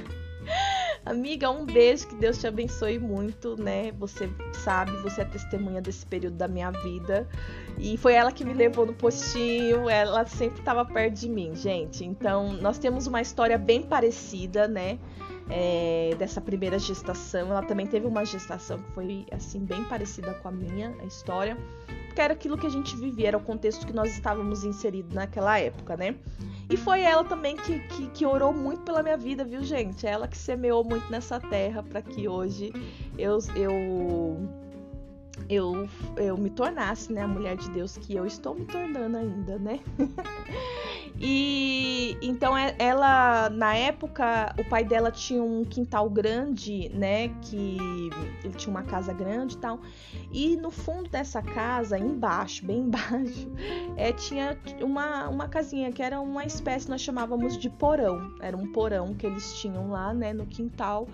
Amiga, 1.06 1.52
um 1.52 1.66
beijo, 1.66 2.08
que 2.08 2.16
Deus 2.16 2.40
te 2.40 2.48
abençoe 2.48 2.98
muito, 2.98 3.56
né? 3.62 3.92
Você 4.00 4.28
sabe, 4.54 4.92
você 5.04 5.22
é 5.22 5.26
testemunha 5.26 5.80
desse 5.80 6.06
período 6.06 6.36
da 6.36 6.48
minha 6.48 6.72
vida. 6.72 7.28
E 7.78 7.96
foi 7.98 8.14
ela 8.14 8.32
que 8.32 8.44
me 8.44 8.54
levou 8.54 8.86
no 8.88 8.94
postinho, 8.94 9.88
ela 9.88 10.26
sempre 10.26 10.60
estava 10.60 10.84
perto 10.84 11.14
de 11.14 11.30
mim, 11.30 11.56
gente. 11.56 12.04
Então, 12.04 12.54
nós 12.54 12.80
temos 12.80 13.06
uma 13.06 13.22
história 13.22 13.58
bem 13.58 13.84
parecida, 13.84 14.68
né? 14.68 14.98
É, 15.50 16.16
dessa 16.18 16.42
primeira 16.42 16.80
gestação. 16.80 17.52
Ela 17.52 17.62
também 17.62 17.86
teve 17.86 18.08
uma 18.08 18.26
gestação 18.26 18.80
que 18.80 18.92
foi, 18.94 19.26
assim, 19.32 19.60
bem 19.60 19.84
parecida 19.84 20.34
com 20.34 20.48
a 20.48 20.52
minha, 20.52 20.96
a 21.00 21.06
história 21.06 21.56
porque 22.16 22.22
era 22.22 22.34
aquilo 22.34 22.58
que 22.58 22.66
a 22.66 22.70
gente 22.70 22.96
vivia, 22.96 23.28
era 23.28 23.38
o 23.38 23.42
contexto 23.42 23.86
que 23.86 23.92
nós 23.92 24.10
estávamos 24.14 24.64
inseridos 24.64 25.14
naquela 25.14 25.60
época, 25.60 25.98
né? 25.98 26.16
E 26.70 26.78
foi 26.78 27.02
ela 27.02 27.26
também 27.26 27.58
que, 27.58 27.78
que, 27.90 28.08
que 28.08 28.26
orou 28.26 28.54
muito 28.54 28.84
pela 28.84 29.04
minha 29.04 29.18
vida, 29.18 29.44
viu, 29.44 29.62
gente? 29.66 30.08
Ela 30.08 30.26
que 30.26 30.38
semeou 30.38 30.82
muito 30.82 31.12
nessa 31.12 31.42
terra 31.42 31.84
para 31.84 32.02
que 32.02 32.26
hoje 32.26 32.72
eu, 33.18 33.38
eu 33.54 34.65
eu, 35.50 35.88
eu 36.18 36.38
me 36.38 36.50
tornasse 36.50 37.12
né, 37.12 37.22
a 37.22 37.28
mulher 37.28 37.58
de 37.58 37.70
Deus 37.70 37.98
que 37.98 38.16
eu 38.16 38.26
estou 38.26 38.56
me 38.56 38.66
tornando 38.66 39.18
ainda, 39.18 39.58
né? 39.60 39.80
e 41.20 42.18
então 42.22 42.58
é, 42.58 42.76
ela, 42.80 43.50
na 43.50 43.76
época, 43.76 44.54
o 44.58 44.64
pai 44.66 44.84
dela 44.84 45.12
tinha 45.12 45.44
um 45.44 45.64
quintal 45.64 46.10
grande, 46.10 46.90
né? 46.90 47.30
Que 47.42 47.78
ele 48.44 48.54
tinha 48.56 48.72
uma 48.72 48.84
casa 48.84 49.14
grande 49.14 49.56
e 49.56 49.58
tal. 49.58 49.80
E 50.32 50.56
no 50.58 50.72
fundo 50.72 51.10
dessa 51.10 51.42
casa, 51.42 51.98
embaixo, 51.98 52.66
bem 52.66 52.80
embaixo, 52.86 53.52
é, 53.96 54.12
tinha 54.14 54.58
uma, 54.82 55.30
uma 55.30 55.48
casinha 55.48 55.92
que 55.92 56.02
era 56.02 56.20
uma 56.20 56.46
espécie, 56.46 56.90
nós 56.90 57.02
chamávamos 57.02 57.58
de 57.58 57.70
porão. 57.70 58.34
Era 58.40 58.58
um 58.58 58.72
porão 58.72 59.14
que 59.14 59.28
eles 59.28 59.54
tinham 59.60 59.92
lá, 59.92 60.14
né, 60.14 60.34
no 60.34 60.46
quintal. 60.46 61.08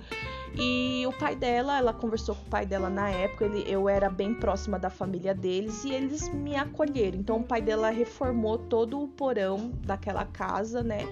E 0.57 0.90
o 1.11 1.13
pai 1.13 1.35
dela, 1.35 1.77
ela 1.77 1.93
conversou 1.93 2.35
com 2.35 2.41
o 2.41 2.49
pai 2.49 2.65
dela 2.65 2.89
na 2.89 3.09
época, 3.09 3.45
ele, 3.45 3.63
eu 3.67 3.87
era 3.87 4.09
bem 4.09 4.33
próxima 4.33 4.79
da 4.79 4.89
família 4.89 5.33
deles 5.33 5.83
e 5.83 5.93
eles 5.93 6.27
me 6.29 6.55
acolheram. 6.55 7.19
Então 7.19 7.37
o 7.37 7.43
pai 7.43 7.61
dela 7.61 7.89
reformou 7.89 8.57
todo 8.57 9.01
o 9.01 9.07
porão 9.07 9.71
daquela 9.85 10.25
casa, 10.25 10.81
né? 10.81 11.07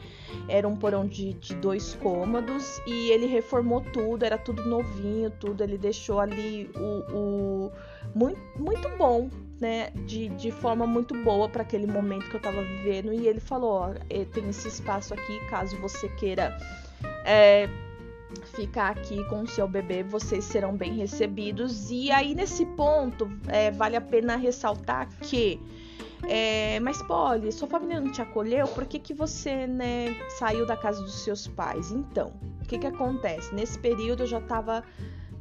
Era 0.47 0.67
um 0.67 0.75
porão 0.75 1.05
de, 1.05 1.33
de 1.33 1.53
dois 1.55 1.95
cômodos 1.95 2.81
e 2.87 3.11
ele 3.11 3.27
reformou 3.27 3.81
tudo, 3.81 4.23
era 4.23 4.37
tudo 4.37 4.65
novinho, 4.65 5.29
tudo. 5.29 5.63
Ele 5.63 5.77
deixou 5.77 6.19
ali 6.19 6.69
o, 6.75 7.15
o 7.15 7.71
muito, 8.15 8.39
muito 8.57 8.89
bom, 8.97 9.29
né, 9.59 9.89
de, 10.05 10.29
de 10.29 10.51
forma 10.51 10.87
muito 10.87 11.13
boa 11.23 11.49
para 11.49 11.63
aquele 11.63 11.85
momento 11.85 12.29
que 12.29 12.35
eu 12.35 12.41
tava 12.41 12.61
vivendo. 12.61 13.13
E 13.13 13.27
ele 13.27 13.39
falou: 13.39 13.71
ó, 13.71 13.93
tem 14.33 14.49
esse 14.49 14.67
espaço 14.67 15.13
aqui, 15.13 15.39
caso 15.49 15.77
você 15.77 16.07
queira 16.09 16.57
é, 17.25 17.69
ficar 18.55 18.89
aqui 18.89 19.23
com 19.25 19.41
o 19.41 19.47
seu 19.47 19.67
bebê, 19.67 20.03
vocês 20.03 20.43
serão 20.45 20.75
bem 20.75 20.95
recebidos. 20.95 21.89
E 21.91 22.11
aí, 22.11 22.35
nesse 22.35 22.65
ponto, 22.65 23.29
é, 23.47 23.71
vale 23.71 23.95
a 23.95 24.01
pena 24.01 24.35
ressaltar 24.35 25.07
que. 25.21 25.59
É, 26.27 26.79
mas, 26.81 27.01
Polly, 27.01 27.51
sua 27.51 27.67
família 27.67 27.99
não 27.99 28.11
te 28.11 28.21
acolheu? 28.21 28.67
Por 28.67 28.85
que, 28.85 28.99
que 28.99 29.13
você 29.13 29.65
né, 29.65 30.15
saiu 30.37 30.65
da 30.65 30.75
casa 30.75 31.01
dos 31.01 31.23
seus 31.23 31.47
pais? 31.47 31.91
Então, 31.91 32.33
o 32.61 32.65
que, 32.67 32.77
que 32.77 32.87
acontece? 32.87 33.55
Nesse 33.55 33.79
período 33.79 34.23
eu 34.23 34.27
já 34.27 34.39
estava 34.39 34.83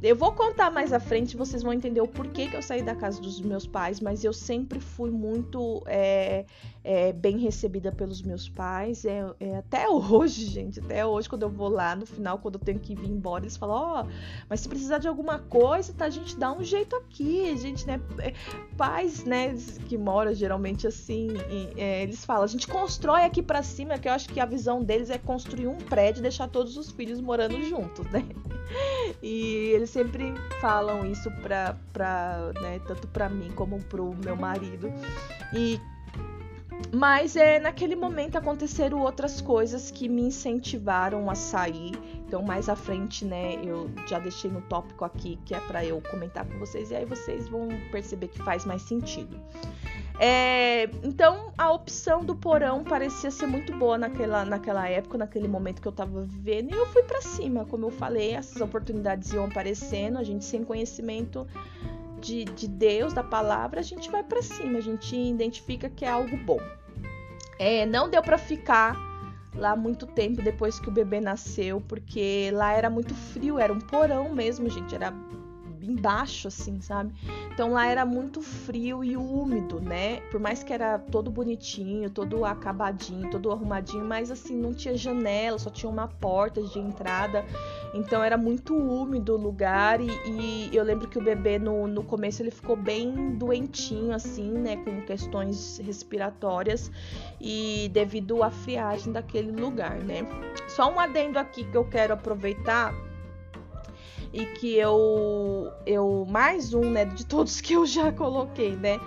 eu 0.01 0.15
vou 0.15 0.31
contar 0.31 0.71
mais 0.71 0.93
à 0.93 0.99
frente, 0.99 1.35
vocês 1.35 1.61
vão 1.61 1.73
entender 1.73 1.99
o 1.99 2.07
porquê 2.07 2.47
que 2.47 2.55
eu 2.55 2.61
saí 2.61 2.81
da 2.81 2.95
casa 2.95 3.21
dos 3.21 3.41
meus 3.41 3.67
pais, 3.67 3.99
mas 3.99 4.23
eu 4.23 4.31
sempre 4.31 4.79
fui 4.79 5.11
muito 5.11 5.83
é, 5.85 6.45
é, 6.83 7.11
bem 7.11 7.37
recebida 7.37 7.91
pelos 7.91 8.21
meus 8.21 8.47
pais. 8.47 9.05
É, 9.05 9.25
é, 9.39 9.57
até 9.57 9.87
hoje, 9.89 10.45
gente, 10.45 10.79
até 10.79 11.05
hoje, 11.05 11.29
quando 11.29 11.43
eu 11.43 11.49
vou 11.49 11.69
lá 11.69 11.95
no 11.95 12.05
final, 12.05 12.39
quando 12.39 12.55
eu 12.55 12.61
tenho 12.61 12.79
que 12.79 12.95
vir 12.95 13.09
embora, 13.09 13.43
eles 13.43 13.57
falam: 13.57 13.75
Ó, 13.75 14.01
oh, 14.01 14.07
mas 14.49 14.61
se 14.61 14.69
precisar 14.69 14.97
de 14.97 15.07
alguma 15.07 15.39
coisa, 15.39 15.93
tá? 15.93 16.05
A 16.05 16.09
gente 16.09 16.37
dá 16.37 16.51
um 16.51 16.63
jeito 16.63 16.95
aqui. 16.95 17.49
A 17.49 17.55
gente, 17.55 17.85
né? 17.85 17.99
É, 18.19 18.33
pais, 18.77 19.23
né, 19.25 19.55
que 19.87 19.97
moram 19.97 20.33
geralmente 20.33 20.87
assim, 20.87 21.27
e, 21.49 21.79
é, 21.79 22.03
eles 22.03 22.23
falam: 22.23 22.43
a 22.43 22.47
gente 22.47 22.67
constrói 22.67 23.23
aqui 23.23 23.41
para 23.41 23.61
cima, 23.61 23.97
que 23.97 24.07
eu 24.07 24.13
acho 24.13 24.29
que 24.29 24.39
a 24.39 24.45
visão 24.45 24.83
deles 24.83 25.09
é 25.09 25.17
construir 25.17 25.67
um 25.67 25.77
prédio 25.77 26.21
e 26.21 26.23
deixar 26.23 26.47
todos 26.47 26.77
os 26.77 26.91
filhos 26.91 27.19
morando 27.19 27.61
juntos, 27.63 28.05
né? 28.11 28.25
E 29.21 29.71
eles 29.73 29.89
sempre 29.89 30.33
falam 30.61 31.03
isso 31.03 31.31
pra, 31.41 31.75
pra 31.91 32.51
né, 32.61 32.79
tanto 32.87 33.07
para 33.07 33.27
mim 33.27 33.51
como 33.55 33.81
pro 33.83 34.15
meu 34.23 34.35
marido. 34.35 34.93
E 35.53 35.79
mas 36.93 37.35
é, 37.35 37.59
naquele 37.59 37.95
momento 37.95 38.37
aconteceram 38.37 39.01
outras 39.01 39.41
coisas 39.41 39.91
que 39.91 40.09
me 40.09 40.23
incentivaram 40.23 41.29
a 41.29 41.35
sair. 41.35 41.91
Então, 42.25 42.41
mais 42.41 42.69
à 42.69 42.75
frente, 42.75 43.25
né, 43.25 43.59
eu 43.63 43.89
já 44.07 44.19
deixei 44.19 44.49
no 44.51 44.61
tópico 44.61 45.03
aqui 45.03 45.39
que 45.45 45.53
é 45.53 45.59
para 45.59 45.83
eu 45.83 46.01
comentar 46.09 46.45
com 46.45 46.57
vocês, 46.59 46.91
e 46.91 46.95
aí 46.95 47.05
vocês 47.05 47.47
vão 47.47 47.67
perceber 47.91 48.27
que 48.27 48.39
faz 48.39 48.65
mais 48.65 48.81
sentido. 48.83 49.39
É, 50.19 50.83
então, 51.01 51.53
a 51.57 51.71
opção 51.71 52.25
do 52.25 52.35
porão 52.35 52.83
parecia 52.83 53.31
ser 53.31 53.47
muito 53.47 53.71
boa 53.77 53.97
naquela, 53.97 54.43
naquela 54.43 54.87
época, 54.87 55.17
naquele 55.17 55.47
momento 55.47 55.81
que 55.81 55.87
eu 55.87 55.93
tava 55.93 56.23
vivendo, 56.23 56.73
e 56.73 56.77
eu 56.77 56.85
fui 56.87 57.03
para 57.03 57.21
cima. 57.21 57.65
Como 57.65 57.85
eu 57.85 57.89
falei, 57.89 58.33
essas 58.33 58.61
oportunidades 58.61 59.31
iam 59.31 59.45
aparecendo, 59.45 60.17
a 60.17 60.23
gente 60.23 60.43
sem 60.43 60.63
conhecimento 60.63 61.47
de, 62.19 62.45
de 62.45 62.67
Deus, 62.67 63.13
da 63.13 63.23
palavra, 63.23 63.79
a 63.79 63.83
gente 63.83 64.09
vai 64.09 64.23
para 64.23 64.41
cima, 64.41 64.77
a 64.77 64.81
gente 64.81 65.15
identifica 65.15 65.89
que 65.89 66.05
é 66.05 66.09
algo 66.09 66.37
bom. 66.37 66.59
É, 67.57 67.85
não 67.85 68.09
deu 68.09 68.21
para 68.21 68.37
ficar 68.37 68.95
lá 69.55 69.75
muito 69.75 70.05
tempo 70.05 70.41
depois 70.41 70.79
que 70.79 70.89
o 70.89 70.91
bebê 70.91 71.19
nasceu, 71.19 71.81
porque 71.81 72.49
lá 72.53 72.73
era 72.73 72.89
muito 72.89 73.13
frio, 73.13 73.59
era 73.59 73.73
um 73.73 73.79
porão 73.79 74.29
mesmo, 74.33 74.69
gente, 74.69 74.95
era 74.95 75.13
embaixo, 75.81 76.47
assim, 76.47 76.79
sabe? 76.81 77.13
Então 77.51 77.73
lá 77.73 77.87
era 77.87 78.05
muito 78.05 78.41
frio 78.41 79.03
e 79.03 79.17
úmido, 79.17 79.79
né? 79.81 80.21
Por 80.31 80.39
mais 80.39 80.63
que 80.63 80.71
era 80.71 80.99
todo 80.99 81.31
bonitinho, 81.31 82.09
todo 82.09 82.45
acabadinho, 82.45 83.29
todo 83.29 83.51
arrumadinho, 83.51 84.05
mas 84.05 84.31
assim, 84.31 84.55
não 84.55 84.73
tinha 84.73 84.95
janela, 84.95 85.57
só 85.57 85.69
tinha 85.69 85.89
uma 85.89 86.07
porta 86.07 86.61
de 86.61 86.79
entrada. 86.79 87.45
Então 87.93 88.23
era 88.23 88.37
muito 88.37 88.75
úmido 88.75 89.33
o 89.33 89.37
lugar 89.37 89.99
e, 89.99 90.09
e 90.25 90.69
eu 90.71 90.83
lembro 90.83 91.07
que 91.07 91.17
o 91.17 91.23
bebê 91.23 91.57
no, 91.57 91.87
no 91.87 92.03
começo 92.03 92.41
ele 92.41 92.51
ficou 92.51 92.75
bem 92.75 93.35
doentinho, 93.35 94.13
assim, 94.13 94.51
né? 94.51 94.77
Com 94.77 95.01
questões 95.01 95.79
respiratórias 95.79 96.91
e 97.41 97.89
devido 97.91 98.43
à 98.43 98.51
friagem 98.51 99.11
daquele 99.11 99.51
lugar, 99.51 99.97
né? 100.03 100.21
Só 100.67 100.91
um 100.91 100.99
adendo 100.99 101.39
aqui 101.39 101.63
que 101.63 101.75
eu 101.75 101.85
quero 101.85 102.13
aproveitar 102.13 102.93
e 104.31 104.45
que 104.45 104.75
eu 104.75 105.71
eu 105.85 106.25
mais 106.29 106.73
um, 106.73 106.89
né, 106.91 107.05
de 107.05 107.25
todos 107.25 107.59
que 107.61 107.73
eu 107.73 107.85
já 107.85 108.11
coloquei, 108.11 108.75
né? 108.75 108.99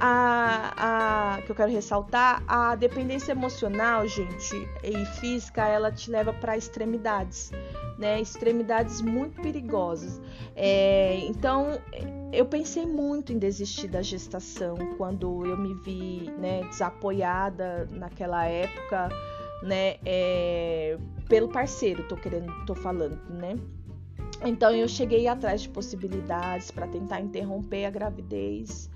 A, 0.00 1.36
a 1.36 1.42
que 1.42 1.50
eu 1.50 1.56
quero 1.56 1.70
ressaltar, 1.70 2.42
a 2.46 2.74
dependência 2.76 3.32
emocional, 3.32 4.06
gente, 4.06 4.54
e 4.82 5.04
física, 5.20 5.66
ela 5.66 5.90
te 5.90 6.10
leva 6.10 6.32
para 6.32 6.56
extremidades, 6.56 7.50
né? 7.98 8.20
Extremidades 8.20 9.00
muito 9.00 9.40
perigosas. 9.40 10.20
É, 10.54 11.16
então, 11.26 11.78
eu 12.32 12.46
pensei 12.46 12.86
muito 12.86 13.32
em 13.32 13.38
desistir 13.38 13.88
da 13.88 14.02
gestação 14.02 14.76
quando 14.96 15.44
eu 15.46 15.56
me 15.56 15.74
vi, 15.74 16.30
né, 16.38 16.62
desapoiada 16.68 17.88
naquela 17.90 18.44
época, 18.44 19.08
né? 19.62 19.96
É, 20.04 20.96
pelo 21.28 21.48
parceiro, 21.48 22.04
tô 22.04 22.16
querendo, 22.16 22.52
tô 22.64 22.74
falando, 22.74 23.18
né? 23.28 23.56
Então 24.44 24.70
eu 24.70 24.86
cheguei 24.86 25.26
atrás 25.26 25.62
de 25.62 25.68
possibilidades 25.68 26.70
para 26.70 26.86
tentar 26.86 27.20
interromper 27.20 27.84
a 27.84 27.90
gravidez. 27.90 28.90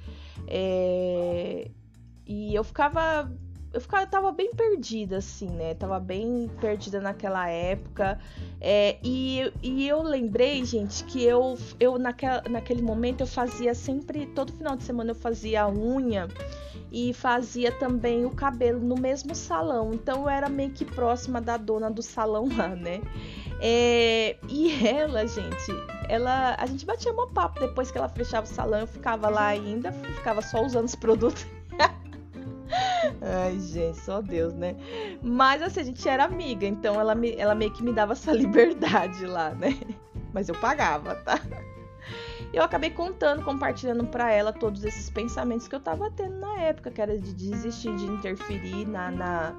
É... 0.47 1.71
E 2.27 2.55
eu 2.55 2.63
ficava. 2.65 3.31
Eu 3.73 3.81
ficava, 3.81 4.07
tava 4.07 4.31
bem 4.33 4.55
perdida, 4.55 5.17
assim, 5.17 5.49
né? 5.49 5.75
Tava 5.75 5.99
bem 5.99 6.51
perdida 6.61 7.01
naquela 7.01 7.49
época. 7.49 8.19
É, 8.61 8.99
e, 9.03 9.51
e 9.63 9.89
eu 9.89 10.03
lembrei, 10.03 10.63
gente, 10.63 11.03
que 11.05 11.25
eu, 11.25 11.57
eu 11.81 11.99
naquela, 11.99 12.43
naquele 12.51 12.83
momento 12.83 13.23
eu 13.23 13.27
fazia 13.27 13.75
sempre, 13.75 14.27
todo 14.27 14.53
final 14.53 14.77
de 14.77 14.85
semana 14.85 15.13
eu 15.13 15.15
fazia 15.15 15.67
unha 15.67 16.29
e 16.93 17.15
fazia 17.15 17.73
também 17.73 18.27
o 18.27 18.31
cabelo 18.31 18.79
no 18.79 18.97
mesmo 18.97 19.35
salão. 19.35 19.95
Então 19.95 20.23
eu 20.23 20.29
era 20.29 20.49
meio 20.49 20.71
que 20.71 20.85
próxima 20.85 21.41
da 21.41 21.57
dona 21.57 21.91
do 21.91 22.03
salão 22.03 22.49
lá, 22.55 22.69
né? 22.69 23.01
É, 23.61 24.37
e 24.49 24.87
ela, 24.87 25.27
gente, 25.27 25.73
ela, 26.09 26.55
a 26.59 26.67
gente 26.67 26.85
batia 26.85 27.13
um 27.13 27.29
papo 27.29 27.61
depois 27.61 27.91
que 27.91 27.97
ela 27.97 28.09
fechava 28.09 28.45
o 28.45 28.49
salão, 28.49 28.81
eu 28.81 28.87
ficava 28.87 29.29
lá 29.29 29.47
ainda, 29.47 29.93
ficava 29.93 30.43
só 30.43 30.63
usando 30.63 30.87
os 30.87 30.95
produtos. 30.95 31.47
Ai, 33.23 33.59
gente, 33.61 33.99
só 33.99 34.21
Deus, 34.21 34.53
né? 34.55 34.77
Mas 35.23 35.63
assim, 35.63 35.81
a 35.81 35.85
gente 35.85 36.07
era 36.09 36.25
amiga, 36.25 36.67
então 36.67 37.01
ela, 37.01 37.15
me, 37.15 37.35
ela 37.37 37.55
meio 37.55 37.73
que 37.73 37.83
me 37.83 37.93
dava 37.93 38.13
essa 38.13 38.33
liberdade 38.37 39.25
lá, 39.25 39.51
né? 39.51 39.79
Mas 40.33 40.49
eu 40.49 40.55
pagava, 40.57 41.15
tá? 41.17 41.41
Eu 42.53 42.63
acabei 42.63 42.91
contando, 42.91 43.43
compartilhando 43.43 44.07
para 44.07 44.31
ela 44.31 44.53
todos 44.53 44.85
esses 44.85 45.09
pensamentos 45.09 45.67
que 45.67 45.75
eu 45.75 45.81
tava 45.81 46.11
tendo 46.11 46.39
na 46.39 46.61
época, 46.61 46.91
que 46.91 47.01
era 47.01 47.19
de 47.19 47.33
desistir 47.33 47.95
de 47.97 48.05
interferir 48.05 48.87
na, 48.87 49.11
na 49.11 49.55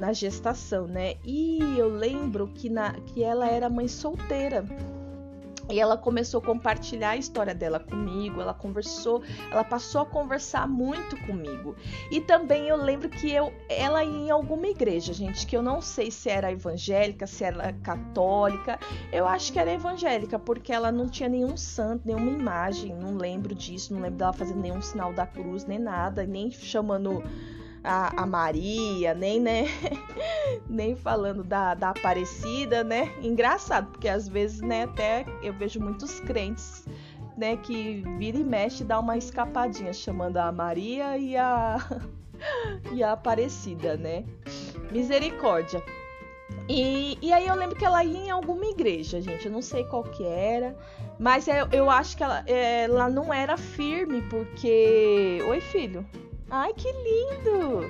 na 0.00 0.14
gestação, 0.14 0.86
né? 0.86 1.16
E 1.22 1.58
eu 1.76 1.88
lembro 1.90 2.48
que, 2.48 2.70
na, 2.70 2.94
que 3.00 3.22
ela 3.22 3.46
era 3.46 3.68
mãe 3.68 3.86
solteira. 3.86 4.64
E 5.70 5.78
ela 5.78 5.96
começou 5.96 6.40
a 6.40 6.44
compartilhar 6.44 7.10
a 7.10 7.16
história 7.16 7.54
dela 7.54 7.78
comigo, 7.78 8.40
ela 8.40 8.52
conversou, 8.52 9.22
ela 9.50 9.62
passou 9.62 10.02
a 10.02 10.06
conversar 10.06 10.66
muito 10.66 11.16
comigo. 11.26 11.76
E 12.10 12.20
também 12.20 12.68
eu 12.68 12.76
lembro 12.76 13.08
que 13.08 13.30
eu, 13.30 13.52
ela 13.68 14.02
ia 14.02 14.10
em 14.10 14.30
alguma 14.30 14.66
igreja, 14.66 15.12
gente, 15.12 15.46
que 15.46 15.56
eu 15.56 15.62
não 15.62 15.80
sei 15.80 16.10
se 16.10 16.28
era 16.28 16.50
evangélica, 16.50 17.26
se 17.26 17.44
era 17.44 17.72
católica. 17.74 18.78
Eu 19.12 19.26
acho 19.26 19.52
que 19.52 19.58
era 19.58 19.72
evangélica, 19.72 20.38
porque 20.38 20.72
ela 20.72 20.90
não 20.90 21.08
tinha 21.08 21.28
nenhum 21.28 21.56
santo, 21.56 22.06
nenhuma 22.06 22.30
imagem, 22.30 22.94
não 22.94 23.16
lembro 23.16 23.54
disso, 23.54 23.94
não 23.94 24.00
lembro 24.00 24.18
dela 24.18 24.32
fazendo 24.32 24.60
nenhum 24.60 24.82
sinal 24.82 25.12
da 25.12 25.26
cruz, 25.26 25.64
nem 25.66 25.78
nada, 25.78 26.24
nem 26.26 26.50
chamando 26.50 27.22
a, 27.82 28.22
a 28.22 28.26
Maria, 28.26 29.14
nem, 29.14 29.40
né? 29.40 29.64
nem 30.68 30.94
falando 30.94 31.42
da, 31.42 31.74
da 31.74 31.90
Aparecida, 31.90 32.84
né? 32.84 33.12
Engraçado, 33.22 33.88
porque 33.90 34.08
às 34.08 34.28
vezes, 34.28 34.60
né, 34.60 34.84
até 34.84 35.24
eu 35.42 35.52
vejo 35.52 35.80
muitos 35.80 36.20
crentes 36.20 36.84
né, 37.36 37.56
que 37.56 38.02
vira 38.18 38.36
e 38.36 38.44
mexe 38.44 38.84
dá 38.84 39.00
uma 39.00 39.16
escapadinha, 39.16 39.94
chamando 39.94 40.36
a 40.36 40.52
Maria 40.52 41.16
e 41.16 41.36
a 41.36 41.78
e 42.92 43.02
a 43.02 43.12
Aparecida, 43.12 43.96
né? 43.96 44.24
Misericórdia. 44.90 45.82
E, 46.68 47.18
e 47.20 47.32
aí 47.32 47.46
eu 47.46 47.54
lembro 47.54 47.76
que 47.76 47.84
ela 47.84 48.04
ia 48.04 48.26
em 48.26 48.30
alguma 48.30 48.66
igreja, 48.66 49.20
gente. 49.20 49.46
Eu 49.46 49.52
não 49.52 49.62
sei 49.62 49.84
qual 49.84 50.04
que 50.04 50.24
era. 50.24 50.76
Mas 51.18 51.48
eu, 51.48 51.66
eu 51.72 51.90
acho 51.90 52.16
que 52.16 52.22
ela, 52.22 52.44
ela 52.46 53.08
não 53.08 53.32
era 53.32 53.56
firme, 53.56 54.22
porque. 54.22 55.38
Oi, 55.48 55.60
filho. 55.60 56.06
Ai, 56.50 56.72
que 56.74 56.90
lindo! 56.90 57.88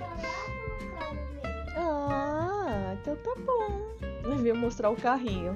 Ah, 1.76 2.94
então 3.00 3.16
tá 3.16 3.34
bom. 3.36 3.90
Eu 4.44 4.54
mostrar 4.54 4.90
o 4.90 4.96
carrinho. 4.96 5.54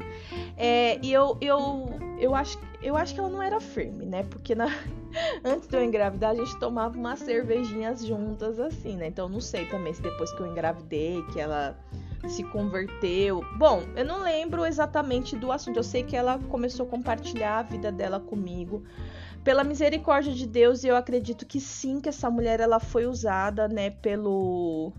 É, 0.56 0.98
e 1.02 1.12
eu, 1.12 1.36
eu, 1.40 1.86
eu, 2.18 2.34
acho, 2.34 2.58
eu 2.82 2.96
acho 2.96 3.14
que 3.14 3.20
ela 3.20 3.28
não 3.28 3.42
era 3.42 3.60
firme, 3.60 4.06
né? 4.06 4.24
Porque 4.24 4.54
na, 4.54 4.66
antes 5.44 5.68
de 5.68 5.76
eu 5.76 5.84
engravidar, 5.84 6.30
a 6.30 6.34
gente 6.34 6.58
tomava 6.58 6.96
umas 6.96 7.18
cervejinhas 7.18 8.04
juntas, 8.04 8.58
assim, 8.58 8.96
né? 8.96 9.08
Então 9.08 9.28
não 9.28 9.40
sei 9.40 9.66
também 9.66 9.92
se 9.92 10.00
depois 10.00 10.32
que 10.32 10.40
eu 10.40 10.46
engravidei, 10.46 11.22
que 11.32 11.40
ela 11.40 11.78
se 12.28 12.42
converteu. 12.44 13.44
Bom, 13.58 13.82
eu 13.94 14.04
não 14.04 14.22
lembro 14.22 14.64
exatamente 14.64 15.36
do 15.36 15.52
assunto. 15.52 15.76
Eu 15.76 15.84
sei 15.84 16.02
que 16.02 16.16
ela 16.16 16.38
começou 16.48 16.86
a 16.86 16.88
compartilhar 16.88 17.58
a 17.58 17.62
vida 17.62 17.92
dela 17.92 18.18
comigo. 18.18 18.82
Pela 19.44 19.62
misericórdia 19.62 20.32
de 20.32 20.46
Deus, 20.46 20.84
eu 20.84 20.96
acredito 20.96 21.44
que 21.44 21.60
sim, 21.60 22.00
que 22.00 22.08
essa 22.08 22.30
mulher 22.30 22.60
ela 22.60 22.80
foi 22.80 23.04
usada, 23.06 23.68
né, 23.68 23.90
pelo 23.90 24.92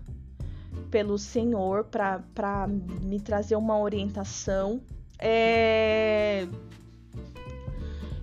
pelo 0.88 1.18
Senhor 1.18 1.84
para 1.84 2.68
me 2.68 3.20
trazer 3.20 3.56
uma 3.56 3.78
orientação. 3.78 4.80
É... 5.18 6.46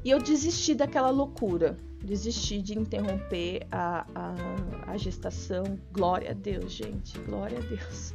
E 0.04 0.10
eu 0.10 0.20
desisti 0.20 0.74
daquela 0.74 1.10
loucura. 1.10 1.78
Desisti 2.04 2.62
de 2.62 2.78
interromper 2.78 3.68
a, 3.72 4.06
a, 4.16 4.92
a 4.92 4.98
gestação. 4.98 5.64
Glória 5.92 6.32
a 6.32 6.34
Deus, 6.34 6.72
gente. 6.72 7.18
Glória 7.20 7.58
a 7.58 7.62
Deus. 7.62 8.14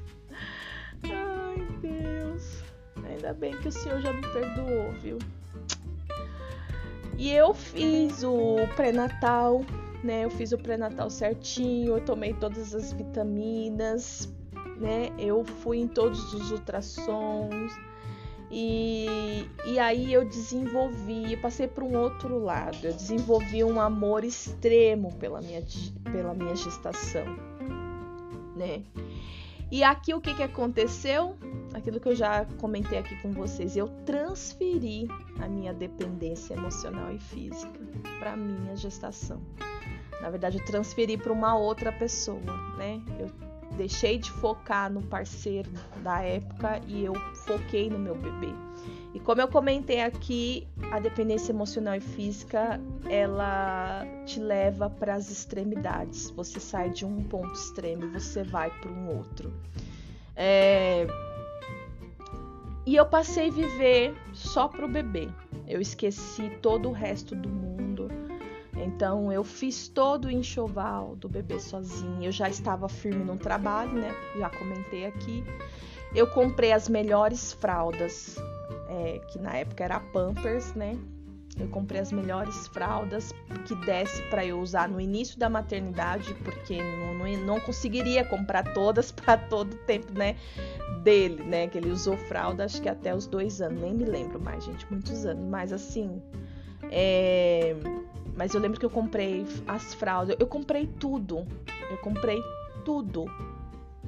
Ai, 1.04 1.66
Deus. 1.80 2.62
Ainda 3.06 3.32
bem 3.32 3.56
que 3.59 3.68
o 3.68 3.72
Senhor 3.72 4.00
já 4.00 4.12
me 4.12 4.22
perdoou, 4.22 4.92
viu? 5.02 5.18
E 7.18 7.32
eu 7.32 7.52
fiz 7.52 8.22
o 8.22 8.58
pré-natal, 8.76 9.62
né? 10.04 10.24
Eu 10.24 10.30
fiz 10.30 10.52
o 10.52 10.58
pré-natal 10.58 11.10
certinho, 11.10 11.96
eu 11.96 12.00
tomei 12.04 12.32
todas 12.32 12.72
as 12.72 12.92
vitaminas, 12.92 14.32
né? 14.76 15.10
Eu 15.18 15.44
fui 15.44 15.78
em 15.78 15.88
todos 15.88 16.32
os 16.32 16.52
ultrassons. 16.52 17.72
E, 18.52 19.46
e 19.66 19.78
aí 19.80 20.12
eu 20.12 20.24
desenvolvi, 20.24 21.32
eu 21.32 21.40
passei 21.40 21.66
para 21.66 21.84
um 21.84 21.94
outro 21.98 22.38
lado, 22.38 22.78
eu 22.82 22.94
desenvolvi 22.94 23.62
um 23.62 23.78
amor 23.78 24.24
extremo 24.24 25.12
pela 25.16 25.42
minha, 25.42 25.62
pela 26.10 26.32
minha 26.32 26.56
gestação, 26.56 27.26
né? 28.56 28.82
E 29.70 29.84
aqui 29.84 30.14
o 30.14 30.20
que, 30.20 30.34
que 30.34 30.42
aconteceu? 30.42 31.36
Aquilo 31.74 32.00
que 32.00 32.08
eu 32.08 32.14
já 32.14 32.46
comentei 32.58 32.98
aqui 32.98 33.14
com 33.20 33.32
vocês, 33.32 33.76
eu 33.76 33.88
transferi 34.06 35.06
a 35.40 35.46
minha 35.46 35.74
dependência 35.74 36.54
emocional 36.54 37.12
e 37.12 37.18
física 37.18 37.78
para 38.18 38.34
minha 38.34 38.74
gestação. 38.74 39.42
Na 40.22 40.30
verdade, 40.30 40.58
eu 40.58 40.64
transferi 40.64 41.16
para 41.16 41.32
uma 41.32 41.56
outra 41.56 41.92
pessoa, 41.92 42.40
né? 42.78 43.00
Eu 43.20 43.30
deixei 43.76 44.18
de 44.18 44.30
focar 44.30 44.90
no 44.90 45.02
parceiro 45.02 45.70
da 46.02 46.20
época 46.22 46.80
e 46.86 47.04
eu 47.04 47.14
foquei 47.46 47.90
no 47.90 47.98
meu 47.98 48.14
bebê. 48.14 48.67
E 49.18 49.20
como 49.20 49.40
eu 49.40 49.48
comentei 49.48 50.00
aqui, 50.00 50.68
a 50.92 51.00
dependência 51.00 51.50
emocional 51.50 51.96
e 51.96 52.00
física, 52.00 52.80
ela 53.10 54.06
te 54.24 54.38
leva 54.38 54.88
para 54.88 55.16
as 55.16 55.28
extremidades. 55.28 56.30
Você 56.30 56.60
sai 56.60 56.90
de 56.90 57.04
um 57.04 57.24
ponto 57.24 57.52
extremo 57.52 58.04
e 58.04 58.10
você 58.10 58.44
vai 58.44 58.70
para 58.70 58.88
um 58.88 59.16
outro. 59.18 59.52
É... 60.36 61.04
E 62.86 62.94
eu 62.94 63.04
passei 63.06 63.48
a 63.48 63.50
viver 63.50 64.14
só 64.32 64.68
pro 64.68 64.86
bebê. 64.86 65.28
Eu 65.66 65.80
esqueci 65.80 66.48
todo 66.62 66.88
o 66.88 66.92
resto 66.92 67.34
do 67.34 67.48
mundo. 67.48 68.08
Então 68.76 69.32
eu 69.32 69.42
fiz 69.42 69.88
todo 69.88 70.26
o 70.26 70.30
enxoval 70.30 71.16
do 71.16 71.28
bebê 71.28 71.58
sozinha. 71.58 72.28
Eu 72.28 72.32
já 72.32 72.48
estava 72.48 72.88
firme 72.88 73.24
no 73.24 73.36
trabalho, 73.36 73.94
né? 73.94 74.14
Já 74.38 74.48
comentei 74.48 75.06
aqui. 75.06 75.42
Eu 76.14 76.28
comprei 76.28 76.70
as 76.70 76.88
melhores 76.88 77.52
fraldas 77.52 78.38
é, 78.99 79.20
que 79.30 79.38
na 79.38 79.55
época 79.57 79.84
era 79.84 80.01
Pampers, 80.01 80.74
né? 80.74 80.99
Eu 81.59 81.68
comprei 81.68 82.01
as 82.01 82.12
melhores 82.12 82.68
fraldas 82.68 83.32
que 83.66 83.74
desse 83.74 84.22
para 84.30 84.44
eu 84.46 84.61
usar 84.61 84.88
no 84.88 85.01
início 85.01 85.38
da 85.38 85.49
maternidade, 85.49 86.32
porque 86.44 86.80
não, 86.80 87.14
não, 87.14 87.26
não 87.44 87.61
conseguiria 87.61 88.24
comprar 88.24 88.72
todas 88.72 89.11
para 89.12 89.36
todo 89.36 89.72
o 89.72 89.76
tempo, 89.78 90.12
né? 90.12 90.36
Dele, 91.03 91.42
né? 91.42 91.66
Que 91.66 91.78
ele 91.78 91.90
usou 91.90 92.16
fralda, 92.16 92.64
acho 92.64 92.80
que 92.80 92.88
até 92.88 93.14
os 93.14 93.26
dois 93.26 93.61
anos, 93.61 93.80
nem 93.80 93.94
me 93.94 94.05
lembro 94.05 94.40
mais, 94.40 94.64
gente, 94.64 94.86
muitos 94.90 95.24
anos. 95.24 95.44
Mas 95.44 95.72
assim, 95.72 96.22
é... 96.90 97.74
mas 98.36 98.55
eu 98.55 98.61
lembro 98.61 98.78
que 98.78 98.86
eu 98.86 98.90
comprei 98.90 99.44
as 99.66 99.94
fraldas, 99.94 100.36
eu 100.38 100.46
comprei 100.46 100.86
tudo, 100.86 101.46
eu 101.90 101.96
comprei 101.99 102.40
tudo 102.84 103.26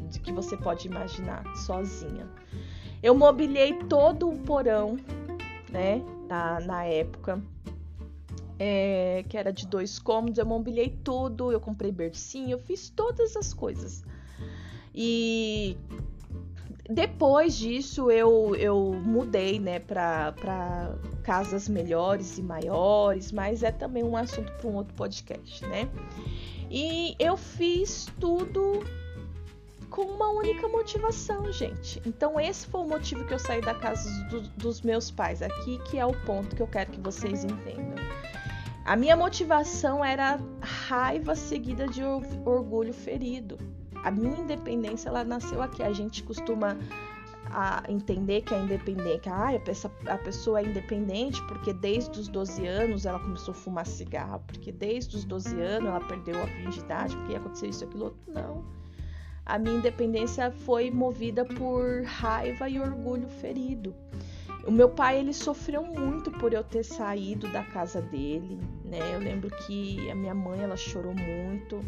de 0.09 0.20
que 0.20 0.32
você 0.32 0.57
pode 0.57 0.86
imaginar 0.86 1.45
sozinha. 1.57 2.28
Eu 3.03 3.14
mobilei 3.14 3.74
todo 3.74 4.28
o 4.28 4.38
porão, 4.38 4.98
né, 5.70 6.03
na, 6.28 6.61
na 6.61 6.84
época, 6.84 7.42
é, 8.59 9.24
que 9.28 9.38
era 9.38 9.53
de 9.53 9.66
dois 9.66 9.98
cômodos. 9.98 10.38
Eu 10.38 10.44
mobilei 10.44 10.90
tudo, 11.03 11.51
eu 11.51 11.61
comprei 11.61 11.90
bercinho, 11.90 12.51
eu 12.51 12.59
fiz 12.59 12.90
todas 12.90 13.36
as 13.36 13.55
coisas. 13.55 14.05
E 14.94 15.78
depois 16.90 17.57
disso 17.57 18.11
eu, 18.11 18.55
eu 18.57 18.92
mudei, 19.05 19.59
né, 19.59 19.78
para 19.78 20.94
casas 21.22 21.68
melhores 21.68 22.36
e 22.36 22.42
maiores, 22.42 23.30
mas 23.30 23.62
é 23.62 23.70
também 23.70 24.03
um 24.03 24.16
assunto 24.16 24.53
para 24.53 24.68
um 24.68 24.74
outro 24.74 24.94
podcast, 24.94 25.64
né? 25.66 25.88
E 26.68 27.14
eu 27.18 27.36
fiz 27.36 28.07
tudo 28.18 28.84
com 29.91 30.03
uma 30.03 30.30
única 30.30 30.68
motivação, 30.68 31.53
gente. 31.53 32.01
Então, 32.07 32.38
esse 32.38 32.66
foi 32.66 32.80
o 32.80 32.88
motivo 32.88 33.24
que 33.26 33.34
eu 33.34 33.38
saí 33.38 33.61
da 33.61 33.74
casa 33.74 34.09
do, 34.28 34.41
dos 34.57 34.80
meus 34.82 35.11
pais 35.11 35.43
aqui, 35.43 35.78
que 35.91 35.99
é 35.99 36.07
o 36.07 36.14
ponto 36.24 36.55
que 36.55 36.62
eu 36.62 36.66
quero 36.66 36.93
que 36.93 37.01
vocês 37.01 37.45
entendam. 37.45 37.97
A 38.84 38.97
minha 38.97 39.16
motivação 39.16 40.05
era 40.05 40.41
raiva 40.61 41.34
seguida 41.34 41.86
de 41.86 42.03
orgulho 42.45 42.95
ferido. 42.95 43.59
A 44.03 44.11
minha 44.11 44.38
independência, 44.38 45.09
ela 45.09 45.24
nasceu 45.24 45.61
aqui. 45.61 45.82
A 45.82 45.93
gente 45.93 46.22
costuma 46.22 46.78
a 47.53 47.82
entender 47.88 48.43
que 48.43 48.55
a 48.55 48.59
independente, 48.59 49.28
ah, 49.28 49.51
a 50.07 50.18
pessoa 50.18 50.61
é 50.61 50.64
independente 50.64 51.43
porque 51.49 51.72
desde 51.72 52.20
os 52.20 52.28
12 52.28 52.64
anos 52.64 53.07
ela 53.07 53.18
começou 53.18 53.53
a 53.53 53.57
fumar 53.57 53.84
cigarro, 53.84 54.41
porque 54.47 54.70
desde 54.70 55.16
os 55.16 55.24
12 55.24 55.61
anos 55.61 55.88
ela 55.88 56.01
perdeu 56.01 56.41
a 56.41 56.47
virgindade, 56.47 57.16
porque 57.16 57.34
aconteceu 57.34 57.68
isso, 57.68 57.84
aquilo, 57.84 58.05
outro. 58.05 58.20
Não 58.28 58.80
a 59.45 59.59
minha 59.59 59.76
independência 59.76 60.51
foi 60.51 60.91
movida 60.91 61.45
por 61.45 62.03
raiva 62.05 62.68
e 62.68 62.78
orgulho 62.78 63.28
ferido. 63.28 63.95
O 64.66 64.70
meu 64.70 64.91
pai 64.91 65.18
ele 65.18 65.32
sofreu 65.32 65.82
muito 65.82 66.30
por 66.30 66.53
eu 66.53 66.62
ter 66.62 66.84
saído 66.84 67.49
da 67.49 67.64
casa 67.64 68.03
dele, 68.03 68.59
né? 68.84 68.99
Eu 69.14 69.18
lembro 69.18 69.51
que 69.66 70.11
a 70.11 70.14
minha 70.14 70.34
mãe 70.34 70.61
ela 70.61 70.76
chorou 70.76 71.14
muito, 71.14 71.82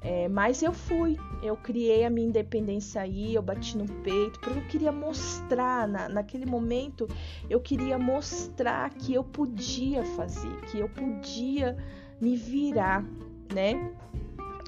é, 0.00 0.28
mas 0.28 0.62
eu 0.62 0.72
fui, 0.72 1.18
eu 1.42 1.56
criei 1.56 2.04
a 2.04 2.10
minha 2.10 2.28
independência 2.28 3.02
aí, 3.02 3.34
eu 3.34 3.42
bati 3.42 3.76
no 3.76 3.86
peito, 4.02 4.38
porque 4.38 4.58
eu 4.58 4.66
queria 4.66 4.92
mostrar, 4.92 5.88
na, 5.88 6.08
naquele 6.08 6.46
momento, 6.46 7.08
eu 7.50 7.60
queria 7.60 7.98
mostrar 7.98 8.88
que 8.90 9.12
eu 9.12 9.24
podia 9.24 10.04
fazer, 10.04 10.54
que 10.70 10.78
eu 10.78 10.88
podia 10.88 11.76
me 12.20 12.36
virar, 12.36 13.04
né? 13.52 13.92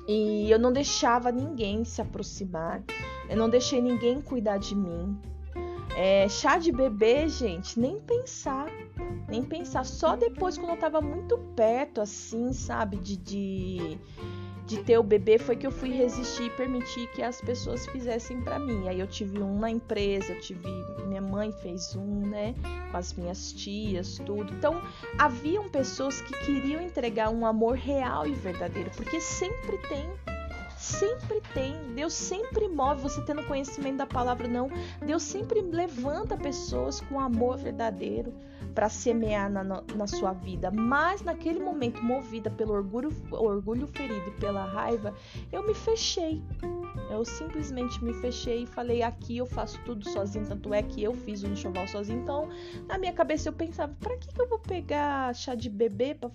E 0.08 0.50
eu 0.50 0.58
não 0.58 0.72
deixava 0.72 1.30
ninguém 1.30 1.84
se 1.84 2.00
aproximar. 2.00 2.82
Eu 3.28 3.36
não 3.36 3.50
deixei 3.50 3.82
ninguém 3.82 4.22
cuidar 4.22 4.56
de 4.56 4.74
mim. 4.74 5.20
É, 5.94 6.26
chá 6.28 6.56
de 6.56 6.72
bebê, 6.72 7.28
gente, 7.28 7.78
nem 7.78 8.00
pensar. 8.00 8.68
Nem 9.28 9.42
pensar. 9.42 9.84
Só 9.84 10.16
depois, 10.16 10.56
quando 10.56 10.70
eu 10.70 10.78
tava 10.78 11.02
muito 11.02 11.36
perto, 11.54 12.00
assim, 12.00 12.54
sabe, 12.54 12.96
de, 12.96 13.16
de 13.18 13.98
de 14.68 14.84
ter 14.84 14.98
o 14.98 15.02
bebê 15.02 15.38
foi 15.38 15.56
que 15.56 15.66
eu 15.66 15.70
fui 15.70 15.88
resistir 15.90 16.44
e 16.44 16.50
permitir 16.50 17.10
que 17.12 17.22
as 17.22 17.40
pessoas 17.40 17.86
fizessem 17.86 18.38
para 18.42 18.58
mim. 18.58 18.86
Aí 18.86 19.00
eu 19.00 19.06
tive 19.06 19.40
um 19.42 19.58
na 19.58 19.70
empresa, 19.70 20.34
eu 20.34 20.40
tive 20.40 20.68
minha 21.06 21.22
mãe 21.22 21.50
fez 21.50 21.96
um, 21.96 22.26
né, 22.26 22.54
com 22.90 22.96
as 22.98 23.14
minhas 23.14 23.50
tias, 23.54 24.18
tudo. 24.26 24.52
Então, 24.52 24.82
haviam 25.18 25.70
pessoas 25.70 26.20
que 26.20 26.34
queriam 26.44 26.82
entregar 26.82 27.30
um 27.30 27.46
amor 27.46 27.76
real 27.76 28.26
e 28.26 28.32
verdadeiro, 28.34 28.90
porque 28.94 29.18
sempre 29.22 29.78
tem 29.88 30.06
Sempre 30.78 31.40
tem. 31.52 31.74
Deus 31.94 32.12
sempre 32.12 32.68
move, 32.68 33.02
você 33.02 33.20
tendo 33.22 33.44
conhecimento 33.46 33.96
da 33.96 34.06
palavra 34.06 34.46
não. 34.46 34.70
Deus 35.04 35.24
sempre 35.24 35.60
levanta 35.60 36.36
pessoas 36.36 37.00
com 37.00 37.18
amor 37.18 37.56
verdadeiro 37.58 38.32
para 38.74 38.88
semear 38.88 39.50
na, 39.50 39.64
na 39.64 40.06
sua 40.06 40.32
vida. 40.32 40.70
Mas 40.70 41.20
naquele 41.22 41.58
momento, 41.58 42.00
movida 42.00 42.48
pelo 42.48 42.74
orgulho, 42.74 43.10
orgulho 43.32 43.88
ferido 43.88 44.28
e 44.28 44.40
pela 44.40 44.64
raiva, 44.64 45.12
eu 45.50 45.66
me 45.66 45.74
fechei. 45.74 46.40
Eu 47.10 47.24
simplesmente 47.24 48.02
me 48.04 48.14
fechei 48.14 48.62
e 48.62 48.66
falei: 48.66 49.02
aqui 49.02 49.38
eu 49.38 49.46
faço 49.46 49.80
tudo 49.84 50.08
sozinho. 50.08 50.46
Tanto 50.46 50.72
é 50.72 50.80
que 50.80 51.02
eu 51.02 51.12
fiz 51.12 51.42
o 51.42 51.48
enxoval 51.48 51.88
sozinho. 51.88 52.20
Então, 52.20 52.48
na 52.86 52.98
minha 52.98 53.12
cabeça, 53.12 53.48
eu 53.48 53.52
pensava: 53.52 53.92
para 53.98 54.16
que, 54.16 54.32
que 54.32 54.40
eu 54.40 54.48
vou 54.48 54.60
pegar 54.60 55.34
chá 55.34 55.56
de 55.56 55.68
bebê 55.68 56.14
para 56.14 56.30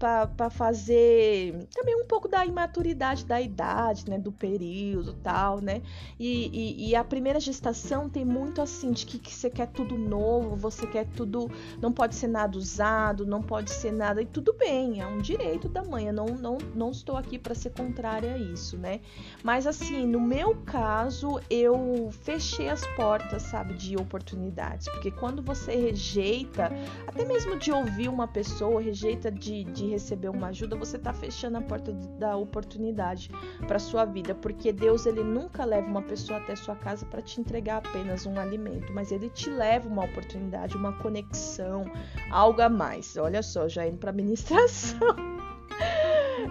para 0.00 0.48
fazer 0.48 1.68
também 1.74 1.94
um 1.94 2.06
pouco 2.06 2.26
da 2.26 2.44
imaturidade 2.46 3.26
da 3.26 3.38
idade, 3.38 4.08
né, 4.08 4.18
do 4.18 4.32
período 4.32 5.12
tal, 5.12 5.60
né? 5.60 5.82
E, 6.18 6.48
e, 6.52 6.88
e 6.88 6.96
a 6.96 7.04
primeira 7.04 7.38
gestação 7.38 8.08
tem 8.08 8.24
muito 8.24 8.62
assim 8.62 8.92
de 8.92 9.04
que, 9.04 9.18
que, 9.18 9.32
você 9.32 9.50
quer 9.50 9.66
tudo 9.66 9.98
novo, 9.98 10.56
você 10.56 10.86
quer 10.86 11.06
tudo, 11.14 11.50
não 11.82 11.92
pode 11.92 12.14
ser 12.14 12.28
nada 12.28 12.56
usado, 12.56 13.26
não 13.26 13.42
pode 13.42 13.70
ser 13.70 13.92
nada 13.92 14.22
e 14.22 14.26
tudo 14.26 14.54
bem, 14.54 15.02
é 15.02 15.06
um 15.06 15.18
direito 15.18 15.68
da 15.68 15.84
mãe. 15.84 16.06
Eu 16.06 16.14
não, 16.14 16.26
não, 16.26 16.58
não 16.74 16.90
estou 16.90 17.16
aqui 17.16 17.38
para 17.38 17.54
ser 17.54 17.70
contrária 17.70 18.32
a 18.32 18.38
isso, 18.38 18.78
né? 18.78 19.00
Mas 19.44 19.66
assim, 19.66 20.06
no 20.06 20.20
meu 20.20 20.56
caso, 20.64 21.40
eu 21.50 22.08
fechei 22.22 22.70
as 22.70 22.86
portas, 22.96 23.42
sabe, 23.42 23.74
de 23.74 23.96
oportunidades, 23.96 24.88
porque 24.88 25.10
quando 25.10 25.42
você 25.42 25.76
rejeita, 25.76 26.70
até 27.06 27.26
mesmo 27.26 27.58
de 27.58 27.70
ouvir 27.70 28.08
uma 28.08 28.26
pessoa, 28.26 28.80
rejeita 28.80 29.30
de, 29.30 29.64
de 29.64 29.89
receber 29.90 30.28
uma 30.28 30.48
ajuda, 30.48 30.76
você 30.76 30.96
está 30.96 31.12
fechando 31.12 31.58
a 31.58 31.60
porta 31.60 31.92
da 32.18 32.36
oportunidade 32.36 33.30
para 33.66 33.78
sua 33.78 34.04
vida, 34.04 34.34
porque 34.34 34.72
Deus 34.72 35.06
ele 35.06 35.22
nunca 35.22 35.64
leva 35.64 35.86
uma 35.86 36.02
pessoa 36.02 36.38
até 36.38 36.56
sua 36.56 36.76
casa 36.76 37.04
para 37.06 37.20
te 37.20 37.40
entregar 37.40 37.78
apenas 37.78 38.26
um 38.26 38.38
alimento, 38.38 38.92
mas 38.92 39.12
ele 39.12 39.28
te 39.30 39.50
leva 39.50 39.88
uma 39.88 40.04
oportunidade, 40.04 40.76
uma 40.76 40.92
conexão, 40.92 41.84
algo 42.30 42.62
a 42.62 42.68
mais. 42.68 43.16
Olha 43.16 43.42
só, 43.42 43.68
já 43.68 43.86
indo 43.86 43.98
para 43.98 44.12
ministração. 44.12 44.98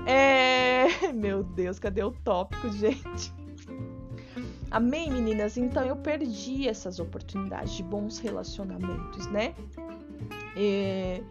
É, 0.06 1.12
meu 1.14 1.44
Deus, 1.44 1.80
cadê 1.80 2.04
o 2.04 2.12
tópico, 2.12 2.70
gente? 2.72 3.34
Amém, 4.72 5.12
meninas? 5.12 5.58
Então 5.58 5.84
eu 5.84 5.96
perdi 5.96 6.68
essas 6.68 7.00
oportunidades 7.00 7.74
de 7.74 7.84
bons 7.84 8.20
relacionamentos, 8.20 9.26
né? 9.28 9.56
É, 10.56 11.22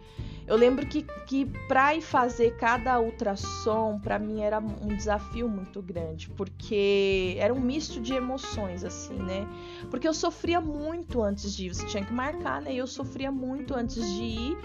eu 0.49 0.55
lembro 0.55 0.83
que, 0.87 1.03
que 1.27 1.45
para 1.67 1.93
ir 1.93 2.01
fazer 2.01 2.57
cada 2.57 2.99
ultrassom, 2.99 3.99
para 3.99 4.17
mim 4.17 4.41
era 4.41 4.57
um 4.57 4.87
desafio 4.87 5.47
muito 5.47 5.79
grande, 5.79 6.27
porque 6.29 7.35
era 7.37 7.53
um 7.53 7.59
misto 7.59 8.01
de 8.01 8.15
emoções, 8.15 8.83
assim, 8.83 9.13
né? 9.13 9.47
Porque 9.91 10.07
eu 10.07 10.13
sofria 10.13 10.59
muito 10.59 11.21
antes 11.21 11.55
de 11.55 11.67
ir, 11.67 11.75
você 11.75 11.85
tinha 11.85 12.03
que 12.03 12.11
marcar, 12.11 12.63
né? 12.63 12.73
E 12.73 12.77
eu 12.79 12.87
sofria 12.87 13.31
muito 13.31 13.75
antes 13.75 14.03
de 14.15 14.23
ir, 14.23 14.57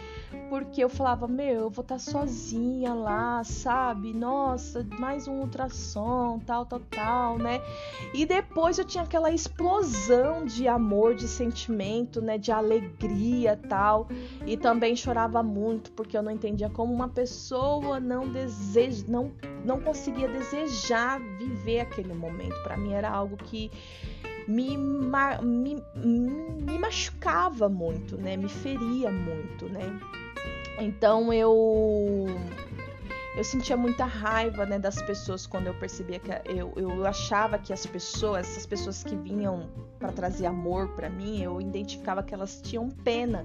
porque 0.48 0.82
eu 0.82 0.88
falava, 0.88 1.28
meu, 1.28 1.64
eu 1.64 1.70
vou 1.70 1.82
estar 1.82 1.96
tá 1.96 1.98
sozinha 1.98 2.94
lá, 2.94 3.44
sabe? 3.44 4.14
Nossa, 4.14 4.86
mais 4.98 5.28
um 5.28 5.40
ultrassom, 5.40 6.40
tal, 6.46 6.64
tal, 6.64 6.80
tal, 6.80 7.36
né? 7.36 7.60
E 8.14 8.24
depois 8.24 8.78
eu 8.78 8.86
tinha 8.86 9.04
aquela 9.04 9.30
explosão 9.30 10.46
de 10.46 10.66
amor, 10.66 11.14
de 11.14 11.28
sentimento, 11.28 12.22
né? 12.22 12.38
De 12.38 12.50
alegria, 12.50 13.60
tal. 13.68 14.08
E 14.46 14.56
também 14.56 14.96
chorava 14.96 15.42
muito 15.42 15.73
muito 15.74 15.90
porque 15.92 16.16
eu 16.16 16.22
não 16.22 16.30
entendia 16.30 16.70
como 16.70 16.92
uma 16.92 17.08
pessoa 17.08 17.98
não 17.98 18.28
deseja, 18.28 19.04
não, 19.08 19.32
não 19.64 19.80
conseguia 19.80 20.28
desejar 20.28 21.20
viver 21.38 21.80
aquele 21.80 22.14
momento. 22.14 22.54
Para 22.62 22.76
mim 22.76 22.92
era 22.92 23.10
algo 23.10 23.36
que 23.36 23.70
me, 24.46 24.76
me, 24.76 25.82
me 25.94 26.78
machucava 26.78 27.68
muito, 27.68 28.16
né? 28.16 28.36
Me 28.36 28.48
feria 28.48 29.10
muito, 29.10 29.68
né? 29.68 30.00
Então 30.78 31.32
eu 31.32 32.26
eu 33.36 33.42
sentia 33.42 33.76
muita 33.76 34.04
raiva 34.04 34.64
né, 34.64 34.78
das 34.78 35.02
pessoas 35.02 35.44
quando 35.44 35.66
eu 35.66 35.74
percebia 35.74 36.20
que 36.20 36.30
eu, 36.48 36.72
eu 36.76 37.04
achava 37.04 37.58
que 37.58 37.72
as 37.72 37.84
pessoas, 37.84 38.48
essas 38.48 38.64
pessoas 38.64 39.02
que 39.02 39.16
vinham 39.16 39.68
para 39.98 40.12
trazer 40.12 40.46
amor 40.46 40.90
para 40.90 41.10
mim, 41.10 41.42
eu 41.42 41.60
identificava 41.60 42.22
que 42.22 42.32
elas 42.32 42.60
tinham 42.62 42.88
pena 42.88 43.44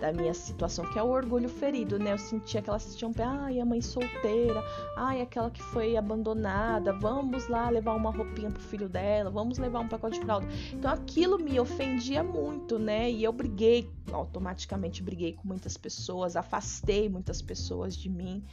da 0.00 0.12
minha 0.12 0.34
situação, 0.34 0.84
que 0.92 0.98
é 0.98 1.02
o 1.02 1.08
orgulho 1.08 1.48
ferido, 1.48 1.98
né? 1.98 2.12
Eu 2.12 2.18
sentia 2.18 2.62
que 2.62 2.68
elas 2.68 2.94
tinham, 2.94 3.12
ai, 3.18 3.60
a 3.60 3.64
mãe 3.64 3.80
solteira, 3.80 4.62
ai, 4.96 5.20
aquela 5.20 5.50
que 5.50 5.62
foi 5.62 5.96
abandonada, 5.96 6.92
vamos 6.92 7.48
lá 7.48 7.68
levar 7.70 7.94
uma 7.94 8.10
roupinha 8.10 8.50
pro 8.50 8.62
filho 8.62 8.88
dela, 8.88 9.30
vamos 9.30 9.58
levar 9.58 9.80
um 9.80 9.88
pacote 9.88 10.18
de 10.18 10.24
fralda. 10.24 10.46
Então 10.72 10.90
aquilo 10.90 11.38
me 11.38 11.58
ofendia 11.58 12.22
muito, 12.22 12.78
né? 12.78 13.10
E 13.10 13.24
eu 13.24 13.32
briguei, 13.32 13.90
automaticamente 14.12 15.02
briguei 15.02 15.32
com 15.32 15.48
muitas 15.48 15.76
pessoas, 15.76 16.36
afastei 16.36 17.08
muitas 17.08 17.42
pessoas 17.42 17.96
de 17.96 18.08
mim 18.08 18.44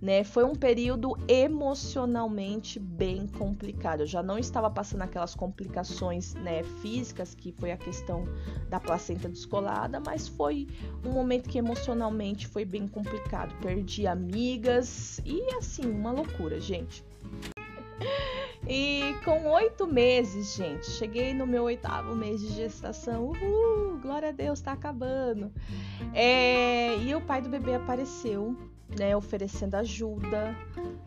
né? 0.00 0.24
Foi 0.24 0.44
um 0.44 0.54
período 0.54 1.16
emocionalmente 1.26 2.78
bem 2.78 3.26
complicado. 3.26 4.00
Eu 4.00 4.06
já 4.06 4.22
não 4.22 4.38
estava 4.38 4.70
passando 4.70 5.02
aquelas 5.02 5.34
complicações, 5.34 6.34
né, 6.34 6.62
físicas, 6.80 7.34
que 7.34 7.52
foi 7.52 7.72
a 7.72 7.76
questão 7.76 8.24
da 8.68 8.78
placenta 8.78 9.28
descolada, 9.28 10.00
mas 10.00 10.28
foi 10.28 10.68
um 11.04 11.10
momento 11.10 11.48
que 11.48 11.58
emocionalmente 11.58 12.46
foi 12.46 12.64
bem 12.64 12.86
complicado. 12.86 13.54
Perdi 13.60 14.06
amigas 14.06 15.20
e 15.24 15.42
assim, 15.54 15.90
uma 15.90 16.12
loucura, 16.12 16.60
gente. 16.60 17.04
E 18.66 19.14
com 19.24 19.48
oito 19.50 19.86
meses, 19.86 20.54
gente, 20.54 20.90
cheguei 20.90 21.32
no 21.32 21.46
meu 21.46 21.64
oitavo 21.64 22.14
mês 22.14 22.40
de 22.40 22.48
gestação. 22.48 23.30
Uhul, 23.30 23.98
glória 23.98 24.28
a 24.28 24.32
Deus, 24.32 24.60
tá 24.60 24.72
acabando. 24.72 25.50
É, 26.12 26.98
e 26.98 27.14
o 27.14 27.20
pai 27.20 27.40
do 27.40 27.48
bebê 27.48 27.76
apareceu 27.76 28.54
né, 28.96 29.16
oferecendo 29.16 29.74
ajuda. 29.74 30.56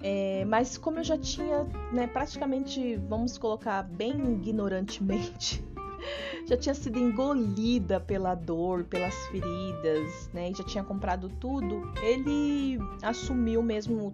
É, 0.02 0.44
mas 0.46 0.78
como 0.78 1.00
eu 1.00 1.04
já 1.04 1.18
tinha, 1.18 1.64
né, 1.92 2.08
praticamente, 2.08 2.96
vamos 3.08 3.38
colocar 3.38 3.84
bem 3.84 4.34
ignorantemente, 4.34 5.64
já 6.48 6.58
tinha 6.58 6.74
sido 6.74 6.98
engolida 6.98 8.00
pela 8.00 8.34
dor, 8.34 8.84
pelas 8.86 9.16
feridas, 9.28 10.30
né, 10.34 10.50
e 10.50 10.54
já 10.56 10.64
tinha 10.64 10.84
comprado 10.84 11.30
tudo, 11.40 11.92
ele 12.02 12.80
assumiu 13.02 13.62
mesmo 13.62 14.14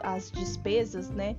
as 0.00 0.30
despesas, 0.30 1.10
né, 1.10 1.36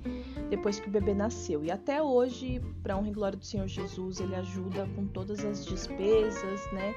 depois 0.50 0.80
que 0.80 0.88
o 0.88 0.90
bebê 0.90 1.14
nasceu. 1.14 1.64
E 1.64 1.70
até 1.70 2.02
hoje, 2.02 2.60
para 2.82 2.96
honra 2.96 3.08
e 3.08 3.12
glória 3.12 3.38
do 3.38 3.44
Senhor 3.44 3.68
Jesus, 3.68 4.20
ele 4.20 4.34
ajuda 4.34 4.88
com 4.96 5.06
todas 5.06 5.44
as 5.44 5.64
despesas, 5.64 6.60
né, 6.72 6.94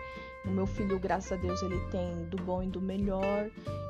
o 0.48 0.52
meu 0.52 0.66
filho, 0.66 1.00
graças 1.00 1.32
a 1.32 1.36
Deus, 1.36 1.62
ele 1.62 1.80
tem 1.92 2.26
do 2.26 2.38
bom 2.38 2.64
e 2.64 2.68
do 2.68 2.82
melhor. 2.82 3.50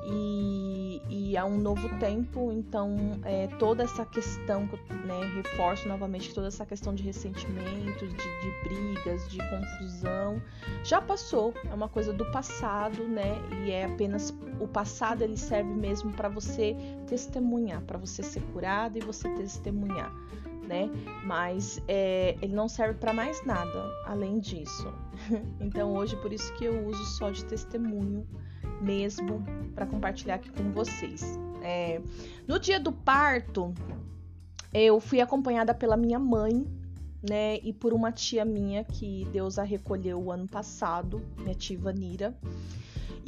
E, 0.09 1.01
e 1.09 1.37
há 1.37 1.45
um 1.45 1.57
novo 1.57 1.89
tempo, 1.99 2.49
então 2.51 3.19
é, 3.25 3.47
toda 3.59 3.83
essa 3.83 4.05
questão, 4.05 4.61
né, 5.05 5.19
reforço 5.35 5.85
novamente 5.87 6.33
toda 6.33 6.47
essa 6.47 6.65
questão 6.65 6.95
de 6.95 7.03
ressentimento, 7.03 8.07
de, 8.07 8.15
de 8.15 8.63
brigas, 8.63 9.29
de 9.29 9.37
confusão, 9.49 10.41
já 10.85 11.01
passou, 11.01 11.53
é 11.69 11.73
uma 11.73 11.89
coisa 11.89 12.13
do 12.13 12.23
passado, 12.31 13.03
né, 13.03 13.35
e 13.65 13.71
é 13.71 13.83
apenas 13.83 14.33
o 14.61 14.67
passado 14.67 15.23
ele 15.23 15.35
serve 15.35 15.73
mesmo 15.73 16.13
para 16.13 16.29
você 16.29 16.73
testemunhar, 17.05 17.81
para 17.81 17.97
você 17.97 18.23
ser 18.23 18.41
curado 18.53 18.97
e 18.97 19.01
você 19.01 19.27
testemunhar 19.35 20.09
né? 20.67 20.89
Mas 21.23 21.81
é, 21.87 22.35
ele 22.41 22.53
não 22.53 22.67
serve 22.67 22.99
para 22.99 23.13
mais 23.13 23.43
nada 23.45 23.89
além 24.05 24.39
disso. 24.39 24.93
então 25.59 25.93
hoje 25.93 26.15
por 26.17 26.31
isso 26.31 26.53
que 26.55 26.65
eu 26.65 26.85
uso 26.87 27.03
só 27.05 27.31
de 27.31 27.43
testemunho 27.45 28.27
mesmo 28.81 29.43
para 29.73 29.85
compartilhar 29.85 30.35
aqui 30.35 30.51
com 30.51 30.71
vocês. 30.71 31.39
É, 31.61 32.01
no 32.47 32.59
dia 32.59 32.79
do 32.79 32.91
parto 32.91 33.73
eu 34.73 34.99
fui 34.99 35.21
acompanhada 35.21 35.73
pela 35.73 35.97
minha 35.97 36.19
mãe, 36.19 36.65
né? 37.27 37.57
E 37.63 37.73
por 37.73 37.93
uma 37.93 38.11
tia 38.11 38.45
minha 38.45 38.83
que 38.83 39.25
Deus 39.31 39.57
a 39.57 39.63
recolheu 39.63 40.21
o 40.21 40.31
ano 40.31 40.47
passado, 40.47 41.21
minha 41.37 41.55
tia 41.55 41.77
Vanira 41.79 42.37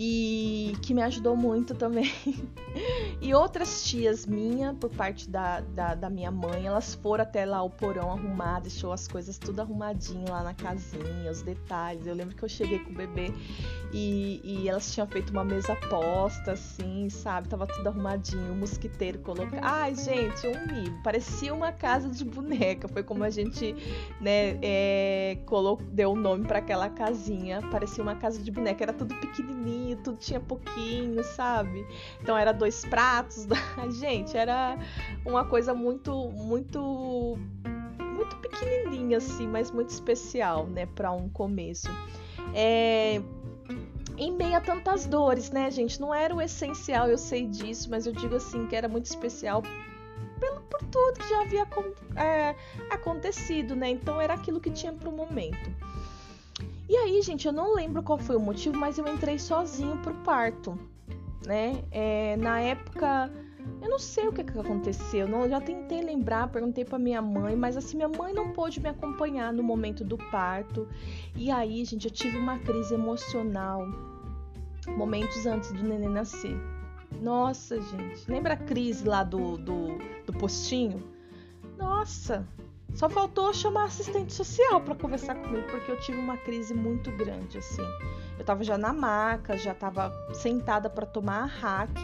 e 0.02 0.78
que 0.82 0.93
me 0.93 1.02
ajudou 1.02 1.36
muito 1.36 1.76
também. 1.76 2.10
e 3.22 3.34
outras 3.34 3.84
tias 3.84 4.26
minha, 4.26 4.74
por 4.74 4.89
parte 4.89 5.30
da, 5.30 5.60
da, 5.60 5.93
da, 5.93 6.10
minha 6.10 6.32
mãe, 6.32 6.66
elas 6.66 6.95
foram 6.95 7.24
até 7.24 7.45
lá 7.45 7.62
o 7.62 7.70
porão 7.70 8.10
arrumar, 8.10 8.62
deixou 8.62 8.93
as 8.93 9.10
coisas 9.10 9.38
tudo 9.38 9.60
arrumadinho 9.60 10.30
lá 10.30 10.41
na 10.41 10.54
casinha, 10.54 11.30
os 11.30 11.41
detalhes. 11.41 12.08
Eu 12.08 12.16
lembro 12.16 12.34
que 12.34 12.41
eu 12.41 12.47
cheguei 12.47 12.80
com 12.80 12.91
o 12.91 12.93
bebê 12.93 13.34
e, 13.91 14.39
e 14.41 14.70
elas 14.70 14.93
tinham 14.93 15.06
feito 15.06 15.32
uma 15.32 15.43
mesa 15.43 15.76
posta, 15.89 16.54
assim, 16.54 17.10
sabe? 17.10 17.50
Tava 17.50 17.68
tudo 17.68 17.88
arrumadinho, 17.88 18.54
o 18.54 18.56
mosquiteiro 18.56 19.20
colocado. 19.20 19.60
Ai, 19.62 19.95
gente, 19.95 20.47
um 20.47 20.74
mimo. 20.74 21.04
Parecia 21.04 21.54
uma 21.54 21.74
casa 21.74 22.08
de 22.08 22.24
boneca. 22.24 22.88
Foi 22.88 23.04
como 23.04 23.24
a 23.24 23.30
gente 23.30 23.76
né, 24.22 24.58
é, 24.62 25.39
colocou, 25.45 25.86
deu 25.88 26.12
o 26.12 26.14
um 26.14 26.16
nome 26.16 26.45
para 26.45 26.60
aquela 26.60 26.89
casinha. 26.89 27.62
Parecia 27.70 28.02
uma 28.02 28.16
casa 28.16 28.41
de 28.41 28.50
boneca, 28.50 28.84
era 28.84 28.93
tudo 28.93 29.14
pequenininho, 29.16 29.88
tudo 29.97 30.17
tinha 30.17 30.39
pouquinho, 30.39 31.23
sabe? 31.23 31.85
Então 32.21 32.37
era 32.37 32.51
dois 32.51 32.85
pratos. 32.85 33.47
Gente, 33.99 34.35
era 34.37 34.77
uma 35.25 35.45
coisa 35.45 35.73
muito, 35.73 36.29
muito, 36.31 37.37
muito 37.99 38.35
pequenininha 38.37 39.17
assim, 39.17 39.47
mas 39.47 39.71
muito 39.71 39.89
especial, 39.89 40.67
né, 40.67 40.85
para 40.85 41.11
um 41.11 41.29
começo. 41.29 41.89
É, 42.53 43.21
em 44.17 44.31
meio 44.33 44.57
a 44.57 44.61
tantas 44.61 45.05
dores, 45.05 45.49
né, 45.49 45.71
gente? 45.71 45.99
Não 46.01 46.13
era 46.13 46.35
o 46.35 46.41
essencial, 46.41 47.07
eu 47.07 47.17
sei 47.17 47.47
disso, 47.47 47.89
mas 47.89 48.05
eu 48.05 48.11
digo 48.11 48.35
assim 48.35 48.67
que 48.67 48.75
era 48.75 48.87
muito 48.87 49.05
especial 49.05 49.63
pelo, 50.39 50.61
por 50.61 50.79
tudo 50.85 51.19
que 51.19 51.29
já 51.29 51.41
havia 51.41 51.67
é, 52.15 52.55
acontecido, 52.89 53.75
né? 53.75 53.89
Então 53.89 54.19
era 54.19 54.33
aquilo 54.33 54.59
que 54.59 54.71
tinha 54.71 54.91
pro 54.91 55.11
momento. 55.11 55.71
E 56.89 56.97
aí, 56.97 57.21
gente, 57.21 57.45
eu 57.45 57.53
não 57.53 57.75
lembro 57.75 58.01
qual 58.01 58.17
foi 58.17 58.35
o 58.35 58.39
motivo, 58.39 58.75
mas 58.75 58.97
eu 58.97 59.07
entrei 59.07 59.37
sozinho 59.37 59.95
pro 59.97 60.11
parto, 60.15 60.75
né? 61.45 61.83
É, 61.91 62.35
na 62.37 62.59
época, 62.59 63.31
eu 63.79 63.87
não 63.87 63.99
sei 63.99 64.27
o 64.27 64.33
que, 64.33 64.43
que 64.43 64.57
aconteceu, 64.57 65.27
não, 65.27 65.47
já 65.47 65.61
tentei 65.61 66.01
lembrar, 66.01 66.47
perguntei 66.47 66.83
para 66.83 66.97
minha 66.97 67.21
mãe, 67.21 67.55
mas 67.55 67.77
assim, 67.77 67.97
minha 67.97 68.09
mãe 68.09 68.33
não 68.33 68.53
pôde 68.53 68.79
me 68.79 68.89
acompanhar 68.89 69.53
no 69.53 69.61
momento 69.61 70.03
do 70.03 70.17
parto. 70.17 70.87
E 71.35 71.51
aí, 71.51 71.85
gente, 71.85 72.05
eu 72.05 72.11
tive 72.11 72.37
uma 72.37 72.57
crise 72.57 72.95
emocional 72.95 73.85
momentos 74.97 75.45
antes 75.45 75.71
do 75.71 75.83
neném 75.83 76.09
nascer. 76.09 76.57
Nossa, 77.21 77.79
gente. 77.79 78.29
Lembra 78.29 78.53
a 78.55 78.57
crise 78.57 79.07
lá 79.07 79.23
do, 79.23 79.57
do, 79.57 79.99
do 80.25 80.33
postinho? 80.33 81.03
Nossa, 81.77 82.47
só 82.93 83.09
faltou 83.09 83.53
chamar 83.53 83.85
assistente 83.85 84.33
social 84.33 84.81
para 84.81 84.95
conversar 84.95 85.35
comigo, 85.35 85.67
porque 85.69 85.91
eu 85.91 85.99
tive 85.99 86.17
uma 86.17 86.37
crise 86.37 86.73
muito 86.73 87.11
grande, 87.11 87.57
assim. 87.57 87.85
Eu 88.37 88.45
tava 88.45 88.63
já 88.63 88.77
na 88.77 88.93
maca, 88.93 89.57
já 89.57 89.73
tava 89.73 90.11
sentada 90.33 90.89
para 90.89 91.05
tomar 91.05 91.43
a 91.43 91.45
hack, 91.45 91.97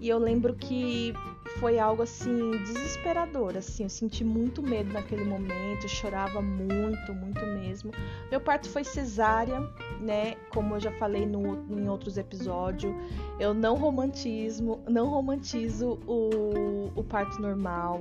e 0.00 0.08
eu 0.08 0.18
lembro 0.18 0.54
que 0.54 1.12
foi 1.58 1.78
algo 1.78 2.02
assim 2.02 2.52
desesperador, 2.52 3.54
assim, 3.56 3.82
eu 3.82 3.88
senti 3.90 4.24
muito 4.24 4.62
medo 4.62 4.90
naquele 4.94 5.24
momento, 5.24 5.86
chorava 5.88 6.40
muito, 6.40 7.12
muito 7.12 7.44
mesmo. 7.44 7.92
Meu 8.30 8.40
parto 8.40 8.66
foi 8.70 8.82
cesárea, 8.82 9.60
né? 10.00 10.36
Como 10.48 10.76
eu 10.76 10.80
já 10.80 10.90
falei 10.92 11.26
no, 11.26 11.66
em 11.70 11.86
outros 11.86 12.16
episódios, 12.16 12.94
eu 13.38 13.52
não 13.52 13.76
romantismo, 13.76 14.80
não 14.88 15.06
romantizo 15.08 15.98
o, 16.06 16.90
o 16.96 17.04
parto 17.04 17.40
normal. 17.42 18.00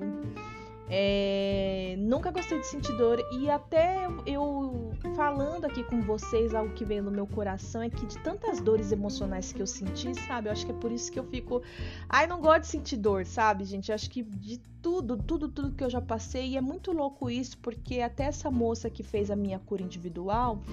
É, 0.92 1.96
nunca 2.00 2.32
gostei 2.32 2.60
de 2.60 2.66
sentir 2.66 2.98
dor 2.98 3.24
e 3.32 3.48
até 3.48 4.08
eu 4.26 4.92
falando 5.16 5.66
aqui 5.66 5.84
com 5.84 6.02
vocês 6.02 6.56
algo 6.56 6.74
que 6.74 6.84
veio 6.84 7.04
no 7.04 7.12
meu 7.12 7.28
coração 7.28 7.84
é 7.84 7.90
que 7.92 8.08
de 8.08 8.18
tantas 8.20 8.60
dores 8.60 8.92
emocionais 8.92 9.54
que 9.54 9.62
eu 9.62 9.68
senti, 9.68 10.20
sabe? 10.26 10.48
Eu 10.48 10.52
acho 10.52 10.66
que 10.66 10.72
é 10.72 10.76
por 10.76 10.92
isso 10.92 11.12
que 11.12 11.20
eu 11.20 11.24
fico, 11.24 11.62
ai, 12.10 12.26
não 12.26 12.42
gosto 12.42 12.62
de 12.62 12.68
sentir 12.68 12.98
dor, 12.98 13.24
sabe, 13.24 13.66
gente? 13.66 13.90
Eu 13.90 13.96
acho 13.96 14.10
que 14.10 14.24
de 14.24 14.58
tudo, 14.82 15.18
tudo, 15.18 15.48
tudo 15.48 15.76
que 15.76 15.84
eu 15.84 15.90
já 15.90 16.02
passei 16.02 16.50
e 16.50 16.58
é 16.58 16.62
muito 16.62 16.92
louco 16.92 17.30
isso 17.30 17.58
porque 17.60 18.00
até 18.00 18.24
essa 18.24 18.50
moça 18.50 18.90
que 18.90 19.04
fez 19.04 19.30
a 19.30 19.36
minha 19.36 19.60
cura 19.60 19.84
individual 19.84 20.64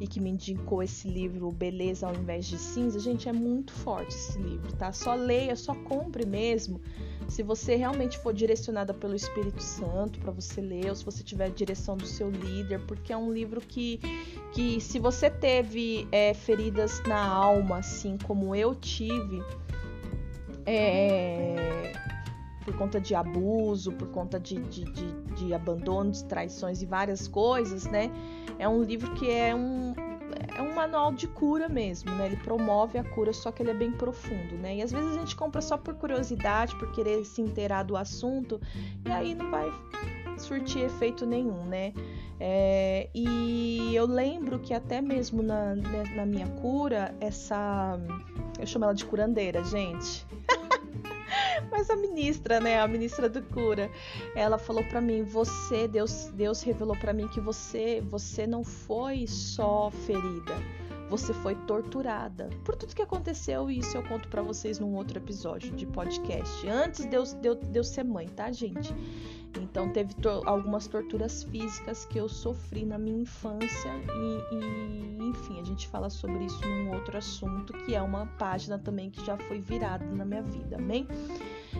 e 0.00 0.06
que 0.06 0.20
me 0.20 0.30
indicou 0.30 0.82
esse 0.82 1.08
livro 1.08 1.50
Beleza 1.50 2.06
ao 2.06 2.14
invés 2.14 2.44
de 2.46 2.58
cinza, 2.58 2.98
gente, 2.98 3.28
é 3.28 3.32
muito 3.32 3.72
forte 3.72 4.14
esse 4.14 4.38
livro, 4.38 4.70
tá? 4.74 4.92
Só 4.92 5.14
leia, 5.14 5.56
só 5.56 5.74
compre 5.74 6.26
mesmo 6.26 6.80
se 7.28 7.42
você 7.42 7.76
realmente 7.76 8.18
for 8.18 8.34
direcionada 8.34 8.92
pelo 8.92 9.14
Espírito 9.14 9.61
Santo 9.62 10.18
para 10.18 10.30
você 10.30 10.60
ler, 10.60 10.88
ou 10.88 10.94
se 10.94 11.04
você 11.04 11.22
tiver 11.22 11.46
a 11.46 11.48
direção 11.48 11.96
do 11.96 12.06
seu 12.06 12.30
líder, 12.30 12.80
porque 12.86 13.12
é 13.12 13.16
um 13.16 13.32
livro 13.32 13.60
que, 13.60 13.98
que 14.52 14.80
se 14.80 14.98
você 14.98 15.30
teve 15.30 16.06
é, 16.12 16.34
feridas 16.34 17.02
na 17.06 17.24
alma, 17.24 17.78
assim 17.78 18.18
como 18.18 18.54
eu 18.54 18.74
tive, 18.74 19.42
é, 20.66 21.92
por 22.64 22.76
conta 22.76 23.00
de 23.00 23.14
abuso, 23.14 23.92
por 23.92 24.08
conta 24.08 24.38
de, 24.38 24.56
de, 24.56 24.84
de, 24.84 25.12
de 25.34 25.54
abandonos, 25.54 26.22
traições 26.22 26.82
e 26.82 26.86
várias 26.86 27.26
coisas, 27.26 27.84
né? 27.86 28.10
É 28.58 28.68
um 28.68 28.82
livro 28.82 29.12
que 29.14 29.30
é 29.30 29.54
um, 29.54 29.94
é 30.56 30.62
um 30.62 30.74
manual 30.74 31.12
de 31.12 31.26
cura 31.26 31.68
mesmo, 31.68 32.10
né? 32.12 32.26
Ele 32.26 32.36
promove 32.36 32.98
a 32.98 33.04
cura, 33.04 33.32
só 33.32 33.50
que 33.52 33.62
ele 33.62 33.70
é 33.70 33.74
bem 33.74 33.92
profundo, 33.92 34.56
né? 34.56 34.76
E 34.76 34.82
às 34.82 34.92
vezes 34.92 35.16
a 35.16 35.18
gente 35.18 35.36
compra 35.36 35.60
só 35.60 35.76
por 35.76 35.94
curiosidade, 35.94 36.74
por 36.76 36.90
querer 36.92 37.24
se 37.24 37.40
inteirar 37.40 37.82
do 37.82 37.96
assunto, 37.96 38.60
e 39.04 39.10
aí 39.10 39.34
não 39.34 39.50
vai 39.50 39.70
surtir 40.38 40.84
efeito 40.84 41.26
nenhum, 41.26 41.64
né? 41.64 41.92
É, 42.40 43.08
e 43.14 43.94
eu 43.94 44.06
lembro 44.06 44.58
que 44.58 44.74
até 44.74 45.00
mesmo 45.00 45.42
na, 45.42 45.74
né, 45.76 46.04
na 46.16 46.26
minha 46.26 46.48
cura, 46.48 47.14
essa. 47.20 47.98
Eu 48.58 48.66
chamo 48.66 48.84
ela 48.84 48.94
de 48.94 49.04
curandeira, 49.04 49.62
gente. 49.64 50.26
Mas 51.70 51.90
a 51.90 51.96
ministra, 51.96 52.60
né, 52.60 52.80
a 52.80 52.88
ministra 52.88 53.28
do 53.28 53.42
cura, 53.42 53.90
ela 54.34 54.58
falou 54.58 54.84
para 54.84 55.00
mim: 55.00 55.22
"Você, 55.22 55.88
Deus, 55.88 56.30
Deus 56.34 56.62
revelou 56.62 56.96
para 56.96 57.12
mim 57.12 57.28
que 57.28 57.40
você, 57.40 58.02
você 58.06 58.46
não 58.46 58.64
foi 58.64 59.26
só 59.26 59.90
ferida, 59.90 60.54
você 61.08 61.34
foi 61.34 61.54
torturada 61.66 62.48
por 62.64 62.74
tudo 62.74 62.94
que 62.94 63.02
aconteceu 63.02 63.70
e 63.70 63.78
isso 63.78 63.96
eu 63.96 64.02
conto 64.04 64.28
para 64.28 64.42
vocês 64.42 64.78
num 64.78 64.94
outro 64.94 65.18
episódio 65.18 65.70
de 65.72 65.86
podcast. 65.86 66.68
Antes 66.68 67.04
de 67.04 67.14
eu, 67.14 67.22
de, 67.22 67.48
eu, 67.48 67.54
de 67.54 67.78
eu 67.78 67.84
ser 67.84 68.04
mãe, 68.04 68.28
tá, 68.28 68.50
gente? 68.50 68.94
Então 69.60 69.88
teve 69.90 70.14
to 70.14 70.42
algumas 70.46 70.86
torturas 70.86 71.44
físicas 71.44 72.04
que 72.04 72.18
eu 72.18 72.28
sofri 72.28 72.84
na 72.84 72.98
minha 72.98 73.22
infância 73.22 73.90
e, 73.90 74.54
e, 74.54 75.18
enfim, 75.28 75.60
a 75.60 75.64
gente 75.64 75.88
fala 75.88 76.08
sobre 76.10 76.44
isso 76.44 76.60
num 76.66 76.92
outro 76.94 77.16
assunto 77.16 77.72
que 77.84 77.94
é 77.94 78.02
uma 78.02 78.26
página 78.38 78.78
também 78.78 79.10
que 79.10 79.24
já 79.24 79.36
foi 79.36 79.60
virada 79.60 80.04
na 80.04 80.24
minha 80.24 80.42
vida, 80.42 80.76
amém? 80.76 81.06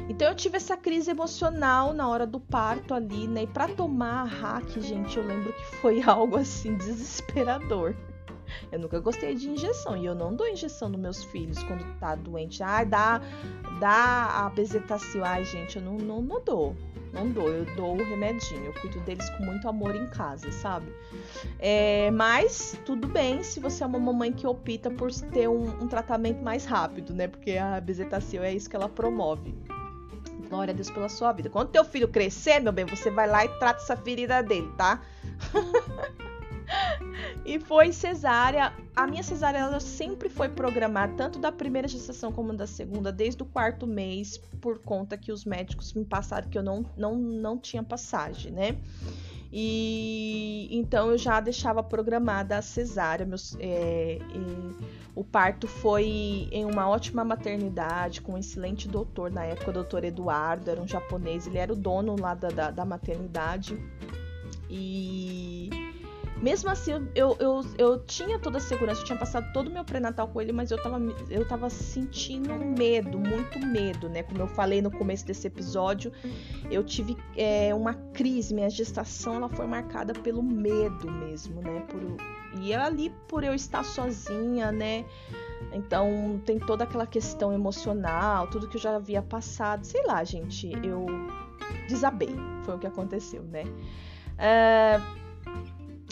Então 0.09 0.29
eu 0.29 0.35
tive 0.35 0.57
essa 0.57 0.77
crise 0.77 1.11
emocional 1.11 1.93
na 1.93 2.09
hora 2.09 2.27
do 2.27 2.41
parto 2.41 2.95
ali, 2.95 3.27
né? 3.27 3.45
E 3.45 3.47
para 3.47 3.69
tomar 3.69 4.23
a 4.23 4.25
hack, 4.25 4.81
gente, 4.81 5.17
eu 5.17 5.27
lembro 5.27 5.53
que 5.53 5.65
foi 5.77 6.03
algo 6.07 6.37
assim 6.37 6.77
desesperador. 6.77 7.95
Eu 8.71 8.79
nunca 8.79 9.01
gostei 9.01 9.35
de 9.35 9.49
injeção 9.49 9.97
e 9.97 10.05
eu 10.05 10.15
não 10.15 10.35
dou 10.35 10.47
injeção 10.47 10.89
nos 10.89 11.01
meus 11.01 11.25
filhos 11.25 11.63
quando 11.63 11.85
tá 11.99 12.15
doente. 12.15 12.63
Ai, 12.63 12.85
dá, 12.85 13.21
dá 13.81 14.45
a 14.45 14.51
bezetacil. 14.51 15.25
Ai, 15.25 15.45
gente, 15.45 15.77
eu 15.77 15.83
não, 15.83 15.97
não, 15.97 16.21
não 16.21 16.43
dou. 16.45 16.77
Não 17.13 17.29
dou, 17.31 17.49
eu 17.49 17.65
dou 17.77 17.95
o 17.95 18.05
remedinho. 18.05 18.67
Eu 18.67 18.73
cuido 18.81 18.99
deles 19.01 19.29
com 19.31 19.45
muito 19.45 19.69
amor 19.69 19.95
em 19.95 20.07
casa, 20.09 20.51
sabe? 20.51 20.91
É, 21.59 22.11
mas 22.11 22.79
tudo 22.87 23.07
bem 23.07 23.43
se 23.43 23.61
você 23.61 23.85
é 23.85 23.87
uma 23.87 23.99
mamãe 23.99 24.33
que 24.33 24.47
opta 24.47 24.91
por 24.91 25.13
ter 25.13 25.49
um, 25.49 25.83
um 25.83 25.87
tratamento 25.87 26.43
mais 26.43 26.65
rápido, 26.65 27.13
né? 27.13 27.29
Porque 27.29 27.59
a 27.59 27.81
bezetacil 27.81 28.43
é 28.43 28.55
isso 28.55 28.69
que 28.69 28.77
ela 28.77 28.89
promove. 28.89 29.55
Glória 30.49 30.73
a 30.73 30.75
Deus 30.75 30.91
pela 30.91 31.09
sua 31.09 31.33
vida. 31.33 31.51
Quando 31.51 31.69
teu 31.69 31.85
filho 31.85 32.09
crescer, 32.09 32.61
meu 32.61 32.73
bem, 32.73 32.87
você 32.87 33.11
vai 33.11 33.29
lá 33.29 33.45
e 33.45 33.49
trata 33.59 33.83
essa 33.83 33.97
ferida 33.97 34.43
dele, 34.43 34.71
tá? 34.77 35.03
e 37.45 37.59
foi 37.59 37.93
cesárea. 37.93 38.73
A 38.95 39.07
minha 39.07 39.23
cesárea 39.23 39.59
ela 39.59 39.81
sempre 39.81 40.29
foi 40.29 40.49
programada, 40.49 41.15
tanto 41.17 41.39
da 41.39 41.51
primeira 41.51 41.89
gestação 41.89 42.33
como 42.33 42.53
da 42.53 42.67
segunda, 42.67 43.11
desde 43.11 43.43
o 43.43 43.47
quarto 43.47 43.87
mês, 43.87 44.39
por 44.61 44.79
conta 44.79 45.17
que 45.17 45.33
os 45.33 45.45
médicos 45.45 45.93
me 45.93 46.05
passaram 46.05 46.49
que 46.49 46.59
eu 46.59 46.63
não, 46.63 46.85
não, 46.97 47.17
não 47.17 47.59
tinha 47.59 47.83
passagem, 47.83 48.53
né? 48.53 48.77
E 49.55 50.67
então 50.71 51.11
eu 51.11 51.19
já 51.19 51.39
deixava 51.39 51.83
programada 51.83 52.57
a 52.57 52.63
cesárea. 52.63 53.27
Meus, 53.27 53.55
é, 53.61 54.19
o 55.15 55.23
parto 55.23 55.69
foi 55.69 56.49
em 56.51 56.65
uma 56.65 56.89
ótima 56.89 57.23
maternidade, 57.23 58.23
com 58.23 58.33
um 58.33 58.39
excelente 58.39 58.89
doutor 58.89 59.31
na 59.31 59.45
época, 59.45 59.71
o 59.71 59.75
doutor 59.75 60.05
Eduardo, 60.05 60.71
era 60.71 60.81
um 60.81 60.89
japonês, 60.89 61.47
ele 61.47 61.59
era 61.59 61.71
o 61.71 61.77
dono 61.77 62.17
lá 62.19 62.35
da, 62.35 62.49
da, 62.49 62.71
da 62.71 62.85
maternidade. 62.85 63.79
E 64.71 65.69
mesmo 66.43 66.69
assim, 66.69 66.91
eu, 67.15 67.37
eu, 67.39 67.61
eu 67.79 68.05
tinha 68.05 68.37
toda 68.37 68.59
a 68.59 68.61
segurança, 68.61 69.01
eu 69.01 69.05
tinha 69.05 69.19
passado 69.19 69.53
todo 69.53 69.69
o 69.69 69.71
meu 69.71 69.85
pré-natal 69.85 70.27
com 70.27 70.41
ele, 70.41 70.51
mas 70.51 70.73
eu 70.73 70.83
tava, 70.83 70.99
eu 71.31 71.47
tava 71.47 71.71
sentindo 71.71 72.53
medo, 72.53 73.17
muito 73.17 73.61
medo, 73.61 74.09
né? 74.09 74.25
Como 74.25 74.41
eu 74.41 74.49
falei 74.49 74.83
no 74.83 74.91
começo 74.91 75.25
desse 75.25 75.47
episódio, 75.47 76.13
eu 76.69 76.83
tive 76.83 77.17
é, 77.37 77.73
uma 77.73 77.95
crise, 78.13 78.53
minha 78.53 78.69
gestação 78.69 79.37
ela 79.37 79.49
foi 79.49 79.69
marcada 79.69 80.13
pelo 80.13 80.43
medo 80.43 81.09
mesmo, 81.09 81.63
né? 81.63 81.87
Por, 81.89 82.01
e 82.61 82.75
ali 82.75 83.15
por 83.29 83.45
eu 83.45 83.55
estar 83.55 83.85
sozinha, 83.85 84.73
né? 84.73 85.05
Então 85.73 86.43
tem 86.45 86.59
toda 86.59 86.83
aquela 86.83 87.07
questão 87.07 87.53
emocional, 87.53 88.49
tudo 88.49 88.69
que 88.69 88.77
eu 88.77 88.81
já 88.81 88.97
havia 88.97 89.23
passado, 89.23 89.85
sei 89.85 90.05
lá, 90.05 90.25
gente, 90.25 90.73
eu 90.83 91.07
desabei, 91.89 92.35
foi 92.65 92.75
o 92.75 92.79
que 92.81 92.87
aconteceu, 92.89 93.45
né? 93.45 93.63
Uh, 94.33 95.22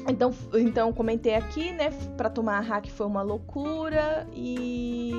então, 0.09 0.35
então 0.55 0.93
comentei 0.93 1.35
aqui, 1.35 1.73
né? 1.73 1.91
Para 2.17 2.31
tomar 2.31 2.59
a 2.59 2.61
hack 2.61 2.89
foi 2.89 3.07
uma 3.07 3.23
loucura 3.23 4.27
e 4.33 5.13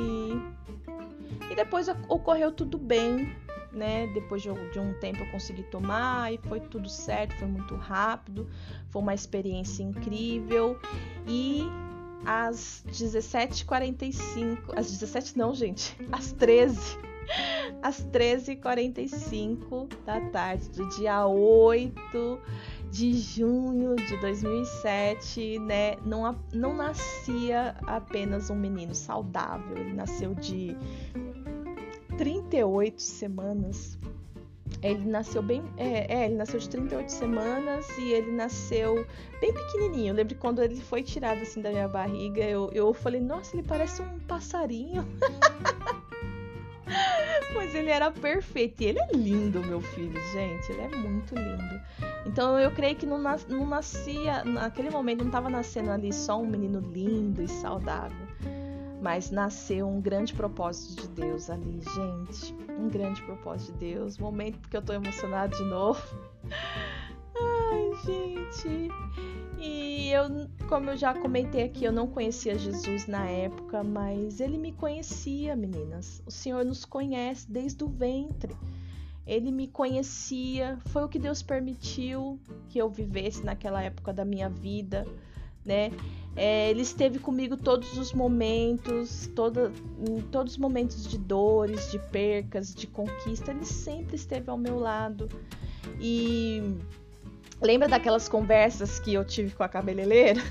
e 1.49 1.55
depois 1.55 1.87
ocorreu 2.07 2.51
tudo 2.51 2.77
bem, 2.77 3.35
né? 3.73 4.07
Depois 4.13 4.41
de, 4.41 4.49
um 4.49 4.93
tempo 4.99 5.19
eu 5.19 5.31
consegui 5.31 5.63
tomar 5.63 6.33
e 6.33 6.37
foi 6.37 6.61
tudo 6.61 6.87
certo, 6.87 7.35
foi 7.35 7.47
muito 7.47 7.75
rápido, 7.75 8.49
foi 8.89 9.01
uma 9.01 9.13
experiência 9.13 9.83
incrível. 9.83 10.79
E 11.27 11.63
às 12.25 12.85
17h45, 12.87 14.57
às 14.77 14.91
17 14.91 15.37
não, 15.37 15.53
gente, 15.53 15.97
às 16.11 16.31
13 16.31 17.11
às 17.81 18.05
13h45 18.07 19.87
da 20.05 20.19
tarde 20.29 20.69
do 20.69 20.89
dia 20.89 21.25
8 21.25 22.39
de 22.91 23.13
junho 23.13 23.95
de 23.95 24.17
2007, 24.17 25.59
né? 25.59 25.95
Não, 26.05 26.37
não 26.53 26.75
nascia 26.75 27.75
apenas 27.87 28.49
um 28.49 28.55
menino 28.55 28.93
saudável, 28.93 29.77
ele 29.77 29.93
nasceu 29.93 30.35
de 30.35 30.75
38 32.17 33.01
semanas. 33.01 33.97
Ele 34.83 35.05
nasceu 35.05 35.41
bem. 35.41 35.63
É, 35.77 36.13
é, 36.13 36.25
ele 36.25 36.35
nasceu 36.35 36.59
de 36.59 36.69
38 36.69 37.09
semanas 37.09 37.87
e 37.97 38.11
ele 38.11 38.31
nasceu 38.31 39.05
bem 39.39 39.53
pequenininho. 39.53 40.09
Eu 40.09 40.15
lembro 40.15 40.35
quando 40.35 40.61
ele 40.61 40.81
foi 40.81 41.01
tirado 41.01 41.41
assim 41.41 41.61
da 41.61 41.69
minha 41.69 41.87
barriga, 41.87 42.43
eu, 42.43 42.69
eu 42.73 42.93
falei, 42.93 43.21
nossa, 43.21 43.55
ele 43.55 43.63
parece 43.63 44.01
um 44.01 44.19
passarinho. 44.21 45.05
Mas 47.55 47.75
ele 47.75 47.89
era 47.89 48.11
perfeito. 48.11 48.81
E 48.81 48.87
ele 48.87 48.99
é 48.99 49.09
lindo, 49.13 49.61
meu 49.61 49.81
filho, 49.81 50.19
gente. 50.31 50.71
Ele 50.71 50.81
é 50.81 50.97
muito 50.97 51.35
lindo. 51.35 51.81
Então 52.25 52.59
eu 52.59 52.71
creio 52.71 52.95
que 52.95 53.05
não, 53.05 53.17
nas, 53.17 53.45
não 53.47 53.65
nascia. 53.65 54.43
Naquele 54.43 54.89
momento 54.89 55.19
não 55.19 55.27
estava 55.27 55.49
nascendo 55.49 55.91
ali 55.91 56.13
só 56.13 56.39
um 56.39 56.45
menino 56.45 56.79
lindo 56.79 57.41
e 57.41 57.47
saudável. 57.47 58.27
Mas 59.01 59.31
nasceu 59.31 59.87
um 59.87 59.99
grande 59.99 60.33
propósito 60.33 61.01
de 61.01 61.07
Deus 61.21 61.49
ali, 61.49 61.81
gente. 61.81 62.55
Um 62.77 62.87
grande 62.87 63.21
propósito 63.23 63.73
de 63.73 63.93
Deus. 63.93 64.17
Momento 64.17 64.69
que 64.69 64.77
eu 64.77 64.81
tô 64.81 64.93
emocionada 64.93 65.55
de 65.55 65.63
novo. 65.63 66.01
Ai, 67.35 67.91
gente. 68.05 68.89
E 70.11 70.13
eu, 70.13 70.25
como 70.67 70.89
eu 70.89 70.97
já 70.97 71.13
comentei 71.13 71.63
aqui, 71.63 71.85
eu 71.85 71.91
não 71.93 72.05
conhecia 72.05 72.59
Jesus 72.59 73.07
na 73.07 73.29
época, 73.29 73.81
mas 73.81 74.41
ele 74.41 74.57
me 74.57 74.73
conhecia, 74.73 75.55
meninas. 75.55 76.21
O 76.25 76.31
Senhor 76.31 76.65
nos 76.65 76.83
conhece 76.83 77.49
desde 77.49 77.81
o 77.85 77.87
ventre. 77.87 78.53
Ele 79.25 79.53
me 79.53 79.69
conhecia, 79.69 80.77
foi 80.87 81.05
o 81.05 81.07
que 81.07 81.17
Deus 81.17 81.41
permitiu 81.41 82.37
que 82.67 82.77
eu 82.77 82.89
vivesse 82.89 83.41
naquela 83.45 83.81
época 83.81 84.11
da 84.11 84.25
minha 84.25 84.49
vida, 84.49 85.07
né? 85.63 85.91
É, 86.35 86.69
ele 86.69 86.81
esteve 86.81 87.17
comigo 87.17 87.55
todos 87.55 87.97
os 87.97 88.11
momentos, 88.11 89.27
toda, 89.33 89.71
em 89.97 90.19
todos 90.23 90.53
os 90.53 90.59
momentos 90.59 91.07
de 91.07 91.17
dores, 91.17 91.89
de 91.89 91.97
percas, 91.97 92.75
de 92.75 92.85
conquista, 92.85 93.51
ele 93.51 93.63
sempre 93.63 94.17
esteve 94.17 94.49
ao 94.49 94.57
meu 94.57 94.77
lado. 94.77 95.29
E 96.01 96.61
Lembra 97.61 97.87
daquelas 97.87 98.27
conversas 98.27 98.99
que 98.99 99.13
eu 99.13 99.23
tive 99.23 99.53
com 99.53 99.63
a 99.63 99.69
cabeleireira? 99.69 100.41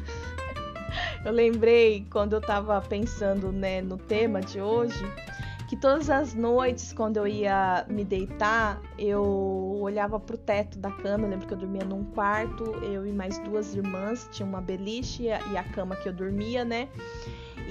eu 1.27 1.33
lembrei 1.33 2.07
quando 2.09 2.35
eu 2.35 2.41
tava 2.41 2.81
pensando 2.81 3.51
né, 3.51 3.83
no 3.83 3.99
tema 3.99 4.41
de 4.41 4.61
hoje, 4.61 5.03
que 5.69 5.77
todas 5.77 6.09
as 6.09 6.35
noites, 6.35 6.93
quando 6.93 7.17
eu 7.17 7.27
ia 7.27 7.85
me 7.89 8.05
deitar, 8.05 8.81
eu 8.97 9.79
olhava 9.81 10.21
pro 10.21 10.39
teto 10.39 10.79
da 10.79 10.93
cama. 10.93 11.27
Eu 11.27 11.31
lembro 11.31 11.49
que 11.49 11.55
eu 11.55 11.59
dormia 11.59 11.85
num 11.85 12.05
quarto, 12.05 12.65
eu 12.83 13.05
e 13.05 13.13
mais 13.13 13.39
duas 13.41 13.75
irmãs, 13.75 14.29
tinha 14.31 14.47
uma 14.47 14.61
beliche 14.61 15.25
e 15.25 15.57
a 15.57 15.65
cama 15.65 15.97
que 15.97 16.09
eu 16.09 16.13
dormia, 16.13 16.65
né? 16.65 16.89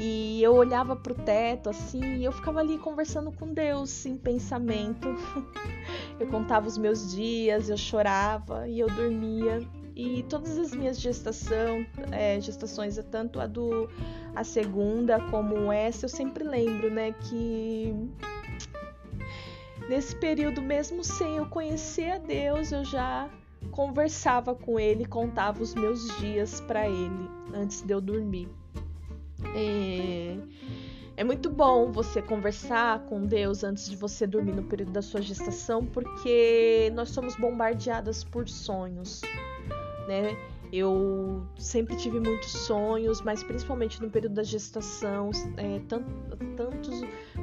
E 0.02 0.42
eu 0.42 0.56
olhava 0.56 0.96
pro 0.96 1.14
teto 1.14 1.70
assim, 1.70 2.20
e 2.20 2.24
eu 2.24 2.32
ficava 2.32 2.62
ali 2.62 2.78
conversando 2.78 3.34
com 3.34 3.54
Deus 3.54 4.06
em 4.06 4.16
pensamento. 4.16 5.10
eu 6.18 6.26
contava 6.28 6.68
os 6.68 6.78
meus 6.78 7.14
dias, 7.14 7.70
eu 7.70 7.76
chorava 7.76 8.66
e 8.66 8.80
eu 8.80 8.88
dormia. 8.88 9.60
E 9.94 10.24
todas 10.30 10.58
as 10.58 10.74
minhas 10.74 11.02
gestação, 11.02 11.86
é, 12.14 12.40
gestações, 12.40 12.98
tanto 13.12 13.42
a 13.42 13.46
do 13.46 13.90
a 14.34 14.46
segunda 14.46 15.20
como 15.30 15.70
essa, 15.70 16.06
eu 16.06 16.10
sempre 16.10 16.46
lembro, 16.46 16.90
né, 16.90 17.12
que 17.12 17.94
nesse 19.90 20.16
período 20.16 20.62
mesmo 20.62 21.04
sem 21.04 21.36
eu 21.36 21.46
conhecer 21.48 22.12
a 22.12 22.18
Deus, 22.20 22.72
eu 22.72 22.86
já 22.86 23.30
conversava 23.72 24.56
com 24.56 24.80
ele, 24.80 25.04
contava 25.04 25.62
os 25.62 25.76
meus 25.76 26.18
dias 26.20 26.62
para 26.62 26.88
ele 26.88 27.30
antes 27.54 27.82
de 27.82 27.92
eu 27.92 28.00
dormir. 28.00 28.48
É, 29.56 30.38
é 31.18 31.24
muito 31.24 31.50
bom 31.50 31.92
você 31.92 32.22
conversar 32.22 33.06
com 33.06 33.26
Deus 33.26 33.64
antes 33.64 33.90
de 33.90 33.96
você 33.96 34.26
dormir 34.26 34.54
no 34.54 34.64
período 34.64 34.92
da 34.92 35.02
sua 35.02 35.22
gestação, 35.22 35.86
porque 35.86 36.92
nós 36.96 37.10
somos 37.10 37.36
bombardeadas 37.36 38.24
por 38.24 38.48
sonhos, 38.48 39.22
né? 40.08 40.38
Eu 40.72 41.44
sempre 41.58 41.96
tive 41.96 42.20
muitos 42.20 42.52
sonhos, 42.52 43.22
mas 43.22 43.42
principalmente 43.42 44.00
no 44.02 44.10
período 44.10 44.36
da 44.36 44.44
gestação, 44.44 45.32
é, 45.58 45.80
tantos 46.56 47.02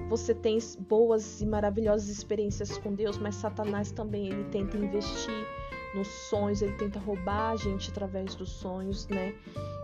você 0.09 0.33
tem 0.33 0.59
boas 0.89 1.41
e 1.41 1.47
maravilhosas 1.47 2.09
experiências 2.09 2.79
com 2.79 2.95
Deus, 2.95 3.19
mas 3.19 3.35
Satanás 3.35 3.91
também 3.91 4.29
ele 4.29 4.45
tenta 4.45 4.77
investir 4.77 5.47
nos 5.95 6.09
sonhos, 6.09 6.63
ele 6.63 6.73
tenta 6.73 6.99
roubar 6.99 7.53
a 7.53 7.57
gente 7.57 7.91
através 7.91 8.35
dos 8.35 8.51
sonhos, 8.51 9.07
né? 9.09 9.35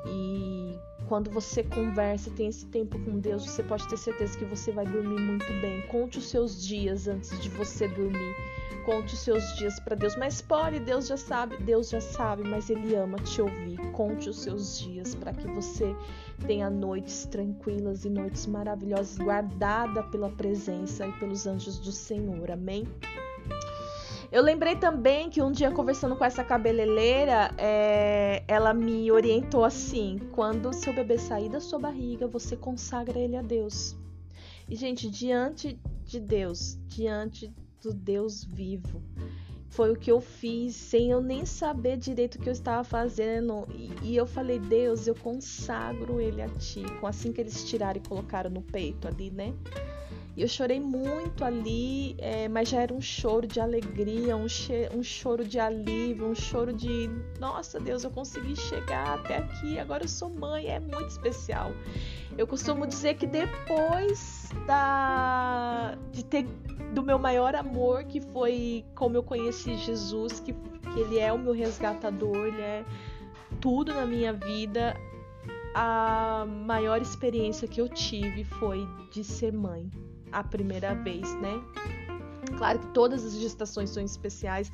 E 0.07 0.79
quando 1.07 1.31
você 1.31 1.63
conversa, 1.63 2.31
tem 2.31 2.49
esse 2.49 2.67
tempo 2.67 2.99
com 3.01 3.19
Deus, 3.19 3.45
você 3.45 3.63
pode 3.63 3.87
ter 3.89 3.97
certeza 3.97 4.39
que 4.39 4.45
você 4.45 4.73
vai 4.73 4.87
dormir 4.87 5.21
muito 5.21 5.47
bem. 5.61 5.83
Conte 5.83 6.19
os 6.19 6.29
seus 6.29 6.65
dias 6.65 7.07
antes 7.07 7.39
de 7.41 7.49
você 7.51 7.89
dormir. 7.89 8.35
Conte 8.85 9.15
os 9.15 9.21
seus 9.21 9.57
dias 9.57 9.79
para 9.79 9.95
Deus. 9.95 10.17
Mas 10.17 10.41
pode, 10.43 10.81
Deus 10.81 11.07
já 11.07 11.17
sabe, 11.17 11.57
Deus 11.59 11.91
já 11.91 12.01
sabe, 12.01 12.43
mas 12.49 12.69
Ele 12.69 12.95
ama 12.95 13.17
te 13.19 13.41
ouvir. 13.41 13.79
Conte 13.93 14.29
os 14.29 14.41
seus 14.41 14.81
dias 14.81 15.15
para 15.15 15.33
que 15.33 15.47
você 15.49 15.95
tenha 16.47 16.69
noites 16.69 17.27
tranquilas 17.27 18.05
e 18.05 18.11
noites 18.11 18.47
maravilhosas, 18.47 19.19
guardada 19.19 20.03
pela 20.05 20.31
presença 20.31 21.07
e 21.07 21.13
pelos 21.13 21.47
anjos 21.47 21.79
do 21.79 21.93
Senhor. 21.93 22.51
Amém? 22.51 22.89
Eu 24.33 24.43
lembrei 24.43 24.75
também 24.77 25.29
que 25.29 25.43
um 25.43 25.53
dia 25.53 25.71
conversando 25.71 26.17
com 26.17 26.25
essa 26.25 26.43
cabeleireira, 26.43 27.55
é, 27.59 28.43
ela 28.49 28.73
me 28.73 29.13
orientou 29.13 29.63
assim: 29.63 30.19
quando 30.33 30.73
seu 30.73 30.91
bebê 30.91 31.19
sair 31.19 31.51
da 31.51 31.61
sua 31.61 31.79
barriga, 31.79 32.27
você 32.27 32.57
consagra 32.57 33.19
ele 33.19 33.37
a 33.37 33.43
Deus. 33.43 33.95
E, 34.67 34.75
gente, 34.75 35.11
diante 35.11 35.79
de 36.07 36.19
Deus, 36.19 36.79
diante 36.87 37.53
do 37.83 37.93
Deus 37.93 38.43
vivo, 38.43 39.03
foi 39.69 39.93
o 39.93 39.97
que 39.97 40.11
eu 40.11 40.19
fiz 40.19 40.77
sem 40.77 41.11
eu 41.11 41.21
nem 41.21 41.45
saber 41.45 41.99
direito 41.99 42.37
o 42.37 42.39
que 42.39 42.49
eu 42.49 42.55
estava 42.55 42.83
fazendo. 42.85 43.69
E, 44.03 44.17
eu 44.17 44.25
falei: 44.27 44.59
Deus, 44.59 45.07
eu 45.07 45.15
consagro 45.15 46.23
ele 46.23 46.41
a 46.41 46.49
ti. 46.49 46.83
Com 47.01 47.07
assim 47.07 47.35
que 47.35 47.41
eles 47.43 47.69
tiraram 47.69 48.01
e 48.03 48.09
colocaram 48.09 48.49
no 48.49 48.63
peito 48.63 49.07
ali, 49.07 49.31
né? 49.31 49.53
E 50.35 50.41
eu 50.41 50.49
chorei 50.49 50.81
muito 50.81 51.45
ali, 51.45 52.15
é, 52.19 52.49
mas 52.49 52.71
já 52.71 52.81
era 52.81 52.95
um 52.95 53.03
choro 53.03 53.47
de 53.47 53.61
alegria, 53.61 54.35
um, 54.35 54.47
um 54.97 55.03
choro 55.03 55.45
de 55.45 55.59
alívio, 55.59 56.27
um 56.27 56.35
choro 56.35 56.73
de 56.73 57.11
nossa 57.39 57.79
Deus, 57.79 58.03
eu 58.03 58.11
consegui 58.11 58.57
chegar 58.57 59.19
até 59.19 59.39
aqui, 59.39 59.79
agora 59.79 60.05
eu 60.05 60.09
sou 60.09 60.31
mãe, 60.31 60.69
é 60.69 60.81
muito 60.81 61.09
especial. 61.09 61.73
Eu 62.39 62.47
costumo 62.47 62.87
dizer 62.87 63.15
que 63.17 63.27
depois 63.27 64.49
da 64.67 65.99
de 66.11 66.25
ter 66.25 66.47
do 66.95 67.03
meu 67.03 67.19
maior 67.19 67.55
amor, 67.55 68.05
que 68.05 68.21
foi 68.21 68.87
como 68.95 69.17
eu 69.17 69.23
conheci 69.23 69.77
Jesus, 69.77 70.41
que, 70.41 70.55
que 70.55 71.01
ele 71.01 71.19
é 71.19 71.31
o 71.31 71.39
meu 71.39 71.53
resgatador, 71.53 72.47
ele 72.47 72.63
é 72.63 72.85
tudo 73.61 73.93
na 73.93 74.07
minha 74.07 74.33
vida, 74.33 74.97
a 75.75 76.47
maior 76.47 77.03
experiência 77.03 77.69
que 77.69 77.83
eu 77.83 77.89
tive 77.89 78.45
foi 78.45 78.87
de 79.11 79.23
ser 79.23 79.53
mãe 79.53 79.91
a 80.33 80.43
primeira 80.43 80.95
vez, 80.95 81.35
né? 81.41 81.63
Claro 82.57 82.79
que 82.79 82.87
todas 82.89 83.25
as 83.25 83.35
gestações 83.35 83.91
são 83.91 84.03
especiais, 84.03 84.71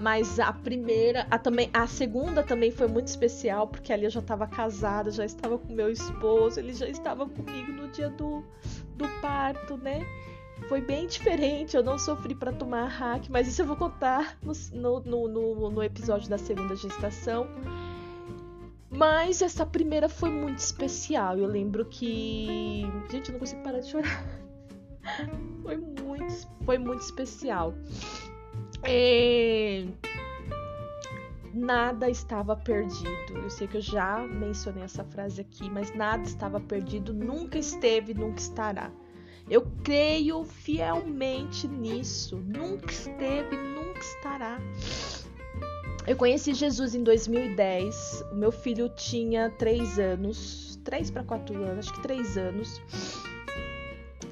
mas 0.00 0.38
a 0.38 0.52
primeira, 0.52 1.26
a 1.30 1.38
também, 1.38 1.68
a 1.72 1.86
segunda 1.86 2.42
também 2.42 2.70
foi 2.70 2.88
muito 2.88 3.08
especial 3.08 3.66
porque 3.66 3.92
ali 3.92 4.04
eu 4.04 4.10
já 4.10 4.20
estava 4.20 4.46
casada, 4.46 5.10
já 5.10 5.24
estava 5.24 5.58
com 5.58 5.72
meu 5.72 5.90
esposo, 5.90 6.58
ele 6.58 6.72
já 6.72 6.88
estava 6.88 7.26
comigo 7.26 7.72
no 7.72 7.88
dia 7.88 8.08
do, 8.08 8.44
do 8.96 9.06
parto, 9.20 9.76
né? 9.76 10.04
Foi 10.68 10.80
bem 10.80 11.06
diferente, 11.06 11.76
eu 11.76 11.82
não 11.82 11.98
sofri 11.98 12.34
para 12.34 12.52
tomar 12.52 12.86
hack, 12.86 13.28
mas 13.28 13.48
isso 13.48 13.62
eu 13.62 13.66
vou 13.66 13.76
contar 13.76 14.38
no, 14.42 15.00
no, 15.00 15.28
no, 15.28 15.70
no 15.70 15.82
episódio 15.82 16.30
da 16.30 16.38
segunda 16.38 16.76
gestação. 16.76 17.48
Mas 18.88 19.42
essa 19.42 19.64
primeira 19.64 20.08
foi 20.08 20.30
muito 20.30 20.58
especial. 20.58 21.38
Eu 21.38 21.46
lembro 21.46 21.84
que. 21.86 22.82
Gente, 23.10 23.28
eu 23.28 23.32
não 23.32 23.40
consigo 23.40 23.62
parar 23.62 23.80
de 23.80 23.88
chorar 23.88 24.41
foi 25.62 25.76
muito, 25.76 26.48
foi 26.64 26.78
muito 26.78 27.00
especial. 27.00 27.74
É... 28.82 29.86
Nada 31.54 32.08
estava 32.08 32.56
perdido. 32.56 33.36
Eu 33.36 33.50
sei 33.50 33.68
que 33.68 33.76
eu 33.76 33.82
já 33.82 34.18
mencionei 34.18 34.84
essa 34.84 35.04
frase 35.04 35.40
aqui, 35.40 35.68
mas 35.68 35.94
nada 35.94 36.22
estava 36.22 36.58
perdido, 36.58 37.12
nunca 37.12 37.58
esteve, 37.58 38.14
nunca 38.14 38.40
estará. 38.40 38.90
Eu 39.50 39.66
creio 39.84 40.44
fielmente 40.44 41.68
nisso. 41.68 42.36
Nunca 42.36 42.90
esteve, 42.90 43.56
nunca 43.56 44.00
estará. 44.00 44.58
Eu 46.06 46.16
conheci 46.16 46.54
Jesus 46.54 46.94
em 46.94 47.02
2010. 47.02 48.24
O 48.32 48.34
meu 48.36 48.50
filho 48.50 48.88
tinha 48.88 49.50
3 49.50 49.98
anos. 49.98 50.80
3 50.84 51.10
para 51.10 51.22
4 51.22 51.54
anos, 51.62 51.86
acho 51.86 51.94
que 51.94 52.02
3 52.02 52.36
anos. 52.38 52.80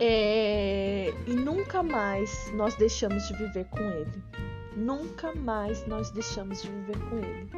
É... 0.00 1.12
E 1.26 1.34
nunca 1.34 1.82
mais 1.82 2.50
nós 2.54 2.74
deixamos 2.74 3.28
de 3.28 3.36
viver 3.36 3.66
com 3.66 3.82
ele. 3.82 4.22
Nunca 4.74 5.34
mais 5.34 5.86
nós 5.86 6.10
deixamos 6.10 6.62
de 6.62 6.70
viver 6.70 6.98
com 7.08 7.18
ele. 7.18 7.50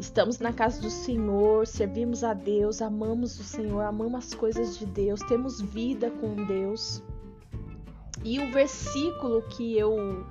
Estamos 0.00 0.38
na 0.38 0.50
casa 0.50 0.80
do 0.80 0.88
Senhor, 0.88 1.66
servimos 1.66 2.24
a 2.24 2.32
Deus, 2.32 2.80
amamos 2.80 3.38
o 3.38 3.44
Senhor, 3.44 3.82
amamos 3.82 4.24
as 4.24 4.34
coisas 4.34 4.78
de 4.78 4.86
Deus, 4.86 5.20
temos 5.20 5.60
vida 5.60 6.10
com 6.10 6.34
Deus. 6.46 7.02
E 8.24 8.38
o 8.38 8.50
versículo 8.50 9.42
que 9.42 9.76
eu 9.76 10.26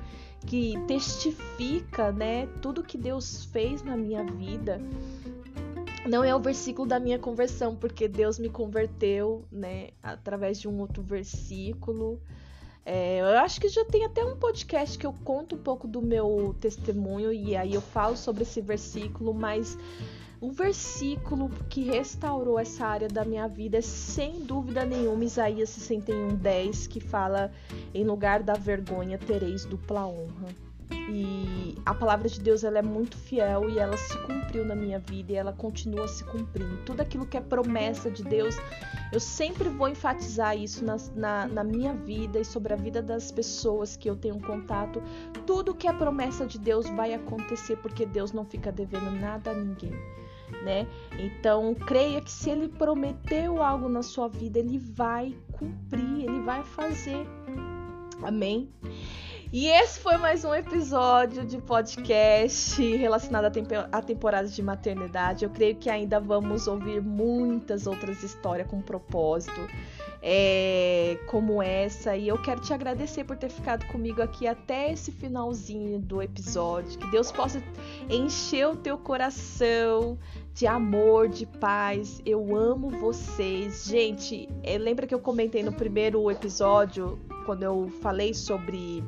que 0.46 0.74
testifica, 0.88 2.12
né, 2.12 2.48
tudo 2.62 2.82
que 2.82 2.98
Deus 2.98 3.46
fez 3.46 3.84
na 3.84 3.96
minha 3.96 4.24
vida, 4.24 4.82
não 6.10 6.24
é 6.24 6.36
o 6.36 6.40
versículo 6.40 6.88
da 6.88 7.00
minha 7.00 7.20
conversão, 7.20 7.76
porque 7.76 8.08
Deus 8.08 8.40
me 8.40 8.50
converteu, 8.50 9.46
né, 9.52 9.92
através 10.02 10.60
de 10.60 10.68
um 10.68 10.80
outro 10.80 11.04
versículo. 11.04 12.20
É, 12.84 13.20
eu 13.22 13.38
acho 13.38 13.62
que 13.62 13.70
já 13.70 13.86
tem 13.86 14.04
até 14.04 14.26
um 14.26 14.36
podcast 14.36 14.98
que 14.98 15.06
eu 15.06 15.14
conto 15.24 15.56
um 15.56 15.60
pouco 15.60 15.88
do 15.88 16.02
meu 16.02 16.56
testemunho 16.60 17.32
e 17.32 17.56
aí 17.56 17.76
eu 17.76 17.82
falo 17.82 18.18
sobre 18.18 18.42
esse 18.42 18.60
versículo, 18.60 19.34
mas 19.36 19.78
o 20.42 20.52
versículo 20.52 21.52
que 21.70 21.84
restaurou 21.84 22.58
essa 22.58 22.88
área 22.88 23.08
da 23.08 23.24
minha 23.24 23.48
vida 23.48 23.78
é 23.78 23.82
sem 23.82 24.40
dúvida 24.40 24.84
nenhuma 24.86 25.24
Isaías 25.24 25.70
61:10, 25.70 26.88
que 26.88 27.00
fala: 27.00 27.52
"Em 27.94 28.04
lugar 28.04 28.42
da 28.42 28.56
vergonha 28.56 29.20
tereis 29.20 29.66
dupla 29.66 30.08
honra". 30.08 30.69
E 30.92 31.76
a 31.86 31.94
palavra 31.94 32.28
de 32.28 32.40
Deus 32.40 32.64
ela 32.64 32.80
é 32.80 32.82
muito 32.82 33.18
fiel 33.18 33.70
e 33.70 33.80
ela 33.80 33.98
se 33.98 34.18
cumpriu 34.20 34.66
na 34.66 34.76
minha 34.76 35.00
vida 35.00 35.32
e 35.32 35.36
ela 35.36 35.54
continua 35.54 36.08
se 36.08 36.24
cumprindo. 36.24 36.78
Tudo 36.86 37.02
aquilo 37.02 37.26
que 37.26 37.38
é 37.38 37.42
promessa 37.42 38.12
de 38.12 38.24
Deus, 38.24 38.58
eu 39.12 39.20
sempre 39.20 39.70
vou 39.70 39.88
enfatizar 39.88 40.58
isso 40.58 40.84
na, 40.86 40.98
na, 41.16 41.48
na 41.48 41.64
minha 41.64 41.94
vida 41.94 42.40
e 42.40 42.46
sobre 42.46 42.74
a 42.74 42.76
vida 42.76 43.02
das 43.02 43.32
pessoas 43.32 43.96
que 43.96 44.10
eu 44.10 44.16
tenho 44.16 44.40
contato. 44.40 45.02
Tudo 45.46 45.74
que 45.74 45.88
é 45.88 45.94
promessa 45.94 46.46
de 46.46 46.60
Deus 46.60 46.88
vai 46.90 47.14
acontecer 47.14 47.78
porque 47.78 48.06
Deus 48.06 48.32
não 48.32 48.46
fica 48.46 48.72
devendo 48.72 49.12
nada 49.12 49.52
a 49.52 49.54
ninguém. 49.54 49.94
Né? 50.64 50.88
Então, 51.18 51.76
creia 51.76 52.22
que 52.22 52.32
se 52.32 52.50
ele 52.50 52.68
prometeu 52.68 53.62
algo 53.62 53.88
na 53.88 54.02
sua 54.02 54.28
vida, 54.28 54.60
ele 54.60 54.78
vai 54.78 55.36
cumprir, 55.52 56.26
ele 56.26 56.42
vai 56.42 56.64
fazer. 56.64 57.26
Amém? 58.24 58.70
E 59.52 59.66
esse 59.66 60.00
foi 60.00 60.16
mais 60.18 60.46
um 60.46 60.54
episódio 60.54 61.44
de 61.44 61.58
podcast 61.58 62.80
relacionado 62.96 63.46
à, 63.92 64.00
temporada 64.00 64.48
de 64.48 64.62
maternidade. 64.62 65.44
Eu 65.44 65.50
creio 65.50 65.76
que 65.76 65.90
ainda 65.90 66.20
vamos 66.20 66.68
ouvir 66.68 67.02
muitas 67.02 67.88
outras 67.88 68.22
histórias 68.22 68.68
com 68.68 68.80
propósito, 68.80 69.60
é, 70.22 71.18
como 71.26 71.64
essa. 71.64 72.16
E 72.16 72.28
eu 72.28 72.40
quero 72.40 72.62
te 72.62 72.72
agradecer 72.76 73.24
por 73.24 73.38
ter 73.38 73.50
ficado 73.50 73.88
comigo 73.88 74.22
aqui 74.22 74.46
até 74.46 74.92
esse 74.92 75.12
finalzinho 75.12 75.98
do 75.98 76.22
episódio. 76.22 77.00
Que 77.00 77.10
Deus 77.10 77.32
possa 77.32 77.60
encher 78.08 78.68
o 78.68 78.76
teu 78.76 79.00
coração 79.00 80.16
de 80.54 80.68
amor, 80.68 81.28
de 81.28 81.48
paz. 81.48 82.22
Eu 82.24 82.56
amo 82.56 82.92
vocês. 82.92 83.86
Gente, 83.86 84.48
é, 84.62 84.78
lembra 84.78 85.08
que 85.08 85.16
eu 85.16 85.20
comentei 85.20 85.64
no 85.64 85.74
primeiro 85.74 86.30
episódio, 86.30 87.18
quando 87.48 87.64
eu 87.64 87.90
falei 88.00 88.32
sobre 88.32 89.04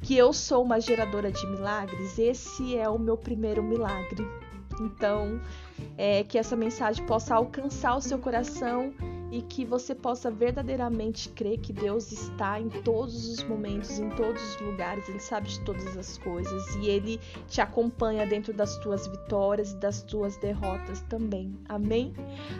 que 0.00 0.16
eu 0.16 0.32
sou 0.32 0.62
uma 0.62 0.80
geradora 0.80 1.30
de 1.30 1.46
milagres, 1.46 2.18
esse 2.18 2.76
é 2.76 2.88
o 2.88 2.98
meu 2.98 3.16
primeiro 3.16 3.62
milagre. 3.62 4.26
Então, 4.80 5.40
é, 5.96 6.22
que 6.22 6.38
essa 6.38 6.54
mensagem 6.54 7.04
possa 7.04 7.34
alcançar 7.34 7.96
o 7.96 8.00
seu 8.00 8.18
coração 8.18 8.92
e 9.30 9.42
que 9.42 9.64
você 9.64 9.94
possa 9.94 10.30
verdadeiramente 10.30 11.28
crer 11.30 11.58
que 11.58 11.72
Deus 11.72 12.10
está 12.12 12.58
em 12.58 12.68
todos 12.68 13.28
os 13.28 13.42
momentos, 13.44 13.98
em 13.98 14.08
todos 14.10 14.42
os 14.42 14.60
lugares, 14.60 15.08
Ele 15.08 15.20
sabe 15.20 15.48
de 15.48 15.60
todas 15.60 15.96
as 15.96 16.16
coisas 16.18 16.74
e 16.76 16.88
Ele 16.88 17.20
te 17.46 17.60
acompanha 17.60 18.26
dentro 18.26 18.52
das 18.52 18.76
tuas 18.78 19.06
vitórias 19.06 19.72
e 19.72 19.76
das 19.76 20.02
tuas 20.02 20.36
derrotas 20.38 21.00
também. 21.02 21.54
Amém? 21.68 22.14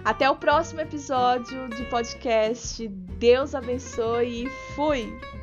Até 0.05 0.29
o 0.29 0.37
próximo 0.37 0.81
episódio 0.81 1.69
de 1.71 1.85
podcast. 1.85 2.87
Deus 2.87 3.55
abençoe 3.55 4.45
e 4.45 4.51
fui! 4.75 5.38